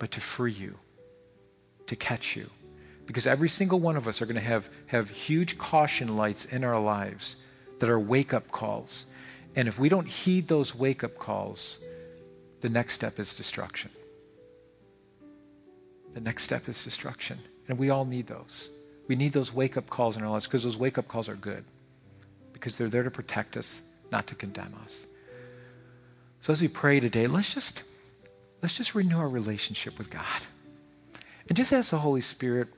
but 0.00 0.10
to 0.10 0.20
free 0.20 0.52
you, 0.52 0.74
to 1.86 1.94
catch 1.94 2.34
you. 2.34 2.50
Because 3.10 3.26
every 3.26 3.48
single 3.48 3.80
one 3.80 3.96
of 3.96 4.06
us 4.06 4.22
are 4.22 4.24
going 4.24 4.36
to 4.36 4.40
have, 4.40 4.68
have 4.86 5.10
huge 5.10 5.58
caution 5.58 6.16
lights 6.16 6.44
in 6.44 6.62
our 6.62 6.78
lives 6.78 7.34
that 7.80 7.90
are 7.90 7.98
wake 7.98 8.32
up 8.32 8.52
calls. 8.52 9.06
And 9.56 9.66
if 9.66 9.80
we 9.80 9.88
don't 9.88 10.06
heed 10.06 10.46
those 10.46 10.76
wake 10.76 11.02
up 11.02 11.18
calls, 11.18 11.78
the 12.60 12.68
next 12.68 12.94
step 12.94 13.18
is 13.18 13.34
destruction. 13.34 13.90
The 16.14 16.20
next 16.20 16.44
step 16.44 16.68
is 16.68 16.84
destruction. 16.84 17.40
And 17.66 17.80
we 17.80 17.90
all 17.90 18.04
need 18.04 18.28
those. 18.28 18.70
We 19.08 19.16
need 19.16 19.32
those 19.32 19.52
wake 19.52 19.76
up 19.76 19.90
calls 19.90 20.16
in 20.16 20.22
our 20.22 20.30
lives 20.30 20.46
because 20.46 20.62
those 20.62 20.76
wake 20.76 20.96
up 20.96 21.08
calls 21.08 21.28
are 21.28 21.34
good, 21.34 21.64
because 22.52 22.76
they're 22.76 22.86
there 22.86 23.02
to 23.02 23.10
protect 23.10 23.56
us, 23.56 23.82
not 24.12 24.28
to 24.28 24.36
condemn 24.36 24.76
us. 24.84 25.04
So 26.42 26.52
as 26.52 26.62
we 26.62 26.68
pray 26.68 27.00
today, 27.00 27.26
let's 27.26 27.52
just 27.52 27.82
let's 28.62 28.76
just 28.76 28.94
renew 28.94 29.18
our 29.18 29.28
relationship 29.28 29.98
with 29.98 30.10
God. 30.10 30.42
And 31.48 31.56
just 31.56 31.72
ask 31.72 31.90
the 31.90 31.98
Holy 31.98 32.20
Spirit, 32.20 32.68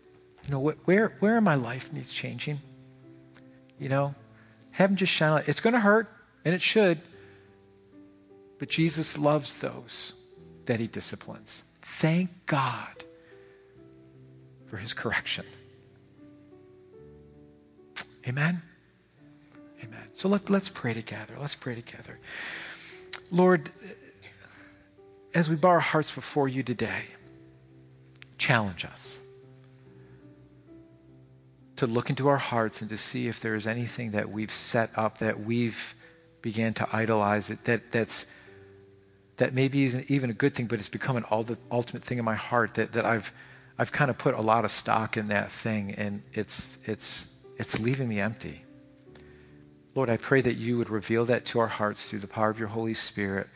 you 0.44 0.50
know, 0.50 0.60
where 0.60 1.16
where 1.20 1.38
in 1.38 1.44
my 1.44 1.54
life 1.54 1.92
needs 1.92 2.12
changing? 2.12 2.60
You 3.78 3.88
know, 3.88 4.14
him 4.72 4.96
just 4.96 5.12
shine. 5.12 5.44
It's 5.46 5.60
going 5.60 5.74
to 5.74 5.80
hurt, 5.80 6.08
and 6.44 6.54
it 6.54 6.62
should. 6.62 7.00
But 8.58 8.68
Jesus 8.68 9.18
loves 9.18 9.54
those 9.56 10.14
that 10.66 10.80
he 10.80 10.86
disciplines. 10.86 11.64
Thank 11.82 12.30
God 12.46 13.04
for 14.66 14.76
his 14.76 14.94
correction. 14.94 15.44
Amen? 18.26 18.62
Amen. 19.82 20.04
So 20.14 20.28
let, 20.28 20.48
let's 20.48 20.68
pray 20.68 20.94
together. 20.94 21.34
Let's 21.40 21.56
pray 21.56 21.74
together. 21.74 22.20
Lord, 23.32 23.70
as 25.34 25.50
we 25.50 25.56
bow 25.56 25.70
our 25.70 25.80
hearts 25.80 26.12
before 26.12 26.48
you 26.48 26.62
today, 26.62 27.02
challenge 28.38 28.84
us 28.84 29.18
to 31.82 31.86
look 31.88 32.08
into 32.08 32.28
our 32.28 32.38
hearts 32.38 32.80
and 32.80 32.88
to 32.88 32.96
see 32.96 33.26
if 33.26 33.40
there 33.40 33.56
is 33.56 33.66
anything 33.66 34.12
that 34.12 34.30
we've 34.30 34.54
set 34.54 34.88
up 34.94 35.18
that 35.18 35.44
we've 35.44 35.96
began 36.40 36.72
to 36.72 36.88
idolize 36.94 37.50
it 37.50 37.64
that 37.64 37.90
that's 37.90 38.24
that 39.38 39.52
maybe 39.52 39.84
isn't 39.84 40.08
even 40.08 40.30
a 40.30 40.32
good 40.32 40.54
thing 40.54 40.66
but 40.66 40.78
it's 40.78 40.88
become 40.88 41.16
an 41.16 41.24
all 41.24 41.42
the 41.42 41.58
ultimate 41.72 42.04
thing 42.04 42.18
in 42.18 42.24
my 42.24 42.36
heart 42.36 42.74
that, 42.74 42.92
that 42.92 43.04
I've 43.04 43.32
I've 43.76 43.90
kind 43.90 44.12
of 44.12 44.16
put 44.16 44.34
a 44.34 44.40
lot 44.40 44.64
of 44.64 44.70
stock 44.70 45.16
in 45.16 45.26
that 45.28 45.50
thing 45.50 45.92
and 45.96 46.22
it's 46.32 46.76
it's 46.84 47.26
it's 47.56 47.80
leaving 47.80 48.08
me 48.08 48.20
empty. 48.20 48.64
Lord, 49.96 50.08
I 50.08 50.18
pray 50.18 50.40
that 50.40 50.54
you 50.54 50.78
would 50.78 50.88
reveal 50.88 51.24
that 51.24 51.44
to 51.46 51.58
our 51.58 51.66
hearts 51.66 52.08
through 52.08 52.20
the 52.20 52.28
power 52.28 52.48
of 52.48 52.60
your 52.60 52.68
Holy 52.68 52.94
Spirit, 52.94 53.48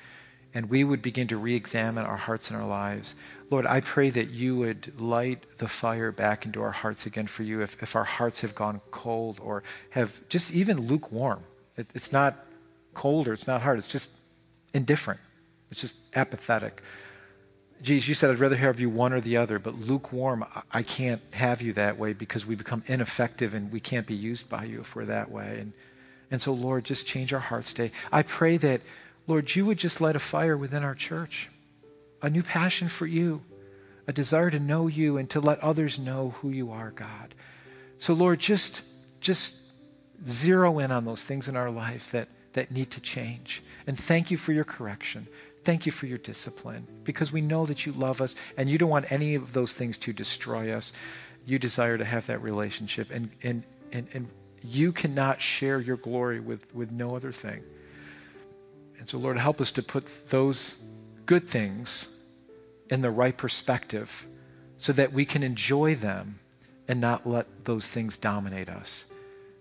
and 0.55 0.71
we 0.71 0.85
would 0.85 1.03
begin 1.03 1.29
to 1.29 1.37
re 1.37 1.55
examine 1.55 2.05
our 2.05 2.17
hearts 2.17 2.51
and 2.51 2.61
our 2.61 2.67
lives. 2.67 3.15
Lord, 3.51 3.67
I 3.67 3.81
pray 3.81 4.11
that 4.11 4.31
you 4.31 4.57
would 4.57 4.99
light 5.01 5.45
the 5.59 5.69
fire 5.69 6.11
back 6.11 6.47
into 6.47 6.63
our 6.63 6.73
hearts 6.73 7.07
again 7.07 7.27
for 7.27 7.43
you 7.43 7.63
if, 7.63 7.81
if 7.83 7.95
our 7.95 8.05
hearts 8.05 8.41
have 8.41 8.55
gone 8.55 8.81
cold 8.91 9.39
or 9.43 9.63
have 9.91 10.27
just 10.29 10.51
even 10.53 10.87
lukewarm. 10.87 11.45
It, 11.77 11.89
it's 11.95 12.13
not 12.13 12.45
cold 12.95 13.29
or 13.29 13.33
it's 13.33 13.47
not 13.47 13.63
hard, 13.63 13.79
it's 13.79 13.87
just 13.87 14.09
indifferent, 14.73 15.21
it's 15.71 15.81
just 15.81 15.95
apathetic. 16.15 16.83
Jesus, 17.83 18.09
you 18.09 18.15
said 18.15 18.31
I'd 18.31 18.39
rather 18.39 18.57
have 18.57 18.81
you 18.81 18.89
one 18.89 19.13
or 19.13 19.21
the 19.21 19.37
other, 19.37 19.59
but 19.59 19.75
lukewarm, 19.75 20.47
I 20.73 20.83
can't 20.83 21.21
have 21.33 21.61
you 21.61 21.75
that 21.75 21.99
way 21.99 22.15
because 22.15 22.47
we 22.47 22.55
become 22.55 22.83
ineffective 22.87 23.53
and 23.53 23.71
we 23.71 23.81
can't 23.81 24.07
be 24.07 24.15
used 24.15 24.49
by 24.49 24.65
you 24.65 24.81
if 24.81 24.97
we're 24.97 25.05
that 25.05 25.31
way. 25.31 25.59
And 25.61 25.75
and 26.31 26.43
so, 26.43 26.53
Lord, 26.53 26.85
just 26.85 27.07
change 27.07 27.33
our 27.33 27.41
hearts 27.41 27.73
today. 27.73 27.93
I 28.11 28.23
pray 28.23 28.57
that, 28.59 28.81
Lord, 29.27 29.55
you 29.55 29.67
would 29.67 29.79
just 29.79 30.01
light 30.01 30.17
a 30.17 30.21
fire 30.21 30.57
within 30.57 30.83
our 30.83 30.95
church, 30.95 31.49
a 32.23 32.31
new 32.31 32.43
passion 32.43 32.89
for 32.89 33.07
you, 33.07 33.43
a 34.07 34.13
desire 34.13 34.51
to 34.51 34.61
know 34.61 34.87
you 34.87 35.17
and 35.17 35.29
to 35.31 35.41
let 35.41 35.61
others 35.61 35.99
know 35.99 36.35
who 36.41 36.51
you 36.51 36.71
are, 36.71 36.91
God. 36.91 37.35
So, 37.99 38.15
Lord, 38.15 38.39
just, 38.39 38.83
just 39.21 39.55
zero 40.29 40.79
in 40.79 40.91
on 40.91 41.05
those 41.05 41.25
things 41.25 41.49
in 41.49 41.57
our 41.57 41.71
lives 41.71 42.09
that, 42.09 42.29
that 42.53 42.71
need 42.71 42.91
to 42.93 43.01
change. 43.01 43.63
And 43.87 43.99
thank 43.99 44.31
you 44.31 44.37
for 44.37 44.53
your 44.53 44.65
correction. 44.65 45.27
Thank 45.65 45.87
you 45.87 45.93
for 45.93 46.07
your 46.07 46.19
discipline 46.19 46.87
because 47.03 47.33
we 47.33 47.41
know 47.41 47.67
that 47.67 47.85
you 47.85 47.93
love 47.93 48.21
us 48.21 48.37
and 48.57 48.71
you 48.71 48.79
don't 48.79 48.89
want 48.89 49.11
any 49.11 49.35
of 49.35 49.53
those 49.53 49.73
things 49.73 49.99
to 49.99 50.13
destroy 50.13 50.73
us. 50.73 50.93
You 51.45 51.59
desire 51.59 51.99
to 51.99 52.05
have 52.05 52.27
that 52.27 52.41
relationship 52.43 53.11
and, 53.11 53.31
and, 53.43 53.65
and, 53.93 54.07
and 54.13 54.29
you 54.63 54.93
cannot 54.93 55.43
share 55.43 55.81
your 55.81 55.97
glory 55.97 56.39
with, 56.39 56.73
with 56.75 56.93
no 56.93 57.17
other 57.17 57.33
thing. 57.33 57.63
And 58.99 59.09
so, 59.09 59.19
Lord, 59.19 59.39
help 59.39 59.61
us 59.61 59.71
to 59.73 59.83
put 59.83 60.29
those 60.31 60.77
good 61.27 61.49
things 61.49 62.09
in 62.89 63.01
the 63.03 63.11
right 63.11 63.37
perspective 63.37 64.27
so 64.79 64.93
that 64.93 65.13
we 65.13 65.25
can 65.25 65.43
enjoy 65.43 65.95
them 65.95 66.39
and 66.89 67.01
not 67.01 67.27
let 67.27 67.65
those 67.65 67.89
things 67.89 68.17
dominate 68.17 68.69
us. 68.69 69.05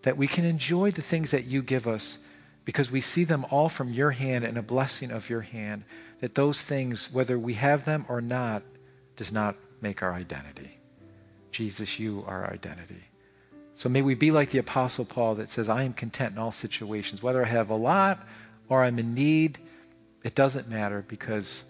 That 0.04 0.18
we 0.18 0.28
can 0.28 0.46
enjoy 0.46 0.92
the 0.92 1.02
things 1.02 1.32
that 1.32 1.46
you 1.46 1.62
give 1.62 1.88
us 1.88 2.20
because 2.64 2.92
we 2.92 3.02
see 3.02 3.24
them 3.24 3.46
all 3.50 3.70
from 3.70 3.94
your 3.94 4.12
hand 4.12 4.44
and 4.44 4.58
a 4.58 4.64
blessing 4.64 5.12
of 5.12 5.30
your 5.30 5.42
hand. 5.42 5.84
That 6.22 6.36
those 6.36 6.62
things, 6.62 7.12
whether 7.12 7.38
we 7.38 7.56
have 7.56 7.86
them 7.86 8.06
or 8.08 8.22
not, 8.22 8.64
does 9.16 9.32
not 9.32 9.56
make 9.82 10.04
our 10.04 10.14
identity. 10.14 10.80
Jesus, 11.52 12.00
you 12.00 12.24
are 12.28 12.44
our 12.44 12.54
identity. 12.54 13.04
So 13.76 13.90
may 13.90 14.02
we 14.02 14.16
be 14.16 14.32
like 14.32 14.52
the 14.52 14.58
Apostle 14.60 15.06
Paul 15.06 15.36
that 15.36 15.50
says, 15.50 15.68
I 15.68 15.84
am 15.84 15.94
content 15.94 16.34
in 16.34 16.38
all 16.38 16.52
situations. 16.52 17.22
Whether 17.22 17.46
I 17.46 17.50
have 17.50 17.70
a 17.70 17.76
lot 17.76 18.26
or 18.70 18.84
I'm 18.84 19.00
in 19.00 19.14
need, 19.14 19.60
it 20.24 20.36
doesn't 20.36 20.68
matter 20.68 21.06
because 21.08 21.64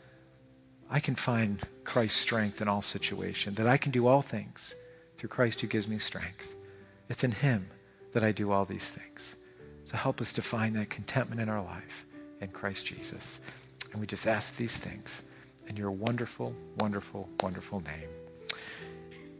I 0.89 0.99
can 0.99 1.15
find 1.15 1.61
Christ's 1.83 2.19
strength 2.19 2.61
in 2.61 2.67
all 2.67 2.81
situations, 2.81 3.57
that 3.57 3.67
I 3.67 3.77
can 3.77 3.91
do 3.91 4.07
all 4.07 4.21
things 4.21 4.75
through 5.17 5.29
Christ 5.29 5.61
who 5.61 5.67
gives 5.67 5.87
me 5.87 5.99
strength. 5.99 6.55
It's 7.09 7.23
in 7.23 7.31
Him 7.31 7.69
that 8.13 8.23
I 8.23 8.31
do 8.31 8.51
all 8.51 8.65
these 8.65 8.87
things. 8.87 9.35
So 9.85 9.97
help 9.97 10.21
us 10.21 10.33
to 10.33 10.41
find 10.41 10.75
that 10.75 10.89
contentment 10.89 11.41
in 11.41 11.49
our 11.49 11.63
life 11.63 12.05
in 12.41 12.49
Christ 12.49 12.85
Jesus. 12.85 13.39
And 13.91 14.01
we 14.01 14.07
just 14.07 14.27
ask 14.27 14.55
these 14.57 14.75
things 14.75 15.21
in 15.67 15.77
your 15.77 15.91
wonderful, 15.91 16.55
wonderful, 16.79 17.29
wonderful 17.41 17.81
name. 17.81 18.09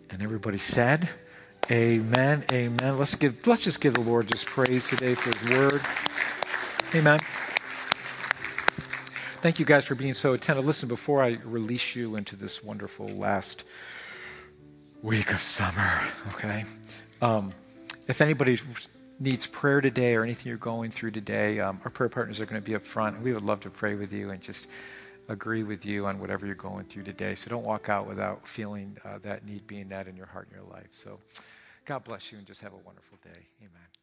And 0.09 0.21
everybody 0.21 0.59
said, 0.59 1.09
Amen. 1.71 2.45
Amen. 2.51 2.97
Let's 2.99 3.15
give 3.15 3.47
let's 3.47 3.63
just 3.63 3.81
give 3.81 3.95
the 3.95 4.01
Lord 4.01 4.27
just 4.27 4.45
praise 4.45 4.87
today 4.87 5.15
for 5.15 5.35
his 5.35 5.57
word. 5.57 5.81
Amen. 6.93 7.19
Thank 9.45 9.59
you 9.59 9.65
guys 9.67 9.85
for 9.85 9.93
being 9.93 10.15
so 10.15 10.33
attentive. 10.33 10.65
Listen, 10.65 10.89
before 10.89 11.23
I 11.23 11.37
release 11.45 11.95
you 11.95 12.15
into 12.15 12.35
this 12.35 12.63
wonderful 12.63 13.07
last 13.09 13.63
week 15.03 15.31
of 15.31 15.39
summer, 15.39 16.01
okay? 16.33 16.65
Um, 17.21 17.53
if 18.07 18.21
anybody 18.21 18.59
needs 19.19 19.45
prayer 19.45 19.81
today 19.81 20.15
or 20.15 20.23
anything 20.23 20.49
you're 20.49 20.57
going 20.57 20.89
through 20.89 21.11
today, 21.11 21.59
um, 21.59 21.79
our 21.85 21.91
prayer 21.91 22.09
partners 22.09 22.39
are 22.39 22.47
going 22.47 22.59
to 22.59 22.65
be 22.65 22.73
up 22.73 22.83
front. 22.83 23.21
We 23.21 23.33
would 23.33 23.43
love 23.43 23.59
to 23.59 23.69
pray 23.69 23.93
with 23.93 24.11
you 24.11 24.31
and 24.31 24.41
just 24.41 24.65
agree 25.29 25.61
with 25.61 25.85
you 25.85 26.07
on 26.07 26.19
whatever 26.19 26.47
you're 26.47 26.55
going 26.55 26.85
through 26.85 27.03
today. 27.03 27.35
So 27.35 27.51
don't 27.51 27.65
walk 27.65 27.87
out 27.87 28.07
without 28.07 28.47
feeling 28.47 28.97
uh, 29.05 29.19
that 29.21 29.45
need 29.45 29.67
being 29.67 29.89
met 29.89 30.07
in 30.07 30.17
your 30.17 30.25
heart 30.25 30.47
and 30.47 30.59
your 30.59 30.73
life. 30.73 30.89
So 30.91 31.19
God 31.85 32.03
bless 32.03 32.31
you 32.31 32.39
and 32.39 32.47
just 32.47 32.61
have 32.61 32.73
a 32.73 32.77
wonderful 32.77 33.19
day. 33.23 33.45
Amen. 33.59 33.94